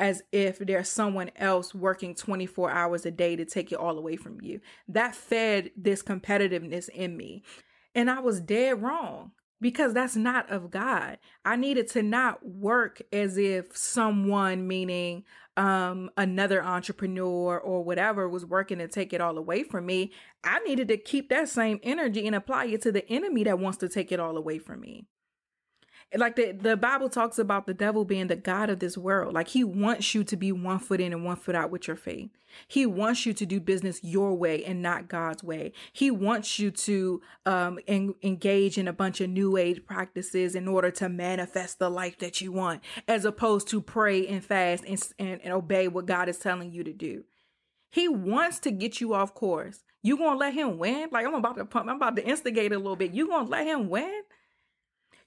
as 0.00 0.22
if 0.32 0.58
there's 0.58 0.88
someone 0.88 1.30
else 1.36 1.74
working 1.74 2.14
24 2.14 2.70
hours 2.70 3.06
a 3.06 3.10
day 3.10 3.36
to 3.36 3.44
take 3.44 3.70
it 3.70 3.78
all 3.78 3.96
away 3.96 4.16
from 4.16 4.40
you. 4.40 4.60
That 4.88 5.14
fed 5.14 5.70
this 5.76 6.02
competitiveness 6.02 6.88
in 6.88 7.16
me. 7.16 7.42
And 7.94 8.10
I 8.10 8.20
was 8.20 8.40
dead 8.40 8.82
wrong 8.82 9.32
because 9.60 9.94
that's 9.94 10.16
not 10.16 10.50
of 10.50 10.70
God. 10.70 11.18
I 11.44 11.56
needed 11.56 11.88
to 11.90 12.02
not 12.02 12.46
work 12.46 13.02
as 13.12 13.38
if 13.38 13.76
someone, 13.76 14.66
meaning 14.66 15.24
um, 15.56 16.10
another 16.16 16.62
entrepreneur 16.62 17.58
or 17.58 17.82
whatever, 17.82 18.28
was 18.28 18.44
working 18.44 18.78
to 18.78 18.88
take 18.88 19.12
it 19.12 19.20
all 19.20 19.38
away 19.38 19.62
from 19.62 19.86
me. 19.86 20.12
I 20.42 20.58
needed 20.60 20.88
to 20.88 20.96
keep 20.96 21.28
that 21.30 21.48
same 21.48 21.80
energy 21.82 22.26
and 22.26 22.36
apply 22.36 22.66
it 22.66 22.82
to 22.82 22.92
the 22.92 23.08
enemy 23.08 23.44
that 23.44 23.58
wants 23.58 23.78
to 23.78 23.88
take 23.88 24.12
it 24.12 24.20
all 24.20 24.36
away 24.36 24.58
from 24.58 24.80
me 24.80 25.06
like 26.16 26.36
the, 26.36 26.52
the 26.52 26.76
Bible 26.76 27.08
talks 27.08 27.38
about 27.38 27.66
the 27.66 27.74
devil 27.74 28.04
being 28.04 28.28
the 28.28 28.36
God 28.36 28.70
of 28.70 28.78
this 28.78 28.96
world. 28.96 29.34
Like 29.34 29.48
he 29.48 29.64
wants 29.64 30.14
you 30.14 30.24
to 30.24 30.36
be 30.36 30.52
one 30.52 30.78
foot 30.78 31.00
in 31.00 31.12
and 31.12 31.24
one 31.24 31.36
foot 31.36 31.54
out 31.54 31.70
with 31.70 31.86
your 31.86 31.96
faith. 31.96 32.30
He 32.68 32.86
wants 32.86 33.26
you 33.26 33.32
to 33.34 33.46
do 33.46 33.60
business 33.60 34.00
your 34.02 34.34
way 34.34 34.64
and 34.64 34.80
not 34.80 35.08
God's 35.08 35.42
way. 35.42 35.72
He 35.92 36.10
wants 36.10 36.58
you 36.58 36.70
to 36.70 37.20
um, 37.46 37.78
en- 37.88 38.14
engage 38.22 38.78
in 38.78 38.86
a 38.86 38.92
bunch 38.92 39.20
of 39.20 39.30
new 39.30 39.56
age 39.56 39.84
practices 39.84 40.54
in 40.54 40.68
order 40.68 40.90
to 40.92 41.08
manifest 41.08 41.78
the 41.78 41.90
life 41.90 42.18
that 42.18 42.40
you 42.40 42.52
want, 42.52 42.82
as 43.08 43.24
opposed 43.24 43.68
to 43.68 43.80
pray 43.80 44.26
and 44.26 44.44
fast 44.44 44.84
and, 44.84 45.02
and, 45.18 45.40
and 45.42 45.52
obey 45.52 45.88
what 45.88 46.06
God 46.06 46.28
is 46.28 46.38
telling 46.38 46.70
you 46.70 46.84
to 46.84 46.92
do. 46.92 47.24
He 47.90 48.08
wants 48.08 48.58
to 48.60 48.70
get 48.70 49.00
you 49.00 49.14
off 49.14 49.34
course. 49.34 49.84
You 50.02 50.18
gonna 50.18 50.38
let 50.38 50.52
him 50.52 50.78
win? 50.78 51.08
Like 51.12 51.26
I'm 51.26 51.34
about 51.34 51.56
to 51.56 51.64
pump, 51.64 51.88
I'm 51.88 51.96
about 51.96 52.16
to 52.16 52.24
instigate 52.24 52.72
a 52.72 52.76
little 52.76 52.96
bit. 52.96 53.12
You 53.12 53.28
gonna 53.28 53.48
let 53.48 53.66
him 53.66 53.88
win? 53.88 54.22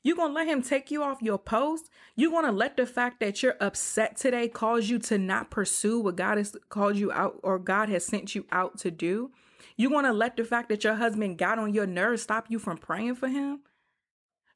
You 0.04 0.16
gonna 0.16 0.34
let 0.34 0.48
him 0.48 0.62
take 0.62 0.90
you 0.92 1.04
off 1.04 1.22
your 1.22 1.38
post? 1.38 1.90
You're 2.16 2.32
gonna 2.32 2.52
let 2.52 2.78
the 2.78 2.86
fact 2.86 3.20
that 3.20 3.44
you're 3.44 3.58
upset 3.60 4.16
today 4.18 4.48
cause 4.48 4.90
you 4.90 5.00
to 5.00 5.18
not 5.18 5.50
pursue 5.50 6.00
what 6.00 6.16
God 6.16 6.38
has 6.38 6.56
called 6.70 6.96
you 6.96 7.12
out 7.12 7.40
or 7.44 7.60
God 7.60 7.90
has 7.90 8.06
sent 8.06 8.36
you 8.36 8.46
out 8.52 8.78
to 8.80 8.92
do? 8.92 9.32
You're 9.76 9.92
gonna 9.92 10.14
let 10.14 10.38
the 10.38 10.46
fact 10.46 10.70
that 10.70 10.84
your 10.84 10.96
husband 10.96 11.38
got 11.38 11.60
on 11.60 11.74
your 11.74 11.88
nerves 11.88 12.22
stop 12.22 12.46
you 12.50 12.60
from 12.60 12.78
praying 12.78 13.16
for 13.16 13.28
him? 13.28 13.62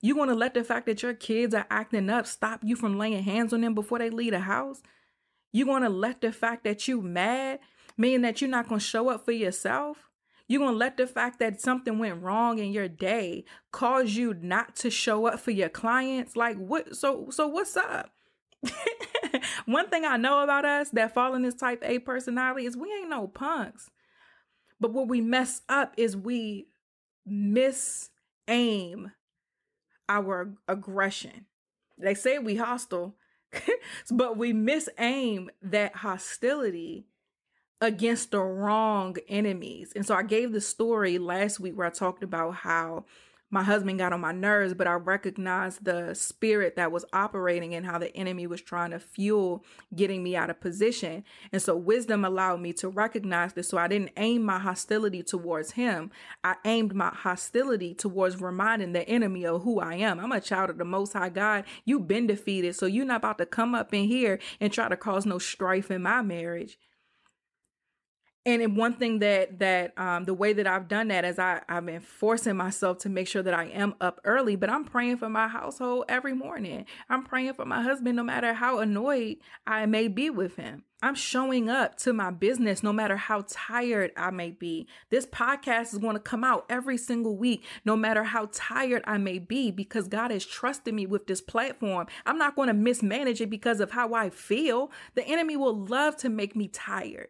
You're 0.02 0.16
gonna 0.16 0.36
let 0.36 0.54
the 0.54 0.64
fact 0.64 0.86
that 0.86 1.04
your 1.04 1.14
kids 1.14 1.54
are 1.54 1.68
acting 1.70 2.10
up 2.10 2.28
stop 2.28 2.62
you 2.64 2.76
from 2.76 2.98
laying 2.98 3.24
hands 3.24 3.54
on 3.54 3.62
them 3.62 3.76
before 3.76 4.00
they 4.00 4.10
leave 4.10 4.32
the 4.32 4.40
house? 4.40 4.82
You're 5.52 5.68
gonna 5.68 5.90
let 5.90 6.22
the 6.22 6.32
fact 6.32 6.64
that 6.64 6.88
you 6.88 7.02
mad 7.02 7.60
mean 7.98 8.22
that 8.22 8.42
you're 8.42 8.50
not 8.50 8.70
gonna 8.70 8.80
show 8.80 9.10
up 9.10 9.26
for 9.26 9.32
yourself? 9.32 10.11
You're 10.52 10.60
going 10.60 10.74
to 10.74 10.78
let 10.78 10.98
the 10.98 11.08
fact 11.08 11.40
that 11.40 11.62
something 11.62 11.98
went 11.98 12.22
wrong 12.22 12.60
in 12.60 12.74
your 12.74 12.90
day 12.90 13.46
cause 13.72 14.18
you 14.18 14.34
not 14.34 14.76
to 14.78 14.90
show 14.90 15.26
up 15.26 15.40
for 15.40 15.52
your 15.52 15.70
clients? 15.70 16.36
Like 16.36 16.58
what 16.58 16.94
so 16.94 17.30
so 17.30 17.48
what's 17.48 17.78
up? 17.78 18.10
One 19.66 19.90
thing 19.90 20.04
I 20.04 20.18
know 20.18 20.44
about 20.44 20.66
us 20.66 20.90
that 20.90 21.14
fall 21.14 21.36
in 21.36 21.42
this 21.42 21.56
type 21.56 21.82
A 21.86 22.00
personality 22.00 22.66
is 22.66 22.76
we 22.76 22.92
ain't 22.92 23.10
no 23.10 23.30
punks. 23.30 23.92
But 24.78 24.92
what 24.92 25.08
we 25.08 25.22
mess 25.22 25.62
up 25.70 25.94
is 25.96 26.18
we 26.18 26.68
miss 27.26 28.10
aim 28.50 29.14
our 30.10 30.54
aggression. 30.68 31.46
They 31.98 32.14
say 32.14 32.40
we 32.40 32.58
hostile, 32.58 33.16
but 34.12 34.36
we 34.36 34.52
miss 34.52 34.90
aim 35.00 35.50
that 35.62 35.96
hostility 35.96 37.06
against 37.82 38.32
the 38.32 38.40
wrong 38.40 39.18
enemies. 39.28 39.92
And 39.96 40.06
so 40.06 40.16
I 40.16 40.24
gave 40.24 40.52
the 40.52 40.62
story 40.62 41.18
last 41.18 41.60
week 41.60 41.76
where 41.76 41.88
I 41.88 41.90
talked 41.90 42.24
about 42.24 42.56
how 42.56 43.06
my 43.54 43.64
husband 43.64 44.00
got 44.00 44.14
on 44.14 44.22
my 44.22 44.32
nerves, 44.32 44.74
but 44.74 44.88
I 44.88 44.94
recognized 44.94 45.84
the 45.84 46.14
spirit 46.14 46.78
that 46.78 46.92
was 46.94 47.04
operating 47.12 47.76
and 47.76 47.86
how 47.86 47.98
the 47.98 48.16
enemy 48.16 48.48
was 48.48 48.62
trying 48.62 48.92
to 48.92 49.00
fuel 49.00 49.66
getting 49.94 50.24
me 50.24 50.38
out 50.38 50.50
of 50.50 50.62
position. 50.62 51.26
And 51.52 51.62
so 51.62 51.76
wisdom 51.76 52.24
allowed 52.24 52.62
me 52.62 52.72
to 52.74 52.88
recognize 52.88 53.52
this. 53.52 53.68
So 53.68 53.78
I 53.78 53.90
didn't 53.90 54.12
aim 54.16 54.44
my 54.44 54.58
hostility 54.58 55.22
towards 55.22 55.72
him. 55.72 56.12
I 56.46 56.56
aimed 56.64 56.96
my 56.96 57.10
hostility 57.10 57.94
towards 57.94 58.40
reminding 58.40 58.94
the 58.94 59.08
enemy 59.10 59.46
of 59.46 59.64
who 59.64 59.82
I 59.82 59.96
am. 59.96 60.22
I'm 60.22 60.32
a 60.32 60.40
child 60.40 60.70
of 60.70 60.78
the 60.78 60.86
most 60.86 61.12
high 61.12 61.30
God. 61.30 61.66
You've 61.84 62.08
been 62.08 62.28
defeated. 62.28 62.78
So 62.78 62.86
you're 62.86 63.04
not 63.04 63.18
about 63.18 63.38
to 63.40 63.46
come 63.46 63.76
up 63.76 63.94
in 63.94 64.06
here 64.06 64.40
and 64.62 64.72
try 64.72 64.88
to 64.88 64.96
cause 64.96 65.26
no 65.26 65.40
strife 65.40 65.92
in 65.92 66.04
my 66.04 66.22
marriage. 66.22 66.78
And 68.46 68.76
one 68.76 68.94
thing 68.94 69.20
that 69.20 69.60
that 69.60 69.98
um, 70.00 70.26
the 70.26 70.34
way 70.34 70.54
that 70.54 70.66
I've 70.66 70.88
done 70.88 71.10
that 71.10 71.26
is 71.26 71.38
I 71.38 71.62
I've 71.70 71.86
been 71.86 72.02
forcing 72.02 72.58
myself 72.58 72.98
to 73.00 73.10
make 73.10 73.28
sure 73.28 73.44
that 73.44 73.54
I 73.54 73.66
am 73.66 73.94
up 74.02 74.20
early, 74.24 74.56
but 74.56 74.70
I'm 74.70 74.84
praying 74.84 75.18
for 75.18 75.30
my 75.30 75.48
household 75.48 76.06
every 76.10 76.34
morning. 76.34 76.86
I'm 77.10 77.24
praying 77.24 77.54
for 77.54 77.66
my 77.66 77.84
husband, 77.84 78.16
no 78.16 78.24
matter 78.24 78.54
how 78.54 78.80
annoyed 78.80 79.38
I 79.68 79.86
may 79.86 80.08
be 80.08 80.30
with 80.30 80.56
him. 80.56 80.84
I'm 81.04 81.16
showing 81.16 81.68
up 81.68 81.98
to 82.00 82.14
my 82.14 82.30
business 82.30 82.84
no 82.84 82.94
matter 82.94 83.18
how 83.18 83.46
tired 83.48 84.12
I 84.16 84.30
may 84.30 84.52
be. 84.52 84.88
This 85.10 85.26
podcast 85.26 85.94
is 85.94 85.98
going 85.98 86.14
to 86.14 86.20
come 86.20 86.44
out 86.44 86.66
every 86.70 86.98
single 86.98 87.36
week, 87.36 87.66
no 87.86 87.96
matter 87.96 88.24
how 88.24 88.50
tired 88.52 89.04
I 89.06 89.18
may 89.18 89.40
be, 89.40 89.72
because 89.72 90.08
God 90.08 90.30
has 90.30 90.46
trusted 90.46 90.94
me 90.94 91.08
with 91.08 91.26
this 91.26 91.42
platform. 91.42 92.06
I'm 92.26 92.38
not 92.38 92.56
going 92.56 92.68
to 92.68 92.76
mismanage 92.76 93.42
it 93.42 93.50
because 93.50 93.80
of 93.80 93.92
how 93.92 94.14
I 94.14 94.30
feel. 94.30 94.92
The 95.16 95.28
enemy 95.28 95.58
will 95.58 95.76
love 95.76 96.18
to 96.18 96.30
make 96.30 96.56
me 96.56 96.68
tired 96.68 97.30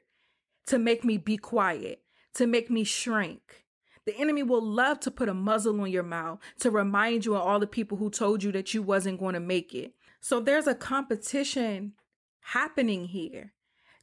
to 0.67 0.77
make 0.77 1.03
me 1.03 1.17
be 1.17 1.37
quiet, 1.37 2.01
to 2.35 2.47
make 2.47 2.69
me 2.69 2.83
shrink. 2.83 3.65
The 4.05 4.17
enemy 4.17 4.43
will 4.43 4.63
love 4.63 4.99
to 5.01 5.11
put 5.11 5.29
a 5.29 5.33
muzzle 5.33 5.79
on 5.81 5.91
your 5.91 6.03
mouth 6.03 6.39
to 6.59 6.71
remind 6.71 7.25
you 7.25 7.35
of 7.35 7.41
all 7.41 7.59
the 7.59 7.67
people 7.67 7.97
who 7.97 8.09
told 8.09 8.43
you 8.43 8.51
that 8.53 8.73
you 8.73 8.81
wasn't 8.81 9.19
going 9.19 9.33
to 9.33 9.39
make 9.39 9.73
it. 9.73 9.93
So 10.19 10.39
there's 10.39 10.67
a 10.67 10.75
competition 10.75 11.93
happening 12.41 13.05
here. 13.05 13.53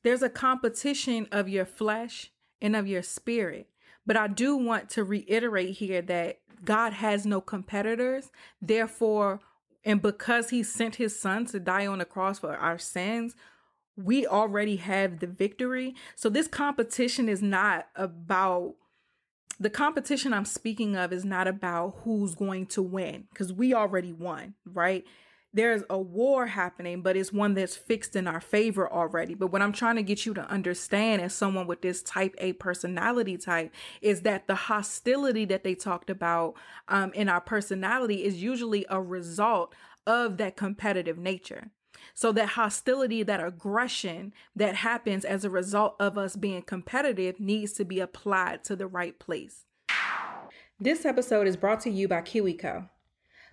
There's 0.03 0.23
a 0.23 0.31
competition 0.31 1.27
of 1.33 1.49
your 1.49 1.67
flesh 1.67 2.31
and 2.61 2.77
of 2.77 2.87
your 2.87 3.03
spirit. 3.03 3.69
But 4.07 4.17
I 4.17 4.29
do 4.29 4.57
want 4.57 4.89
to 4.91 5.05
reiterate 5.05 5.77
here 5.77 6.01
that 6.03 6.39
God 6.65 6.93
has 6.93 7.27
no 7.27 7.41
competitors. 7.41 8.31
Therefore, 8.63 9.41
and 9.85 10.01
because 10.01 10.51
he 10.51 10.63
sent 10.63 10.97
his 10.97 11.19
son 11.19 11.47
to 11.47 11.61
die 11.61 11.87
on 11.87 11.99
the 11.99 12.05
cross 12.05 12.39
for 12.39 12.57
our 12.57 12.79
sins, 12.79 13.35
we 13.99 14.27
already 14.27 14.77
have 14.77 15.19
the 15.19 15.27
victory. 15.27 15.95
So 16.15 16.29
this 16.29 16.47
competition 16.47 17.29
is 17.29 17.43
not 17.43 17.89
about 17.97 18.75
the 19.61 19.71
competition 19.71 20.33
I'm 20.33 20.45
speaking 20.45 20.95
of 20.95 21.13
is 21.13 21.25
not 21.25 21.49
about 21.49 21.97
who's 22.05 22.37
going 22.37 22.67
to 22.67 22.83
win 22.83 23.25
because 23.31 23.53
we 23.53 23.75
already 23.75 24.13
won, 24.13 24.55
right? 24.65 25.05
There's 25.53 25.83
a 25.91 25.99
war 25.99 26.47
happening, 26.47 27.03
but 27.03 27.17
it's 27.17 27.33
one 27.33 27.55
that's 27.55 27.75
fixed 27.75 28.15
in 28.15 28.29
our 28.29 28.41
favor 28.41 28.89
already. 28.89 29.35
But 29.35 29.51
what 29.51 29.63
I'm 29.63 29.73
trying 29.73 29.97
to 29.97 30.03
get 30.05 30.25
you 30.25 30.35
to 30.35 30.49
understand 30.49 31.23
as 31.23 31.35
someone 31.35 31.67
with 31.67 31.83
this 31.83 32.03
type 32.03 32.37
A 32.39 32.53
personality 32.53 33.37
type 33.37 33.75
is 34.01 34.21
that 34.21 34.47
the 34.47 34.55
hostility 34.55 35.45
that 35.47 35.65
they 35.65 35.75
talked 35.75 36.11
about 36.11 36.55
um, 36.87 37.13
in 37.15 37.29
our 37.29 37.41
personality 37.41 38.23
is 38.25 38.41
usually 38.41 38.87
a 38.89 39.01
result 39.01 39.75
of 40.07 40.37
that 40.37 40.57
competitive 40.57 41.19
nature. 41.19 41.71
So 42.15 42.33
that 42.33 42.51
hostility, 42.51 43.23
that 43.23 43.45
aggression 43.45 44.33
that 44.57 44.77
happens 44.77 45.25
as 45.25 45.45
a 45.45 45.51
result 45.51 45.97
of 46.01 46.19
us 46.19 46.37
being 46.37 46.63
competitive 46.63 47.41
needs 47.41 47.73
to 47.75 47.85
be 47.85 48.01
applied 48.01 48.65
to 48.65 48.77
the 48.77 48.87
right 48.87 49.19
place. 49.19 49.65
This 50.81 51.05
episode 51.05 51.47
is 51.49 51.57
brought 51.57 51.81
to 51.81 51.91
you 51.91 52.07
by 52.07 52.21
KiwiCo. 52.21 52.89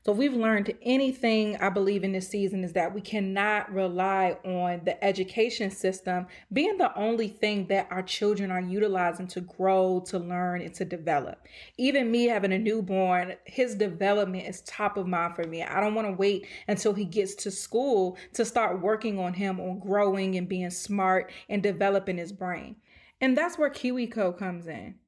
So 0.06 0.12
if 0.12 0.20
we've 0.20 0.36
learned 0.36 0.72
anything, 0.84 1.58
I 1.58 1.70
believe 1.70 2.04
in 2.04 2.12
this 2.12 2.30
season 2.30 2.64
is 2.64 2.74
that 2.74 2.94
we 2.94 3.02
cannot 3.02 3.74
rely 3.74 4.38
on 4.46 4.82
the 4.86 5.04
education 5.04 5.72
system 5.72 6.28
being 6.54 6.78
the 6.78 6.96
only 6.96 7.28
thing 7.28 7.66
that 7.70 7.88
our 7.90 8.04
children 8.04 8.52
are 8.52 8.62
utilizing 8.62 9.26
to 9.30 9.42
grow, 9.42 10.04
to 10.06 10.20
learn, 10.20 10.62
and 10.62 10.76
to 10.76 10.86
develop. 10.86 11.48
Even 11.80 12.12
me 12.12 12.26
having 12.26 12.54
a 12.54 12.60
newborn, 12.60 13.34
his 13.46 13.74
development 13.74 14.48
is 14.48 14.62
top 14.62 14.96
of 14.98 15.08
mind 15.08 15.36
for 15.36 15.46
me. 15.46 15.64
I 15.64 15.80
don't 15.80 15.96
want 15.96 16.08
to 16.08 16.14
wait 16.14 16.46
until 16.68 16.94
he 16.94 17.06
gets 17.06 17.34
to 17.38 17.50
school 17.50 18.16
to 18.34 18.46
start 18.46 18.84
working 18.84 19.18
on 19.18 19.34
him 19.34 19.60
on 19.60 19.80
growing 19.80 20.36
and 20.36 20.48
being 20.48 20.70
smart 20.70 21.32
and 21.50 21.64
developing 21.64 22.20
his 22.20 22.32
brain. 22.32 22.76
And 23.22 23.36
that's 23.36 23.58
where 23.58 23.72
KiwiCo 23.72 24.38
comes 24.38 24.68
in. 24.68 25.00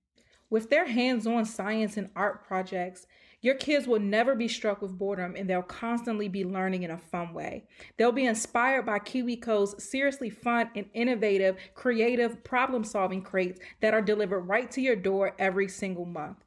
With 0.50 0.72
their 0.72 0.88
hands 0.88 1.28
on 1.28 1.46
science 1.46 1.98
and 1.98 2.10
art 2.16 2.48
projects, 2.48 3.06
your 3.48 3.56
kids 3.56 3.88
will 3.88 4.02
never 4.02 4.36
be 4.36 4.50
struck 4.50 4.82
with 4.82 4.98
boredom 4.98 5.34
and 5.38 5.50
they'll 5.50 5.62
constantly 5.62 6.28
be 6.28 6.44
learning 6.44 6.84
in 6.84 6.92
a 6.92 6.98
fun 6.98 7.34
way. 7.34 7.64
They'll 7.96 8.12
be 8.12 8.26
inspired 8.26 8.86
by 8.86 9.00
KiwiCo's 9.00 9.82
seriously 9.82 10.30
fun 10.30 10.70
and 10.76 10.90
innovative, 10.94 11.56
creative 11.74 12.44
problem 12.44 12.84
solving 12.84 13.22
crates 13.22 13.62
that 13.80 13.94
are 13.94 14.02
delivered 14.02 14.42
right 14.42 14.70
to 14.72 14.82
your 14.82 14.98
door 14.98 15.34
every 15.40 15.70
single 15.70 16.04
month. 16.04 16.44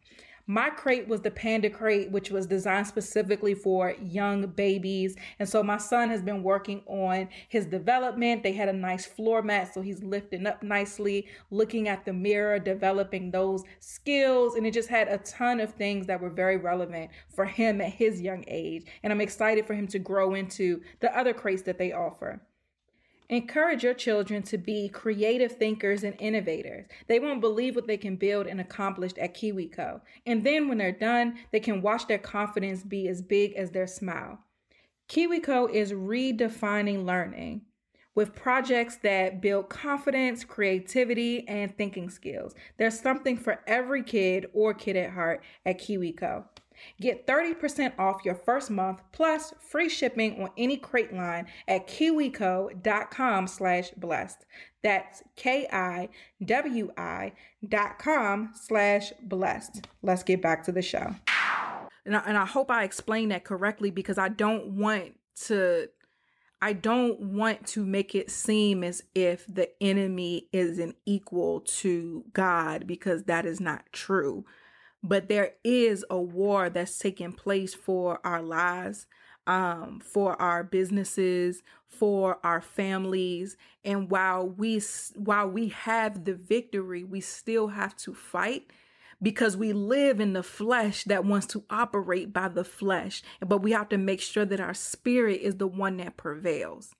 My 0.50 0.68
crate 0.68 1.06
was 1.06 1.20
the 1.20 1.30
Panda 1.30 1.70
crate, 1.70 2.10
which 2.10 2.32
was 2.32 2.44
designed 2.44 2.88
specifically 2.88 3.54
for 3.54 3.94
young 4.02 4.48
babies. 4.48 5.14
And 5.38 5.48
so 5.48 5.62
my 5.62 5.78
son 5.78 6.08
has 6.08 6.22
been 6.22 6.42
working 6.42 6.82
on 6.86 7.28
his 7.48 7.66
development. 7.66 8.42
They 8.42 8.50
had 8.50 8.68
a 8.68 8.72
nice 8.72 9.06
floor 9.06 9.42
mat, 9.42 9.72
so 9.72 9.80
he's 9.80 10.02
lifting 10.02 10.48
up 10.48 10.64
nicely, 10.64 11.28
looking 11.52 11.86
at 11.86 12.04
the 12.04 12.12
mirror, 12.12 12.58
developing 12.58 13.30
those 13.30 13.62
skills. 13.78 14.56
And 14.56 14.66
it 14.66 14.74
just 14.74 14.88
had 14.88 15.06
a 15.06 15.18
ton 15.18 15.60
of 15.60 15.72
things 15.74 16.08
that 16.08 16.20
were 16.20 16.30
very 16.30 16.56
relevant 16.56 17.12
for 17.32 17.44
him 17.44 17.80
at 17.80 17.92
his 17.92 18.20
young 18.20 18.44
age. 18.48 18.86
And 19.04 19.12
I'm 19.12 19.20
excited 19.20 19.68
for 19.68 19.74
him 19.74 19.86
to 19.86 20.00
grow 20.00 20.34
into 20.34 20.82
the 20.98 21.16
other 21.16 21.32
crates 21.32 21.62
that 21.62 21.78
they 21.78 21.92
offer. 21.92 22.40
Encourage 23.30 23.84
your 23.84 23.94
children 23.94 24.42
to 24.42 24.58
be 24.58 24.88
creative 24.88 25.52
thinkers 25.52 26.02
and 26.02 26.16
innovators. 26.18 26.86
They 27.06 27.20
won't 27.20 27.40
believe 27.40 27.76
what 27.76 27.86
they 27.86 27.96
can 27.96 28.16
build 28.16 28.48
and 28.48 28.60
accomplish 28.60 29.12
at 29.16 29.34
KiwiCo. 29.34 30.00
And 30.26 30.44
then 30.44 30.66
when 30.66 30.78
they're 30.78 30.90
done, 30.90 31.38
they 31.52 31.60
can 31.60 31.80
watch 31.80 32.08
their 32.08 32.18
confidence 32.18 32.82
be 32.82 33.06
as 33.06 33.22
big 33.22 33.52
as 33.52 33.70
their 33.70 33.86
smile. 33.86 34.40
KiwiCo 35.08 35.72
is 35.72 35.92
redefining 35.92 37.04
learning 37.04 37.62
with 38.16 38.34
projects 38.34 38.96
that 39.04 39.40
build 39.40 39.68
confidence, 39.68 40.42
creativity, 40.42 41.46
and 41.46 41.76
thinking 41.76 42.10
skills. 42.10 42.56
There's 42.78 42.98
something 42.98 43.36
for 43.36 43.60
every 43.64 44.02
kid 44.02 44.46
or 44.52 44.74
kid 44.74 44.96
at 44.96 45.12
heart 45.12 45.44
at 45.64 45.80
KiwiCo. 45.80 46.46
Get 47.00 47.26
30% 47.26 47.98
off 47.98 48.24
your 48.24 48.34
first 48.34 48.70
month 48.70 49.00
plus 49.12 49.54
free 49.60 49.88
shipping 49.88 50.42
on 50.42 50.50
any 50.56 50.76
crate 50.76 51.12
line 51.12 51.46
at 51.66 51.86
kiwico.com 51.86 53.46
slash 53.46 53.90
blessed. 53.96 54.44
That's 54.82 55.22
K-I-W-I 55.36 56.12
dot 57.68 57.98
com 57.98 58.52
slash 58.54 59.12
blessed. 59.22 59.86
Let's 60.02 60.22
get 60.22 60.40
back 60.40 60.64
to 60.64 60.72
the 60.72 60.82
show. 60.82 61.14
And 62.06 62.16
I, 62.16 62.22
and 62.26 62.38
I 62.38 62.46
hope 62.46 62.70
I 62.70 62.84
explained 62.84 63.30
that 63.32 63.44
correctly 63.44 63.90
because 63.90 64.16
I 64.16 64.28
don't 64.28 64.78
want 64.78 65.12
to 65.46 65.88
I 66.62 66.74
don't 66.74 67.18
want 67.20 67.66
to 67.68 67.86
make 67.86 68.14
it 68.14 68.30
seem 68.30 68.84
as 68.84 69.02
if 69.14 69.46
the 69.46 69.70
enemy 69.82 70.48
isn't 70.52 70.96
equal 71.06 71.60
to 71.60 72.24
God 72.34 72.86
because 72.86 73.24
that 73.24 73.46
is 73.46 73.60
not 73.60 73.84
true 73.92 74.44
but 75.02 75.28
there 75.28 75.52
is 75.64 76.04
a 76.10 76.20
war 76.20 76.68
that's 76.68 76.98
taking 76.98 77.32
place 77.32 77.74
for 77.74 78.20
our 78.24 78.42
lives 78.42 79.06
um, 79.46 80.00
for 80.04 80.40
our 80.40 80.62
businesses 80.62 81.62
for 81.88 82.38
our 82.44 82.60
families. 82.60 83.56
And 83.84 84.10
while 84.10 84.48
we 84.48 84.80
while 85.16 85.48
we 85.48 85.68
have 85.68 86.24
the 86.24 86.34
victory 86.34 87.04
we 87.04 87.20
still 87.20 87.68
have 87.68 87.96
to 87.98 88.14
fight 88.14 88.70
because 89.22 89.56
we 89.56 89.72
live 89.72 90.18
in 90.18 90.32
the 90.32 90.42
flesh 90.42 91.04
that 91.04 91.26
wants 91.26 91.46
to 91.48 91.64
operate 91.68 92.32
by 92.32 92.48
the 92.48 92.64
flesh. 92.64 93.22
But 93.40 93.58
we 93.58 93.72
have 93.72 93.88
to 93.90 93.98
make 93.98 94.20
sure 94.20 94.46
that 94.46 94.60
our 94.60 94.72
spirit 94.72 95.40
is 95.42 95.56
the 95.56 95.66
one 95.66 95.98
that 95.98 96.16
prevails. 96.16 96.94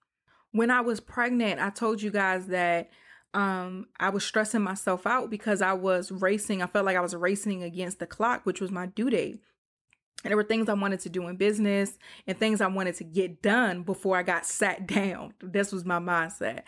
When 0.53 0.71
i 0.71 0.81
was 0.81 0.99
pregnant 0.99 1.61
i 1.61 1.71
told 1.71 2.03
you 2.03 2.11
guys 2.11 2.49
that 2.49 2.91
um 3.35 3.87
I 3.99 4.11
was 4.11 4.25
stressing 4.25 4.63
myself 4.63 5.07
out 5.07 5.31
because 5.31 5.63
I 5.63 5.73
was 5.73 6.11
racing. 6.11 6.63
I 6.63 6.67
felt 6.67 6.87
like 6.87 6.97
I 6.97 7.01
was 7.01 7.15
racing 7.15 7.63
against 7.63 7.99
the 7.99 8.07
clock, 8.07 8.45
which 8.45 8.61
was 8.61 8.71
my 8.71 8.87
due 8.87 9.11
date. 9.11 9.41
And 10.23 10.31
there 10.31 10.37
were 10.37 10.45
things 10.45 10.69
I 10.69 10.75
wanted 10.75 11.01
to 11.01 11.09
do 11.09 11.29
in 11.29 11.37
business 11.37 11.99
and 12.27 12.39
things 12.39 12.61
I 12.61 12.67
wanted 12.67 12.97
to 12.97 13.05
get 13.05 13.41
done 13.41 13.83
before 13.83 14.17
I 14.17 14.23
got 14.23 14.47
sat 14.47 14.87
down. 14.87 15.35
This 15.41 15.73
was 15.73 15.85
my 15.85 15.99
mindset. 15.99 16.63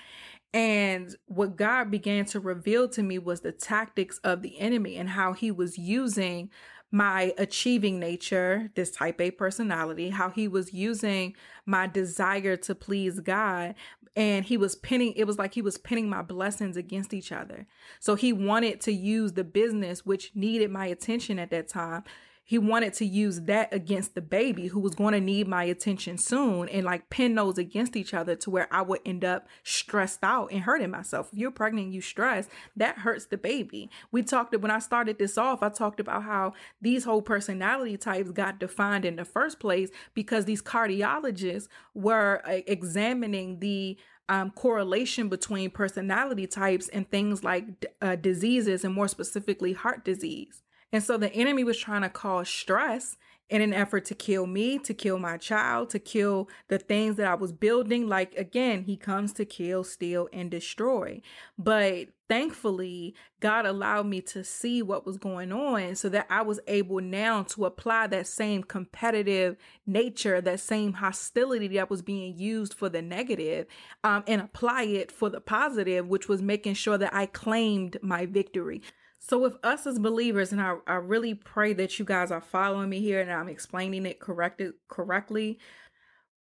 And 0.54 1.14
what 1.26 1.56
God 1.56 1.90
began 1.90 2.26
to 2.26 2.40
reveal 2.40 2.88
to 2.90 3.02
me 3.02 3.18
was 3.18 3.40
the 3.40 3.52
tactics 3.52 4.18
of 4.18 4.42
the 4.42 4.58
enemy 4.58 4.96
and 4.96 5.08
how 5.08 5.32
he 5.32 5.50
was 5.50 5.78
using 5.78 6.50
my 6.92 7.32
achieving 7.38 7.98
nature, 7.98 8.70
this 8.76 8.90
type 8.90 9.20
A 9.20 9.30
personality, 9.30 10.10
how 10.10 10.28
he 10.30 10.46
was 10.46 10.72
using 10.72 11.34
my 11.64 11.86
desire 11.86 12.56
to 12.58 12.74
please 12.74 13.18
God. 13.20 13.74
And 14.14 14.44
he 14.44 14.58
was 14.58 14.76
pinning, 14.76 15.14
it 15.16 15.24
was 15.24 15.38
like 15.38 15.54
he 15.54 15.62
was 15.62 15.78
pinning 15.78 16.08
my 16.08 16.20
blessings 16.20 16.76
against 16.76 17.14
each 17.14 17.32
other. 17.32 17.66
So 17.98 18.14
he 18.14 18.30
wanted 18.34 18.82
to 18.82 18.92
use 18.92 19.32
the 19.32 19.42
business, 19.42 20.04
which 20.04 20.32
needed 20.34 20.70
my 20.70 20.84
attention 20.86 21.38
at 21.38 21.50
that 21.50 21.68
time 21.68 22.04
he 22.44 22.58
wanted 22.58 22.92
to 22.94 23.06
use 23.06 23.42
that 23.42 23.72
against 23.72 24.14
the 24.14 24.20
baby 24.20 24.66
who 24.66 24.80
was 24.80 24.94
going 24.94 25.14
to 25.14 25.20
need 25.20 25.46
my 25.46 25.64
attention 25.64 26.18
soon 26.18 26.68
and 26.68 26.84
like 26.84 27.08
pin 27.08 27.34
those 27.34 27.56
against 27.56 27.96
each 27.96 28.12
other 28.12 28.34
to 28.36 28.50
where 28.50 28.68
I 28.72 28.82
would 28.82 29.00
end 29.04 29.24
up 29.24 29.46
stressed 29.62 30.24
out 30.24 30.50
and 30.50 30.62
hurting 30.62 30.90
myself. 30.90 31.28
If 31.32 31.38
you're 31.38 31.50
pregnant, 31.50 31.92
you 31.92 32.00
stress, 32.00 32.48
that 32.76 32.98
hurts 32.98 33.26
the 33.26 33.38
baby. 33.38 33.90
We 34.10 34.22
talked 34.22 34.56
when 34.56 34.70
I 34.70 34.80
started 34.80 35.18
this 35.18 35.38
off, 35.38 35.62
I 35.62 35.68
talked 35.68 36.00
about 36.00 36.24
how 36.24 36.54
these 36.80 37.04
whole 37.04 37.22
personality 37.22 37.96
types 37.96 38.30
got 38.30 38.58
defined 38.58 39.04
in 39.04 39.16
the 39.16 39.24
first 39.24 39.60
place 39.60 39.90
because 40.14 40.44
these 40.44 40.62
cardiologists 40.62 41.68
were 41.94 42.42
uh, 42.44 42.60
examining 42.66 43.60
the 43.60 43.96
um, 44.28 44.50
correlation 44.50 45.28
between 45.28 45.70
personality 45.70 46.46
types 46.46 46.88
and 46.88 47.10
things 47.10 47.44
like 47.44 47.86
uh, 48.00 48.16
diseases, 48.16 48.84
and 48.84 48.94
more 48.94 49.08
specifically, 49.08 49.72
heart 49.72 50.04
disease. 50.04 50.62
And 50.92 51.02
so 51.02 51.16
the 51.16 51.32
enemy 51.32 51.64
was 51.64 51.78
trying 51.78 52.02
to 52.02 52.10
cause 52.10 52.48
stress 52.48 53.16
in 53.52 53.60
an 53.60 53.74
effort 53.74 54.06
to 54.06 54.14
kill 54.14 54.46
me, 54.46 54.78
to 54.78 54.94
kill 54.94 55.18
my 55.18 55.36
child, 55.36 55.90
to 55.90 55.98
kill 55.98 56.48
the 56.68 56.78
things 56.78 57.16
that 57.16 57.26
I 57.26 57.34
was 57.34 57.52
building. 57.52 58.08
Like 58.08 58.34
again, 58.34 58.84
he 58.84 58.96
comes 58.96 59.32
to 59.34 59.44
kill, 59.44 59.84
steal, 59.84 60.28
and 60.32 60.50
destroy. 60.50 61.20
But 61.58 62.08
thankfully, 62.30 63.14
God 63.40 63.66
allowed 63.66 64.06
me 64.06 64.22
to 64.22 64.42
see 64.42 64.80
what 64.80 65.04
was 65.04 65.18
going 65.18 65.52
on 65.52 65.96
so 65.96 66.08
that 66.08 66.26
I 66.30 66.40
was 66.40 66.60
able 66.66 67.00
now 67.00 67.42
to 67.42 67.66
apply 67.66 68.06
that 68.06 68.26
same 68.26 68.62
competitive 68.64 69.56
nature, 69.86 70.40
that 70.40 70.60
same 70.60 70.94
hostility 70.94 71.68
that 71.68 71.90
was 71.90 72.00
being 72.00 72.38
used 72.38 72.72
for 72.72 72.88
the 72.88 73.02
negative, 73.02 73.66
um, 74.02 74.24
and 74.26 74.40
apply 74.40 74.84
it 74.84 75.12
for 75.12 75.28
the 75.28 75.42
positive, 75.42 76.08
which 76.08 76.26
was 76.26 76.40
making 76.40 76.72
sure 76.72 76.96
that 76.96 77.14
I 77.14 77.26
claimed 77.26 77.98
my 78.00 78.24
victory. 78.24 78.80
So, 79.24 79.38
with 79.38 79.56
us 79.62 79.86
as 79.86 80.00
believers, 80.00 80.50
and 80.50 80.60
I, 80.60 80.74
I 80.84 80.94
really 80.94 81.32
pray 81.32 81.72
that 81.74 81.96
you 81.96 82.04
guys 82.04 82.32
are 82.32 82.40
following 82.40 82.88
me 82.88 83.00
here 83.00 83.20
and 83.20 83.30
I'm 83.30 83.48
explaining 83.48 84.04
it 84.04 84.18
corrected 84.18 84.72
correctly, 84.88 85.60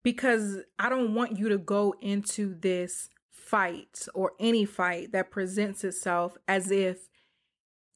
because 0.03 0.57
I 0.79 0.89
don't 0.89 1.13
want 1.13 1.37
you 1.37 1.47
to 1.49 1.59
go 1.59 1.93
into 2.01 2.55
this 2.59 3.07
fight 3.29 4.07
or 4.15 4.31
any 4.39 4.65
fight 4.65 5.11
that 5.11 5.29
presents 5.29 5.83
itself 5.83 6.37
as 6.47 6.71
if 6.71 7.07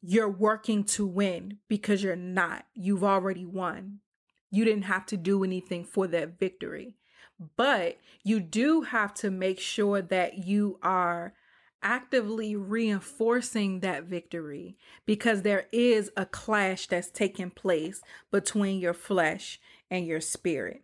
you're 0.03 0.29
working 0.29 0.83
to 0.83 1.07
win 1.07 1.57
because 1.67 2.03
you're 2.03 2.15
not. 2.15 2.65
You've 2.75 3.03
already 3.03 3.43
won. 3.43 4.01
You 4.51 4.65
didn't 4.65 4.83
have 4.83 5.07
to 5.07 5.17
do 5.17 5.43
anything 5.43 5.83
for 5.83 6.05
that 6.07 6.37
victory. 6.37 6.95
But 7.57 7.97
you 8.23 8.39
do 8.39 8.83
have 8.83 9.15
to 9.15 9.31
make 9.31 9.59
sure 9.59 10.03
that 10.03 10.45
you 10.45 10.77
are 10.83 11.33
actively 11.81 12.55
reinforcing 12.55 13.79
that 13.81 14.05
victory 14.05 14.75
because 15.05 15.41
there 15.41 15.67
is 15.71 16.11
a 16.17 16.25
clash 16.25 16.87
that's 16.87 17.09
taking 17.09 17.49
place 17.49 18.01
between 18.31 18.79
your 18.79 18.93
flesh 18.93 19.59
and 19.89 20.05
your 20.05 20.21
spirit. 20.21 20.81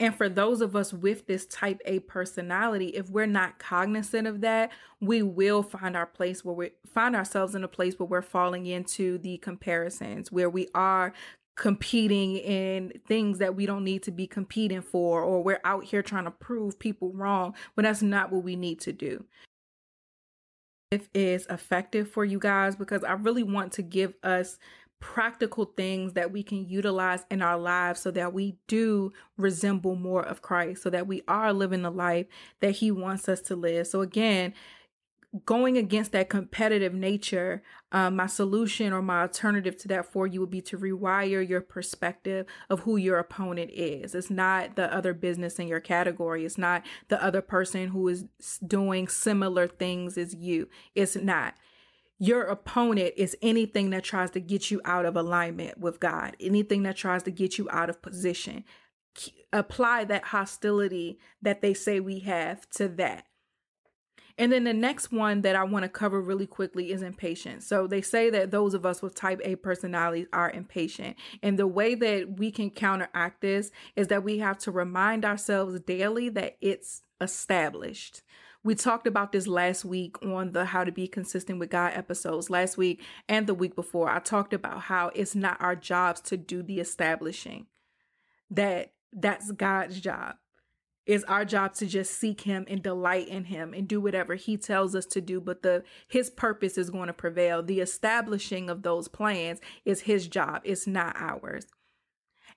And 0.00 0.14
for 0.14 0.30
those 0.30 0.62
of 0.62 0.74
us 0.74 0.94
with 0.94 1.26
this 1.26 1.44
type 1.44 1.82
A 1.84 1.98
personality, 2.00 2.86
if 2.88 3.10
we're 3.10 3.26
not 3.26 3.58
cognizant 3.58 4.26
of 4.26 4.40
that, 4.40 4.72
we 4.98 5.22
will 5.22 5.62
find 5.62 5.94
our 5.94 6.06
place 6.06 6.42
where 6.42 6.54
we 6.54 6.70
find 6.86 7.14
ourselves 7.14 7.54
in 7.54 7.62
a 7.62 7.68
place 7.68 7.98
where 7.98 8.06
we're 8.06 8.22
falling 8.22 8.64
into 8.64 9.18
the 9.18 9.36
comparisons, 9.38 10.32
where 10.32 10.48
we 10.48 10.68
are 10.74 11.12
competing 11.54 12.36
in 12.36 12.94
things 13.06 13.38
that 13.38 13.54
we 13.54 13.66
don't 13.66 13.84
need 13.84 14.02
to 14.04 14.10
be 14.10 14.26
competing 14.26 14.80
for, 14.80 15.20
or 15.22 15.42
we're 15.42 15.60
out 15.64 15.84
here 15.84 16.02
trying 16.02 16.24
to 16.24 16.30
prove 16.30 16.78
people 16.78 17.12
wrong 17.12 17.54
when 17.74 17.84
that's 17.84 18.00
not 18.00 18.32
what 18.32 18.42
we 18.42 18.56
need 18.56 18.80
to 18.80 18.92
do 18.92 19.26
is 21.14 21.46
effective 21.46 22.10
for 22.10 22.24
you 22.24 22.40
guys 22.40 22.74
because 22.74 23.04
I 23.04 23.12
really 23.12 23.44
want 23.44 23.72
to 23.74 23.82
give 23.82 24.14
us 24.24 24.58
practical 24.98 25.64
things 25.64 26.14
that 26.14 26.32
we 26.32 26.42
can 26.42 26.68
utilize 26.68 27.24
in 27.30 27.42
our 27.42 27.56
lives 27.56 28.00
so 28.00 28.10
that 28.10 28.32
we 28.32 28.56
do 28.66 29.12
resemble 29.38 29.94
more 29.94 30.22
of 30.22 30.42
Christ, 30.42 30.82
so 30.82 30.90
that 30.90 31.06
we 31.06 31.22
are 31.28 31.52
living 31.52 31.82
the 31.82 31.92
life 31.92 32.26
that 32.58 32.72
He 32.72 32.90
wants 32.90 33.28
us 33.28 33.40
to 33.42 33.54
live. 33.54 33.86
So, 33.86 34.00
again, 34.00 34.52
going 35.44 35.78
against 35.78 36.10
that 36.12 36.28
competitive 36.28 36.92
nature, 36.92 37.62
um, 37.92 38.16
my 38.16 38.26
solution 38.26 38.92
or 38.92 39.00
my 39.00 39.22
alternative 39.22 39.76
to 39.76 39.88
that 39.88 40.06
for 40.06 40.26
you 40.26 40.40
would 40.40 40.50
be 40.50 40.60
to 40.62 40.76
rewire 40.76 41.46
your 41.46 41.60
perspective 41.60 42.46
of 42.68 42.80
who 42.80 42.96
your 42.96 43.18
opponent 43.18 43.70
is. 43.72 44.14
It's 44.14 44.30
not 44.30 44.74
the 44.74 44.92
other 44.92 45.14
business 45.14 45.58
in 45.60 45.68
your 45.68 45.80
category. 45.80 46.44
It's 46.44 46.58
not 46.58 46.84
the 47.08 47.22
other 47.22 47.42
person 47.42 47.88
who 47.88 48.08
is 48.08 48.24
doing 48.66 49.06
similar 49.06 49.68
things 49.68 50.18
as 50.18 50.34
you. 50.34 50.68
It's 50.96 51.14
not. 51.14 51.54
Your 52.18 52.42
opponent 52.42 53.14
is 53.16 53.36
anything 53.40 53.90
that 53.90 54.04
tries 54.04 54.32
to 54.32 54.40
get 54.40 54.70
you 54.70 54.80
out 54.84 55.06
of 55.06 55.16
alignment 55.16 55.78
with 55.78 56.00
God, 56.00 56.36
anything 56.40 56.82
that 56.82 56.96
tries 56.96 57.22
to 57.22 57.30
get 57.30 57.56
you 57.56 57.68
out 57.70 57.88
of 57.88 58.02
position. 58.02 58.64
Apply 59.52 60.04
that 60.04 60.24
hostility 60.24 61.18
that 61.40 61.62
they 61.62 61.72
say 61.72 62.00
we 62.00 62.20
have 62.20 62.68
to 62.70 62.88
that. 62.88 63.24
And 64.40 64.50
then 64.50 64.64
the 64.64 64.72
next 64.72 65.12
one 65.12 65.42
that 65.42 65.54
I 65.54 65.64
want 65.64 65.82
to 65.82 65.88
cover 65.90 66.18
really 66.18 66.46
quickly 66.46 66.92
is 66.92 67.02
impatience. 67.02 67.66
So 67.66 67.86
they 67.86 68.00
say 68.00 68.30
that 68.30 68.50
those 68.50 68.72
of 68.72 68.86
us 68.86 69.02
with 69.02 69.14
type 69.14 69.38
A 69.44 69.56
personalities 69.56 70.28
are 70.32 70.50
impatient. 70.50 71.18
And 71.42 71.58
the 71.58 71.66
way 71.66 71.94
that 71.94 72.38
we 72.38 72.50
can 72.50 72.70
counteract 72.70 73.42
this 73.42 73.70
is 73.96 74.08
that 74.08 74.24
we 74.24 74.38
have 74.38 74.56
to 74.60 74.70
remind 74.70 75.26
ourselves 75.26 75.78
daily 75.80 76.30
that 76.30 76.56
it's 76.62 77.02
established. 77.20 78.22
We 78.64 78.74
talked 78.74 79.06
about 79.06 79.32
this 79.32 79.46
last 79.46 79.84
week 79.84 80.16
on 80.24 80.52
the 80.52 80.64
How 80.64 80.84
to 80.84 80.92
Be 80.92 81.06
Consistent 81.06 81.58
with 81.58 81.68
God 81.68 81.92
episodes. 81.94 82.48
Last 82.48 82.78
week 82.78 83.02
and 83.28 83.46
the 83.46 83.52
week 83.52 83.76
before, 83.76 84.08
I 84.08 84.20
talked 84.20 84.54
about 84.54 84.80
how 84.80 85.10
it's 85.14 85.34
not 85.34 85.60
our 85.60 85.76
jobs 85.76 86.22
to 86.22 86.38
do 86.38 86.62
the 86.62 86.80
establishing. 86.80 87.66
That 88.50 88.94
that's 89.12 89.50
God's 89.52 90.00
job. 90.00 90.36
It's 91.10 91.24
our 91.24 91.44
job 91.44 91.74
to 91.74 91.86
just 91.86 92.20
seek 92.20 92.42
him 92.42 92.66
and 92.68 92.80
delight 92.80 93.26
in 93.26 93.46
him 93.46 93.74
and 93.74 93.88
do 93.88 94.00
whatever 94.00 94.36
he 94.36 94.56
tells 94.56 94.94
us 94.94 95.06
to 95.06 95.20
do 95.20 95.40
but 95.40 95.62
the 95.62 95.82
his 96.06 96.30
purpose 96.30 96.78
is 96.78 96.88
going 96.88 97.08
to 97.08 97.12
prevail 97.12 97.64
the 97.64 97.80
establishing 97.80 98.70
of 98.70 98.82
those 98.82 99.08
plans 99.08 99.60
is 99.84 100.02
his 100.02 100.28
job 100.28 100.62
it's 100.62 100.86
not 100.86 101.16
ours 101.18 101.66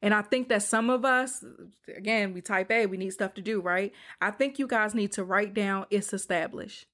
and 0.03 0.13
I 0.13 0.21
think 0.21 0.49
that 0.49 0.61
some 0.61 0.89
of 0.89 1.05
us, 1.05 1.45
again, 1.95 2.33
we 2.33 2.41
type 2.41 2.69
A, 2.71 2.87
we 2.87 2.97
need 2.97 3.11
stuff 3.11 3.35
to 3.35 3.41
do, 3.41 3.61
right? 3.61 3.93
I 4.19 4.31
think 4.31 4.59
you 4.59 4.67
guys 4.67 4.93
need 4.93 5.13
to 5.13 5.23
write 5.23 5.53
down 5.53 5.85
it's 5.89 6.11
established. 6.11 6.87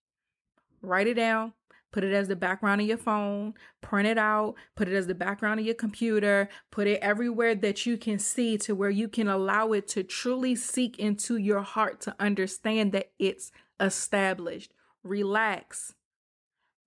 Write 0.83 1.07
it 1.07 1.15
down, 1.15 1.53
put 1.91 2.03
it 2.03 2.13
as 2.13 2.27
the 2.27 2.35
background 2.35 2.81
of 2.81 2.87
your 2.87 2.97
phone, 2.97 3.53
print 3.81 4.07
it 4.07 4.17
out, 4.17 4.55
put 4.75 4.87
it 4.87 4.93
as 4.93 5.07
the 5.07 5.15
background 5.15 5.59
of 5.59 5.65
your 5.65 5.75
computer, 5.75 6.49
put 6.71 6.87
it 6.87 6.99
everywhere 7.01 7.55
that 7.55 7.85
you 7.85 7.97
can 7.97 8.19
see 8.19 8.57
to 8.57 8.75
where 8.75 8.89
you 8.89 9.07
can 9.07 9.27
allow 9.27 9.71
it 9.71 9.87
to 9.89 10.03
truly 10.03 10.55
seek 10.55 10.99
into 10.99 11.37
your 11.37 11.61
heart 11.61 12.01
to 12.01 12.15
understand 12.19 12.91
that 12.91 13.11
it's 13.17 13.51
established. 13.79 14.71
Relax. 15.03 15.95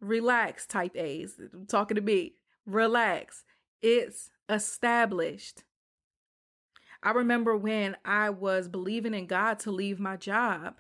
Relax, 0.00 0.66
type 0.66 0.96
A's. 0.96 1.36
I'm 1.52 1.66
talking 1.66 1.94
to 1.94 2.00
me. 2.00 2.34
Relax. 2.66 3.44
It's 3.80 4.30
established. 4.48 5.64
I 7.02 7.10
remember 7.10 7.56
when 7.56 7.96
I 8.04 8.30
was 8.30 8.68
believing 8.68 9.14
in 9.14 9.26
God 9.26 9.58
to 9.60 9.72
leave 9.72 9.98
my 9.98 10.16
job 10.16 10.74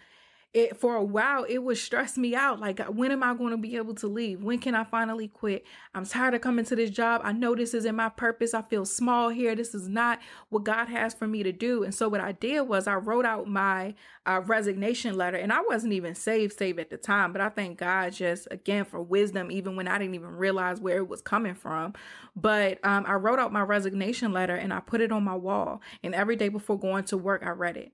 it 0.54 0.78
for 0.78 0.96
a 0.96 1.02
while 1.02 1.44
it 1.44 1.58
would 1.58 1.78
stress 1.78 2.18
me 2.18 2.34
out. 2.34 2.60
Like 2.60 2.78
when 2.88 3.10
am 3.10 3.22
i 3.22 3.34
going 3.34 3.52
to 3.52 3.56
be 3.56 3.76
able 3.76 3.94
to 3.96 4.06
leave? 4.06 4.42
When 4.42 4.58
can 4.58 4.74
i 4.74 4.84
finally 4.84 5.28
quit? 5.28 5.64
I'm 5.94 6.04
tired 6.04 6.34
of 6.34 6.42
coming 6.42 6.66
to 6.66 6.76
this 6.76 6.90
job. 6.90 7.22
I 7.24 7.32
know 7.32 7.54
this 7.54 7.72
isn't 7.72 7.96
my 7.96 8.10
purpose. 8.10 8.52
I 8.52 8.62
feel 8.62 8.84
small 8.84 9.30
here. 9.30 9.54
This 9.54 9.74
is 9.74 9.88
not 9.88 10.20
what 10.50 10.64
god 10.64 10.88
has 10.88 11.14
for 11.14 11.26
me 11.26 11.42
to 11.42 11.52
do. 11.52 11.84
And 11.84 11.94
so 11.94 12.08
what 12.08 12.20
i 12.20 12.32
did 12.32 12.62
was 12.62 12.86
i 12.86 12.94
wrote 12.94 13.24
out 13.24 13.48
my 13.48 13.94
uh, 14.26 14.40
resignation 14.44 15.16
letter 15.16 15.36
and 15.36 15.52
i 15.52 15.60
wasn't 15.62 15.92
even 15.92 16.14
saved 16.14 16.56
saved 16.56 16.78
at 16.78 16.90
the 16.90 16.96
time 16.96 17.32
but 17.32 17.40
i 17.40 17.48
thank 17.48 17.78
god 17.78 18.12
just 18.12 18.46
again 18.52 18.84
for 18.84 19.02
wisdom 19.02 19.50
even 19.50 19.74
when 19.74 19.88
i 19.88 19.98
didn't 19.98 20.14
even 20.14 20.36
realize 20.36 20.80
where 20.80 20.98
it 20.98 21.08
was 21.08 21.22
coming 21.22 21.54
from. 21.54 21.94
But 22.36 22.78
um, 22.84 23.04
i 23.06 23.14
wrote 23.14 23.38
out 23.38 23.52
my 23.52 23.62
resignation 23.62 24.32
letter 24.32 24.54
and 24.54 24.72
i 24.72 24.80
put 24.80 25.00
it 25.00 25.12
on 25.12 25.24
my 25.24 25.34
wall 25.34 25.80
and 26.02 26.14
every 26.14 26.36
day 26.36 26.50
before 26.50 26.78
going 26.78 27.04
to 27.04 27.16
work 27.16 27.42
i 27.44 27.50
read 27.50 27.76
it 27.76 27.92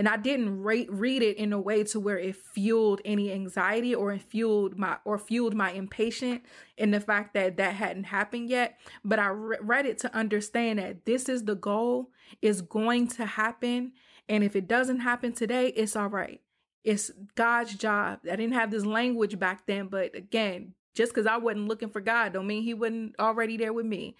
and 0.00 0.08
I 0.08 0.16
didn't 0.16 0.62
rate, 0.62 0.90
read 0.90 1.20
it 1.20 1.36
in 1.36 1.52
a 1.52 1.60
way 1.60 1.84
to 1.84 2.00
where 2.00 2.18
it 2.18 2.34
fueled 2.34 3.02
any 3.04 3.30
anxiety 3.30 3.94
or 3.94 4.16
fueled 4.16 4.78
my 4.78 4.96
or 5.04 5.18
fueled 5.18 5.52
my 5.52 5.72
impatience 5.72 6.40
in 6.78 6.90
the 6.90 7.00
fact 7.00 7.34
that 7.34 7.58
that 7.58 7.74
hadn't 7.74 8.04
happened 8.04 8.48
yet. 8.48 8.80
But 9.04 9.18
I 9.18 9.26
re- 9.26 9.58
read 9.60 9.84
it 9.84 9.98
to 9.98 10.16
understand 10.16 10.78
that 10.78 11.04
this 11.04 11.28
is 11.28 11.44
the 11.44 11.54
goal, 11.54 12.12
is 12.40 12.62
going 12.62 13.08
to 13.08 13.26
happen, 13.26 13.92
and 14.26 14.42
if 14.42 14.56
it 14.56 14.66
doesn't 14.66 15.00
happen 15.00 15.34
today, 15.34 15.66
it's 15.66 15.94
all 15.94 16.08
right. 16.08 16.40
It's 16.82 17.10
God's 17.34 17.74
job. 17.74 18.20
I 18.24 18.36
didn't 18.36 18.54
have 18.54 18.70
this 18.70 18.86
language 18.86 19.38
back 19.38 19.66
then, 19.66 19.88
but 19.88 20.14
again, 20.14 20.72
just 20.94 21.12
because 21.12 21.26
I 21.26 21.36
wasn't 21.36 21.68
looking 21.68 21.90
for 21.90 22.00
God 22.00 22.32
don't 22.32 22.46
mean 22.46 22.62
He 22.62 22.72
wasn't 22.72 23.16
already 23.18 23.58
there 23.58 23.74
with 23.74 23.84
me. 23.84 24.16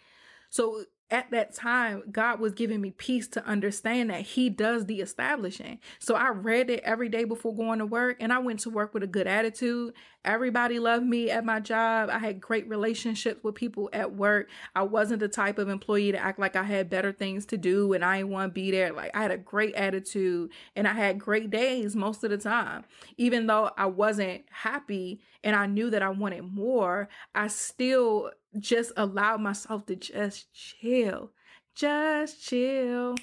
So 0.50 0.84
at 1.10 1.30
that 1.32 1.54
time, 1.54 2.04
God 2.12 2.38
was 2.38 2.52
giving 2.52 2.80
me 2.80 2.92
peace 2.92 3.26
to 3.28 3.44
understand 3.44 4.10
that 4.10 4.22
He 4.22 4.48
does 4.48 4.86
the 4.86 5.00
establishing. 5.00 5.80
So 5.98 6.14
I 6.14 6.28
read 6.28 6.70
it 6.70 6.80
every 6.84 7.08
day 7.08 7.24
before 7.24 7.54
going 7.54 7.80
to 7.80 7.86
work, 7.86 8.18
and 8.20 8.32
I 8.32 8.38
went 8.38 8.60
to 8.60 8.70
work 8.70 8.94
with 8.94 9.02
a 9.02 9.08
good 9.08 9.26
attitude. 9.26 9.94
Everybody 10.24 10.78
loved 10.78 11.06
me 11.06 11.30
at 11.30 11.46
my 11.46 11.60
job. 11.60 12.10
I 12.10 12.18
had 12.18 12.42
great 12.42 12.68
relationships 12.68 13.42
with 13.42 13.54
people 13.54 13.88
at 13.94 14.14
work. 14.14 14.50
I 14.76 14.82
wasn't 14.82 15.20
the 15.20 15.28
type 15.28 15.58
of 15.58 15.70
employee 15.70 16.12
to 16.12 16.18
act 16.18 16.38
like 16.38 16.56
I 16.56 16.62
had 16.62 16.90
better 16.90 17.10
things 17.10 17.46
to 17.46 17.56
do 17.56 17.94
and 17.94 18.04
I 18.04 18.18
didn't 18.18 18.30
want 18.30 18.50
to 18.50 18.52
be 18.52 18.70
there. 18.70 18.92
Like 18.92 19.12
I 19.14 19.22
had 19.22 19.30
a 19.30 19.38
great 19.38 19.74
attitude 19.74 20.50
and 20.76 20.86
I 20.86 20.92
had 20.92 21.18
great 21.18 21.48
days 21.48 21.96
most 21.96 22.22
of 22.22 22.30
the 22.30 22.36
time. 22.36 22.84
Even 23.16 23.46
though 23.46 23.70
I 23.78 23.86
wasn't 23.86 24.44
happy 24.50 25.22
and 25.42 25.56
I 25.56 25.64
knew 25.64 25.88
that 25.88 26.02
I 26.02 26.10
wanted 26.10 26.44
more, 26.44 27.08
I 27.34 27.48
still 27.48 28.30
just 28.58 28.92
allow 28.96 29.36
myself 29.36 29.86
to 29.86 29.96
just 29.96 30.52
chill. 30.52 31.30
Just 31.74 32.42
chill. 32.42 33.14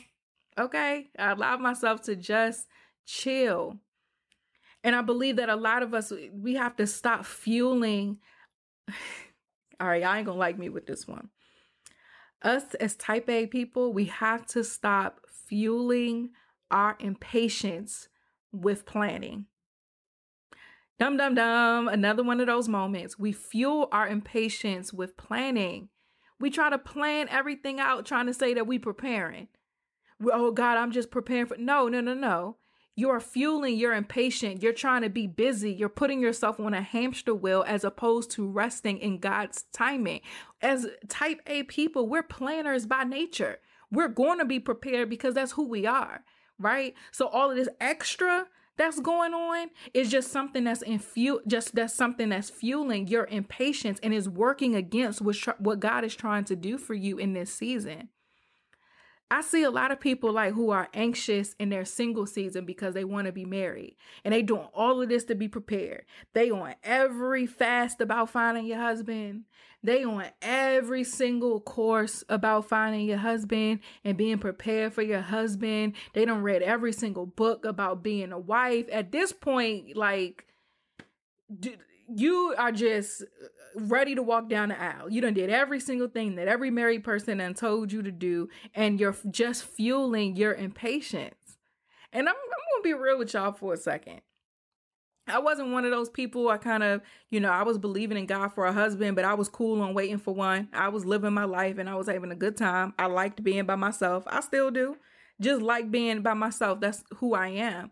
Okay? 0.58 1.08
I 1.18 1.32
allow 1.32 1.58
myself 1.58 2.02
to 2.04 2.16
just 2.16 2.68
chill. 3.06 3.78
And 4.84 4.96
I 4.96 5.02
believe 5.02 5.36
that 5.38 5.50
a 5.50 5.56
lot 5.56 5.84
of 5.84 5.94
us, 5.94 6.14
we 6.32 6.56
have 6.56 6.76
to 6.78 6.88
stop 6.88 7.26
fueling. 7.26 8.20
All 9.80 9.88
right, 9.88 10.02
y'all 10.02 10.16
ain't 10.16 10.26
gonna 10.26 10.40
like 10.40 10.58
me 10.58 10.70
with 10.70 10.88
this 10.88 11.08
one. 11.08 11.30
Us 12.42 12.74
as 12.76 12.96
type 12.96 13.30
A 13.30 13.48
people, 13.48 13.94
we 13.94 14.06
have 14.06 14.46
to 14.48 14.64
stop 14.64 15.22
fueling 15.30 16.30
our 16.72 16.96
impatience 17.00 18.08
with 18.52 18.86
planning. 18.86 19.46
Dum 21.00 21.16
dum 21.16 21.36
dum, 21.36 21.88
another 21.88 22.24
one 22.24 22.40
of 22.40 22.48
those 22.48 22.68
moments. 22.68 23.20
We 23.20 23.32
fuel 23.32 23.88
our 23.92 24.08
impatience 24.08 24.92
with 24.92 25.16
planning. 25.16 25.90
We 26.40 26.50
try 26.50 26.72
to 26.72 26.78
plan 26.80 27.28
everything 27.30 27.80
out, 27.80 28.06
trying 28.06 28.26
to 28.26 28.34
say 28.34 28.54
that 28.56 28.66
we're 28.66 28.80
preparing. 28.80 29.48
oh 30.32 30.52
God, 30.52 30.78
I'm 30.78 30.92
just 30.92 31.12
preparing 31.12 31.46
for 31.46 31.58
no, 31.58 31.88
no, 31.88 32.02
no, 32.02 32.16
no. 32.16 32.58
You 32.96 33.12
are 33.12 33.20
fueling 33.20 33.78
your 33.78 33.94
impatience. 33.94 34.64
You're 34.64 34.74
trying 34.74 35.04
to 35.04 35.10
be 35.10 35.28
busy. 35.28 35.72
You're 35.72 35.88
putting 35.88 36.20
yourself 36.20 36.60
on 36.60 36.74
a 36.74 36.82
hamster 36.82 37.36
wheel 37.36 37.64
as 37.68 37.84
opposed 37.84 38.32
to 38.32 38.50
resting 38.50 38.98
in 38.98 39.20
God's 39.20 39.66
timing. 39.72 40.22
As 40.64 40.88
type 41.08 41.42
A 41.46 41.62
people, 41.64 42.10
we're 42.10 42.24
planners 42.24 42.88
by 42.88 43.04
nature. 43.04 43.60
We're 43.92 44.08
going 44.08 44.40
to 44.40 44.46
be 44.46 44.60
prepared 44.60 45.12
because 45.12 45.36
that's 45.36 45.52
who 45.52 45.68
we 45.68 45.86
are, 45.86 46.24
right? 46.58 46.96
So 47.12 47.28
all 47.28 47.52
of 47.52 47.56
this 47.56 47.70
extra 47.80 48.48
that's 48.78 49.00
going 49.00 49.34
on 49.34 49.70
is 49.94 50.10
just 50.10 50.32
something 50.32 50.64
that's 50.64 50.82
in 50.82 51.00
fuel 51.00 51.42
just 51.48 51.76
that's 51.76 51.94
something 51.94 52.30
that's 52.30 52.50
fueling 52.50 53.08
your 53.08 53.26
impatience 53.26 54.00
and 54.04 54.14
is 54.14 54.30
working 54.30 54.76
against 54.76 55.22
what, 55.22 55.38
what 55.60 55.80
God 55.80 56.04
is 56.04 56.16
trying 56.16 56.46
to 56.46 56.56
do 56.56 56.78
for 56.78 56.94
you 56.94 57.18
in 57.18 57.34
this 57.34 57.54
season. 57.54 58.10
I 59.30 59.42
see 59.42 59.64
a 59.64 59.70
lot 59.70 59.92
of 59.92 60.00
people 60.00 60.32
like 60.32 60.54
who 60.54 60.70
are 60.70 60.88
anxious 60.94 61.54
in 61.60 61.70
their 61.70 61.84
single 61.84 62.26
season 62.26 62.66
because 62.66 62.94
they 62.94 63.04
want 63.04 63.26
to 63.28 63.34
be 63.34 63.44
married 63.44 63.98
and 64.24 64.34
they 64.34 64.42
doing 64.42 64.68
all 64.74 65.02
of 65.02 65.10
this 65.10 65.26
to 65.26 65.36
be 65.36 65.50
prepared. 65.50 66.06
They 66.34 66.50
on 66.50 66.76
every 66.82 67.46
fast 67.46 68.00
about 68.00 68.30
finding 68.30 68.66
your 68.66 68.80
husband. 68.80 69.44
They 69.84 70.06
on 70.06 70.26
every 70.42 71.04
single 71.04 71.60
course 71.60 72.24
about 72.30 72.70
finding 72.70 73.06
your 73.06 73.18
husband 73.18 73.82
and 74.04 74.18
being 74.18 74.40
prepared 74.40 74.94
for 74.94 75.02
your 75.02 75.22
husband. 75.22 75.94
They 76.14 76.24
don't 76.24 76.42
read 76.42 76.62
every 76.62 76.94
single 76.94 77.26
book 77.26 77.66
about 77.66 78.04
being 78.04 78.32
a 78.32 78.40
wife. 78.40 78.88
At 78.92 79.12
this 79.12 79.34
point, 79.34 79.96
like, 79.96 80.46
you 82.14 82.56
are 82.58 82.72
just 82.72 83.22
uh, 83.22 83.26
ready 83.76 84.16
to 84.16 84.24
walk 84.24 84.50
down 84.50 84.70
the 84.70 84.82
aisle. 84.82 85.10
You 85.10 85.22
done 85.22 85.34
did 85.34 85.50
every 85.50 85.80
single 85.80 86.08
thing 86.08 86.36
that 86.36 86.48
every 86.48 86.72
married 86.72 87.04
person 87.04 87.40
and 87.42 87.56
told 87.56 87.92
you 87.92 88.02
to 88.02 88.12
do, 88.12 88.50
and 88.74 89.00
you're 89.00 89.16
just 89.30 89.66
fueling 89.66 90.36
your 90.36 90.54
impatience. 90.54 91.58
And 92.14 92.28
I'm, 92.28 92.36
I'm 92.36 92.84
gonna 92.84 92.84
be 92.84 92.94
real 92.94 93.18
with 93.18 93.34
y'all 93.34 93.52
for 93.52 93.74
a 93.74 93.78
second. 93.78 94.22
I 95.28 95.40
wasn't 95.40 95.72
one 95.72 95.84
of 95.84 95.92
those 95.92 96.10
people. 96.10 96.48
I 96.48 96.58
kind 96.58 96.84
of, 96.84 97.02
you 97.30 97.42
know, 97.42 97.52
I 97.52 97.64
was 97.64 97.78
believing 97.78 98.18
in 98.18 98.28
God 98.28 98.54
for 98.54 98.66
a 98.66 98.72
husband, 98.72 99.16
but 99.16 99.26
I 99.26 99.34
was 99.34 99.50
cool 99.50 99.82
on 99.82 99.94
waiting 99.94 100.20
for 100.20 100.34
one. 100.34 100.70
I 100.72 100.88
was 100.88 101.04
living 101.04 101.34
my 101.34 101.44
life 101.44 101.78
and 101.78 101.90
I 101.90 101.96
was 101.96 102.08
having 102.08 102.32
a 102.32 102.36
good 102.36 102.56
time. 102.56 102.94
I 102.98 103.08
liked 103.08 103.44
being 103.44 103.66
by 103.66 103.76
myself. 103.76 104.24
I 104.28 104.40
still 104.40 104.72
do. 104.72 104.96
Just 105.42 105.62
like 105.62 105.92
being 105.92 106.22
by 106.22 106.34
myself. 106.34 106.80
That's 106.80 107.04
who 107.18 107.34
I 107.34 107.50
am. 107.50 107.92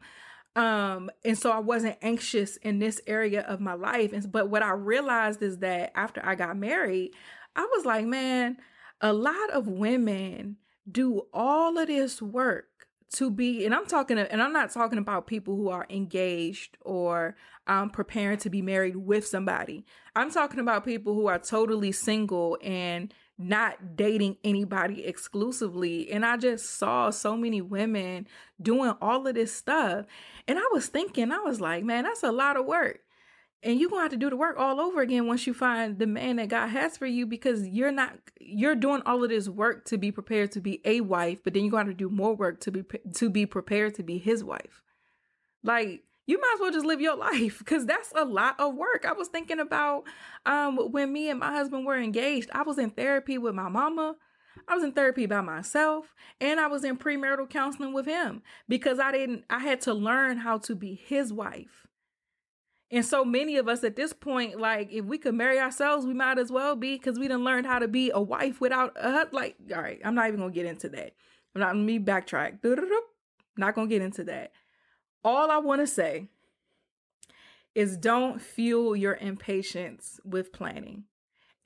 Um, 0.56 1.10
and 1.26 1.38
so 1.38 1.52
I 1.52 1.60
wasn't 1.60 1.98
anxious 2.02 2.58
in 2.58 2.80
this 2.80 3.02
area 3.08 3.42
of 3.42 3.60
my 3.60 3.74
life. 3.74 4.14
And 4.14 4.32
but 4.32 4.50
what 4.50 4.64
I 4.64 4.72
realized 4.72 5.42
is 5.42 5.58
that 5.60 5.92
after 5.96 6.26
I 6.26 6.36
got 6.36 6.58
married, 6.58 7.12
I 7.56 7.68
was 7.76 7.86
like, 7.86 8.06
man, 8.06 8.58
a 9.02 9.14
lot 9.14 9.50
of 9.52 9.68
women 9.68 10.58
do 10.90 11.24
all 11.34 11.78
of 11.78 11.88
this 11.88 12.22
work 12.22 12.68
to 13.12 13.30
be 13.30 13.66
and 13.66 13.74
i'm 13.74 13.86
talking 13.86 14.18
and 14.18 14.42
i'm 14.42 14.54
not 14.54 14.72
talking 14.72 14.98
about 14.98 15.28
people 15.28 15.56
who 15.56 15.70
are 15.70 15.86
engaged 15.90 16.78
or 16.82 17.36
um, 17.68 17.90
preparing 17.90 18.38
to 18.38 18.50
be 18.50 18.62
married 18.62 18.96
with 18.96 19.26
somebody 19.26 19.86
i'm 20.16 20.32
talking 20.32 20.60
about 20.60 20.86
people 20.86 21.14
who 21.14 21.28
are 21.28 21.40
totally 21.40 21.92
single 21.92 22.58
and 22.62 23.14
not 23.38 23.96
dating 23.96 24.38
anybody 24.44 25.06
exclusively. 25.06 26.10
And 26.12 26.26
I 26.26 26.38
just 26.38 26.78
saw 26.78 27.10
so 27.10 27.36
many 27.36 27.62
women 27.62 28.28
doing 28.62 28.94
all 29.02 29.28
of 29.28 29.36
this 29.36 29.54
stuff. 29.54 30.06
And 30.48 30.58
I 30.58 30.64
was 30.72 30.88
thinking, 30.88 31.32
I 31.32 31.40
was 31.40 31.60
like, 31.60 31.84
man, 31.84 32.04
that's 32.04 32.24
a 32.24 32.32
lot 32.32 32.58
of 32.58 32.66
work. 32.66 33.02
And 33.62 33.80
you're 33.80 33.90
gonna 33.90 34.04
have 34.04 34.12
to 34.12 34.18
do 34.18 34.30
the 34.30 34.36
work 34.36 34.58
all 34.60 34.80
over 34.80 35.02
again 35.02 35.26
once 35.28 35.48
you 35.48 35.54
find 35.54 35.98
the 35.98 36.06
man 36.06 36.36
that 36.36 36.50
God 36.50 36.68
has 36.68 36.98
for 36.98 37.08
you 37.08 37.26
because 37.26 37.68
you're 37.68 37.92
not 37.92 38.14
you're 38.40 38.76
doing 38.76 39.02
all 39.08 39.24
of 39.24 39.30
this 39.32 39.50
work 39.50 39.86
to 39.86 39.98
be 39.98 40.12
prepared 40.12 40.52
to 40.52 40.62
be 40.62 40.82
a 40.86 41.02
wife, 41.02 41.40
but 41.44 41.54
then 41.54 41.64
you're 41.64 41.72
gonna 41.72 41.86
have 41.86 41.94
to 41.94 41.98
do 41.98 42.10
more 42.10 42.36
work 42.36 42.60
to 42.62 42.72
be 42.72 42.84
to 43.16 43.30
be 43.30 43.48
prepared 43.48 43.96
to 43.96 44.04
be 44.04 44.20
his 44.20 44.44
wife. 44.44 44.84
Like 45.64 46.04
you 46.28 46.40
might 46.40 46.54
as 46.56 46.60
well 46.60 46.72
just 46.72 46.86
live 46.86 47.02
your 47.02 47.16
life 47.16 47.60
because 47.60 47.86
that's 47.86 48.12
a 48.16 48.26
lot 48.26 48.60
of 48.60 48.76
work. 48.76 49.06
I 49.08 49.14
was 49.14 49.28
thinking 49.28 49.60
about 49.60 50.04
um, 50.46 50.78
when 50.92 51.14
me 51.14 51.30
and 51.30 51.40
my 51.40 51.52
husband 51.52 51.86
were 51.86 51.98
engaged, 51.98 52.50
I 52.54 52.64
was 52.64 52.78
in 52.78 52.92
therapy 52.92 53.38
with 53.38 53.56
my 53.56 53.70
mama. 53.70 54.16
I 54.68 54.76
was 54.76 54.84
in 54.84 54.94
therapy 54.94 55.26
by 55.26 55.42
myself 55.42 56.16
and 56.42 56.60
I 56.60 56.68
was 56.68 56.84
in 56.84 56.98
premarital 56.98 57.50
counseling 57.50 57.94
with 57.94 58.06
him 58.06 58.42
because 58.68 59.00
I 59.00 59.12
didn't, 59.12 59.44
I 59.50 59.60
had 59.60 59.82
to 59.82 59.94
learn 59.94 60.38
how 60.38 60.58
to 60.60 60.76
be 60.76 60.96
his 60.96 61.32
wife. 61.32 61.86
And 62.92 63.06
so 63.06 63.26
many 63.26 63.58
of 63.58 63.68
us 63.68 63.84
at 63.84 63.96
this 63.96 64.14
point, 64.14 64.60
like 64.60 64.92
if 64.92 65.06
we 65.06 65.18
could 65.18 65.36
marry 65.36 65.60
ourselves, 65.60 66.06
we 66.06 66.14
might 66.14 66.40
as 66.40 66.52
well 66.52 66.76
be 66.76 66.96
because 66.96 67.20
we 67.20 67.28
didn't 67.28 67.44
learn 67.44 67.66
how 67.66 67.80
to 67.80 67.88
be 67.88 68.12
a 68.12 68.22
wife 68.22 68.62
without 68.62 68.96
a 68.96 69.28
like. 69.32 69.56
All 69.76 69.82
right, 69.82 70.00
I'm 70.06 70.16
not 70.16 70.28
even 70.28 70.40
gonna 70.40 70.54
get 70.54 70.66
into 70.66 70.90
that. 70.90 71.14
I'm 71.54 71.62
not 71.62 71.74
to 71.74 71.80
me 71.80 72.00
backtrack. 72.00 72.60
Not 73.58 73.76
gonna 73.76 73.88
get 73.88 74.02
into 74.02 74.24
that. 74.26 74.52
All 75.26 75.50
I 75.50 75.58
want 75.58 75.82
to 75.82 75.88
say 75.88 76.28
is 77.74 77.98
don't 77.98 78.40
fuel 78.40 78.96
your 78.96 79.16
impatience 79.16 80.20
with 80.24 80.54
planning. 80.54 81.06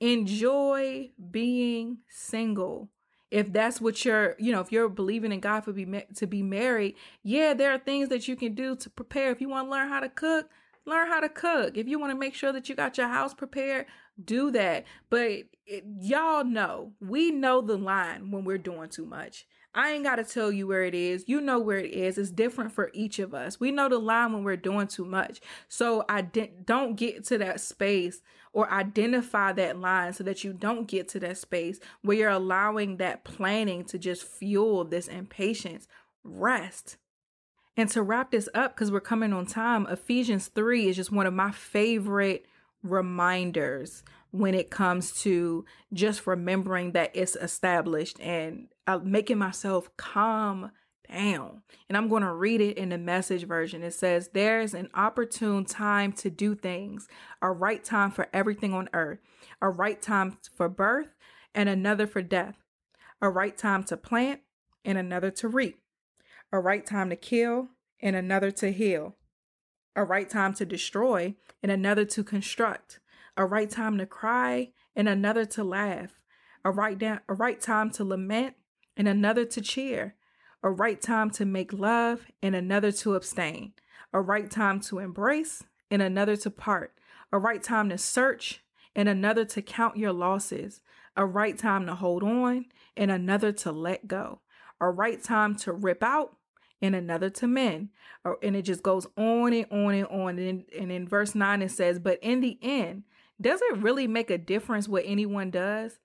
Enjoy 0.00 1.10
being 1.30 1.98
single. 2.08 2.88
If 3.30 3.52
that's 3.52 3.78
what 3.78 4.02
you're, 4.02 4.34
you 4.38 4.50
know, 4.50 4.60
if 4.60 4.72
you're 4.72 4.88
believing 4.88 5.30
in 5.30 5.40
God 5.40 5.64
for 5.64 5.74
be 5.74 6.04
to 6.16 6.26
be 6.26 6.42
married, 6.42 6.94
yeah, 7.22 7.52
there 7.52 7.70
are 7.70 7.78
things 7.78 8.08
that 8.08 8.26
you 8.26 8.34
can 8.34 8.54
do 8.54 8.74
to 8.76 8.88
prepare. 8.88 9.30
If 9.30 9.42
you 9.42 9.50
want 9.50 9.66
to 9.66 9.70
learn 9.70 9.90
how 9.90 10.00
to 10.00 10.08
cook, 10.08 10.48
learn 10.86 11.08
how 11.08 11.20
to 11.20 11.28
cook. 11.28 11.76
If 11.76 11.86
you 11.86 12.00
want 12.00 12.12
to 12.12 12.18
make 12.18 12.34
sure 12.34 12.52
that 12.54 12.70
you 12.70 12.74
got 12.74 12.96
your 12.96 13.08
house 13.08 13.34
prepared, 13.34 13.84
do 14.24 14.50
that. 14.52 14.86
But 15.10 15.30
it, 15.66 15.84
y'all 16.00 16.44
know, 16.44 16.92
we 16.98 17.30
know 17.30 17.60
the 17.60 17.76
line 17.76 18.30
when 18.30 18.44
we're 18.44 18.56
doing 18.56 18.88
too 18.88 19.04
much. 19.04 19.46
I 19.74 19.92
ain't 19.92 20.04
got 20.04 20.16
to 20.16 20.24
tell 20.24 20.50
you 20.50 20.66
where 20.66 20.82
it 20.82 20.94
is. 20.94 21.24
You 21.28 21.40
know 21.40 21.60
where 21.60 21.78
it 21.78 21.92
is. 21.92 22.18
It's 22.18 22.30
different 22.30 22.72
for 22.72 22.90
each 22.92 23.18
of 23.20 23.34
us. 23.34 23.60
We 23.60 23.70
know 23.70 23.88
the 23.88 23.98
line 23.98 24.32
when 24.32 24.42
we're 24.42 24.56
doing 24.56 24.88
too 24.88 25.04
much. 25.04 25.40
So 25.68 26.04
I 26.08 26.22
don't 26.22 26.96
get 26.96 27.24
to 27.26 27.38
that 27.38 27.60
space 27.60 28.20
or 28.52 28.68
identify 28.72 29.52
that 29.52 29.78
line 29.78 30.12
so 30.12 30.24
that 30.24 30.42
you 30.42 30.52
don't 30.52 30.88
get 30.88 31.06
to 31.10 31.20
that 31.20 31.38
space 31.38 31.78
where 32.02 32.16
you're 32.16 32.30
allowing 32.30 32.96
that 32.96 33.22
planning 33.22 33.84
to 33.84 33.98
just 33.98 34.24
fuel 34.24 34.84
this 34.84 35.06
impatience. 35.06 35.86
Rest. 36.24 36.96
And 37.76 37.88
to 37.90 38.02
wrap 38.02 38.32
this 38.32 38.48
up, 38.52 38.74
because 38.74 38.90
we're 38.90 39.00
coming 39.00 39.32
on 39.32 39.46
time, 39.46 39.86
Ephesians 39.86 40.48
3 40.48 40.88
is 40.88 40.96
just 40.96 41.12
one 41.12 41.26
of 41.26 41.32
my 41.32 41.52
favorite 41.52 42.44
reminders 42.82 44.02
when 44.32 44.54
it 44.54 44.70
comes 44.70 45.12
to 45.22 45.64
just 45.92 46.26
remembering 46.26 46.92
that 46.92 47.10
it's 47.14 47.36
established 47.36 48.18
and 48.20 48.68
uh, 48.90 48.98
making 49.02 49.38
myself 49.38 49.90
calm 49.96 50.70
down. 51.08 51.62
And 51.88 51.96
I'm 51.96 52.08
going 52.08 52.22
to 52.22 52.32
read 52.32 52.60
it 52.60 52.76
in 52.76 52.90
the 52.90 52.98
message 52.98 53.44
version. 53.44 53.82
It 53.82 53.94
says, 53.94 54.30
There's 54.32 54.74
an 54.74 54.88
opportune 54.94 55.64
time 55.64 56.12
to 56.14 56.30
do 56.30 56.54
things, 56.54 57.08
a 57.42 57.50
right 57.50 57.82
time 57.82 58.10
for 58.10 58.28
everything 58.32 58.74
on 58.74 58.88
earth, 58.92 59.18
a 59.60 59.68
right 59.68 60.00
time 60.00 60.38
for 60.54 60.68
birth, 60.68 61.08
and 61.54 61.68
another 61.68 62.06
for 62.06 62.22
death, 62.22 62.56
a 63.20 63.28
right 63.28 63.56
time 63.56 63.84
to 63.84 63.96
plant, 63.96 64.40
and 64.84 64.96
another 64.98 65.30
to 65.30 65.48
reap, 65.48 65.80
a 66.52 66.58
right 66.58 66.86
time 66.86 67.10
to 67.10 67.16
kill, 67.16 67.68
and 68.00 68.16
another 68.16 68.50
to 68.50 68.72
heal, 68.72 69.16
a 69.94 70.04
right 70.04 70.30
time 70.30 70.54
to 70.54 70.64
destroy, 70.64 71.34
and 71.62 71.70
another 71.70 72.04
to 72.04 72.24
construct 72.24 73.00
a 73.36 73.44
right 73.46 73.70
time 73.70 73.96
to 73.98 74.06
cry 74.06 74.70
and 74.94 75.08
another 75.08 75.44
to 75.46 75.64
laugh, 75.64 76.10
a 76.64 76.70
right 76.70 76.98
down, 76.98 77.20
a 77.28 77.34
right 77.34 77.60
time 77.60 77.90
to 77.90 78.04
lament 78.04 78.54
and 79.00 79.08
another 79.08 79.46
to 79.46 79.62
cheer, 79.62 80.14
a 80.62 80.70
right 80.70 81.00
time 81.00 81.30
to 81.30 81.46
make 81.46 81.72
love 81.72 82.26
and 82.42 82.54
another 82.54 82.92
to 82.92 83.14
abstain, 83.14 83.72
a 84.12 84.20
right 84.20 84.50
time 84.50 84.78
to 84.78 84.98
embrace 84.98 85.64
and 85.90 86.02
another 86.02 86.36
to 86.36 86.50
part, 86.50 86.92
a 87.32 87.38
right 87.38 87.62
time 87.62 87.88
to 87.88 87.96
search 87.96 88.62
and 88.94 89.08
another 89.08 89.46
to 89.46 89.62
count 89.62 89.96
your 89.96 90.12
losses, 90.12 90.82
a 91.16 91.24
right 91.24 91.56
time 91.56 91.86
to 91.86 91.94
hold 91.94 92.22
on 92.22 92.66
and 92.94 93.10
another 93.10 93.52
to 93.52 93.72
let 93.72 94.06
go, 94.06 94.40
a 94.82 94.90
right 94.90 95.22
time 95.24 95.56
to 95.56 95.72
rip 95.72 96.02
out 96.02 96.36
and 96.82 96.94
another 96.94 97.30
to 97.30 97.46
men. 97.46 97.88
And 98.42 98.54
it 98.54 98.66
just 98.66 98.82
goes 98.82 99.06
on 99.16 99.54
and 99.54 99.66
on 99.72 99.94
and 99.94 100.08
on. 100.08 100.38
And, 100.38 100.64
and 100.78 100.92
in 100.92 101.08
verse 101.08 101.34
9, 101.34 101.62
it 101.62 101.70
says, 101.70 101.98
But 101.98 102.18
in 102.20 102.42
the 102.42 102.58
end, 102.60 103.04
does 103.40 103.62
it 103.62 103.78
really 103.78 104.06
make 104.06 104.28
a 104.28 104.36
difference 104.36 104.88
what 104.88 105.04
anyone 105.06 105.50
does? 105.50 105.98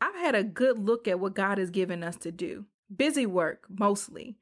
I've 0.00 0.16
had 0.16 0.34
a 0.34 0.44
good 0.44 0.78
look 0.78 1.08
at 1.08 1.20
what 1.20 1.34
God 1.34 1.58
has 1.58 1.70
given 1.70 2.02
us 2.02 2.16
to 2.18 2.32
do 2.32 2.66
busy 2.94 3.26
work 3.26 3.66
mostly, 3.68 4.36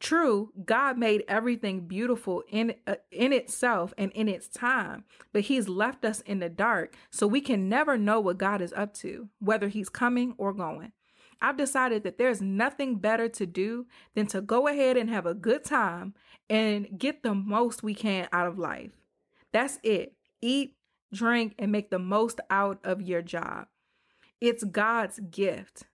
True, 0.00 0.52
God 0.64 0.96
made 0.96 1.24
everything 1.26 1.88
beautiful 1.88 2.44
in 2.48 2.74
uh, 2.86 2.96
in 3.10 3.32
itself 3.32 3.92
and 3.98 4.12
in 4.12 4.28
its 4.28 4.46
time, 4.46 5.04
but 5.32 5.42
he's 5.42 5.68
left 5.68 6.04
us 6.04 6.20
in 6.20 6.38
the 6.38 6.48
dark 6.48 6.94
so 7.10 7.26
we 7.26 7.40
can 7.40 7.68
never 7.68 7.98
know 7.98 8.20
what 8.20 8.38
God 8.38 8.62
is 8.62 8.72
up 8.74 8.94
to, 8.94 9.28
whether 9.40 9.66
he's 9.66 9.88
coming 9.88 10.34
or 10.38 10.52
going. 10.52 10.92
I've 11.40 11.56
decided 11.56 12.04
that 12.04 12.16
there's 12.16 12.40
nothing 12.40 12.96
better 12.96 13.28
to 13.28 13.46
do 13.46 13.86
than 14.14 14.26
to 14.28 14.40
go 14.40 14.68
ahead 14.68 14.96
and 14.96 15.10
have 15.10 15.26
a 15.26 15.34
good 15.34 15.64
time 15.64 16.14
and 16.48 16.96
get 16.96 17.24
the 17.24 17.34
most 17.34 17.82
we 17.82 17.94
can 17.94 18.28
out 18.32 18.46
of 18.46 18.58
life. 18.58 18.92
That's 19.52 19.78
it. 19.82 20.14
Eat, 20.40 20.76
drink, 21.12 21.54
and 21.58 21.72
make 21.72 21.90
the 21.90 21.98
most 21.98 22.40
out 22.50 22.78
of 22.84 23.02
your 23.02 23.22
job. 23.22 23.66
It's 24.40 24.64
God's 24.64 25.20
gift. 25.30 25.84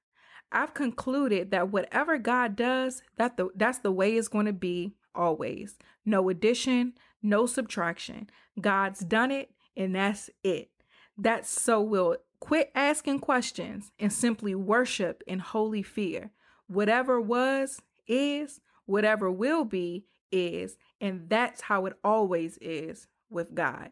I've 0.52 0.74
concluded 0.74 1.50
that 1.50 1.70
whatever 1.70 2.18
God 2.18 2.56
does, 2.56 3.02
that 3.16 3.36
the, 3.36 3.48
that's 3.56 3.78
the 3.78 3.90
way 3.90 4.16
it's 4.16 4.28
going 4.28 4.46
to 4.46 4.52
be 4.52 4.94
always. 5.14 5.76
No 6.04 6.28
addition, 6.28 6.94
no 7.22 7.46
subtraction. 7.46 8.28
God's 8.60 9.00
done 9.00 9.30
it 9.30 9.50
and 9.76 9.94
that's 9.94 10.30
it. 10.42 10.70
That's 11.16 11.48
so 11.48 11.80
we'll 11.80 12.16
quit 12.40 12.70
asking 12.74 13.20
questions 13.20 13.90
and 13.98 14.12
simply 14.12 14.54
worship 14.54 15.22
in 15.26 15.38
holy 15.38 15.82
fear. 15.82 16.30
Whatever 16.66 17.20
was, 17.20 17.80
is, 18.06 18.60
whatever 18.86 19.30
will 19.30 19.64
be, 19.64 20.04
is, 20.30 20.76
and 21.00 21.28
that's 21.28 21.62
how 21.62 21.86
it 21.86 21.94
always 22.02 22.58
is 22.60 23.06
with 23.30 23.54
God. 23.54 23.90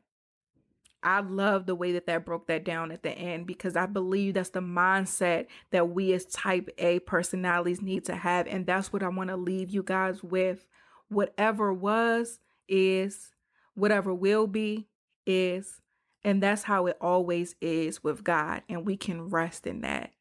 I 1.03 1.21
love 1.21 1.67
the 1.67 1.75
way 1.75 1.93
that 1.93 2.07
that 2.07 2.25
broke 2.25 2.47
that 2.47 2.65
down 2.65 2.93
at 2.93 3.03
the 3.03 3.11
end 3.11 3.47
because 3.47 3.77
I 3.77 3.87
believe 3.87 4.35
that's 4.35 4.51
the 4.51 4.61
mindset 4.61 5.47
that 5.71 5.91
we 5.91 6.13
as 6.13 6.25
type 6.27 6.69
A 6.79 7.01
personalities 7.01 7.83
need 7.83 8.05
to 8.05 8.15
have. 8.15 8.47
And 8.47 8.67
that's 8.67 8.93
what 8.93 9.03
I 9.03 9.09
want 9.09 9.31
to 9.31 9.37
leave 9.37 9.71
you 9.71 9.83
guys 9.83 10.23
with. 10.23 10.67
Whatever 11.09 11.73
was, 11.73 12.39
is, 12.69 13.33
whatever 13.75 14.15
will 14.15 14.47
be, 14.47 14.89
is. 15.27 15.81
And 16.25 16.43
that's 16.43 16.63
how 16.63 16.87
it 16.87 16.97
always 17.01 17.57
is 17.61 18.05
with 18.05 18.23
God. 18.23 18.63
And 18.69 18.87
we 18.87 18.97
can 18.97 19.29
rest 19.29 19.67
in 19.67 19.81
that. 19.81 20.13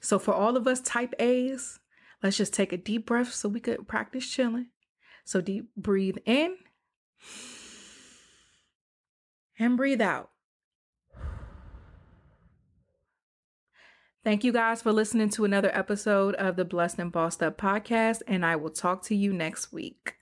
So 0.00 0.18
for 0.18 0.34
all 0.34 0.56
of 0.56 0.66
us 0.66 0.80
type 0.80 1.14
A's, 1.18 1.80
let's 2.22 2.36
just 2.36 2.52
take 2.52 2.72
a 2.72 2.76
deep 2.76 3.06
breath 3.06 3.32
so 3.32 3.48
we 3.48 3.60
could 3.60 3.88
practice 3.88 4.28
chilling. 4.28 4.68
So 5.24 5.40
deep 5.40 5.70
breathe 5.76 6.18
in 6.26 6.56
and 9.58 9.76
breathe 9.76 10.00
out. 10.00 10.30
Thank 14.24 14.44
you 14.44 14.52
guys 14.52 14.82
for 14.82 14.92
listening 14.92 15.30
to 15.30 15.44
another 15.44 15.70
episode 15.72 16.34
of 16.34 16.56
the 16.56 16.64
Blessed 16.64 16.98
and 16.98 17.12
Bossed 17.12 17.42
Up 17.42 17.56
podcast, 17.56 18.20
and 18.26 18.44
I 18.44 18.56
will 18.56 18.70
talk 18.70 19.02
to 19.04 19.14
you 19.14 19.32
next 19.32 19.72
week. 19.72 20.14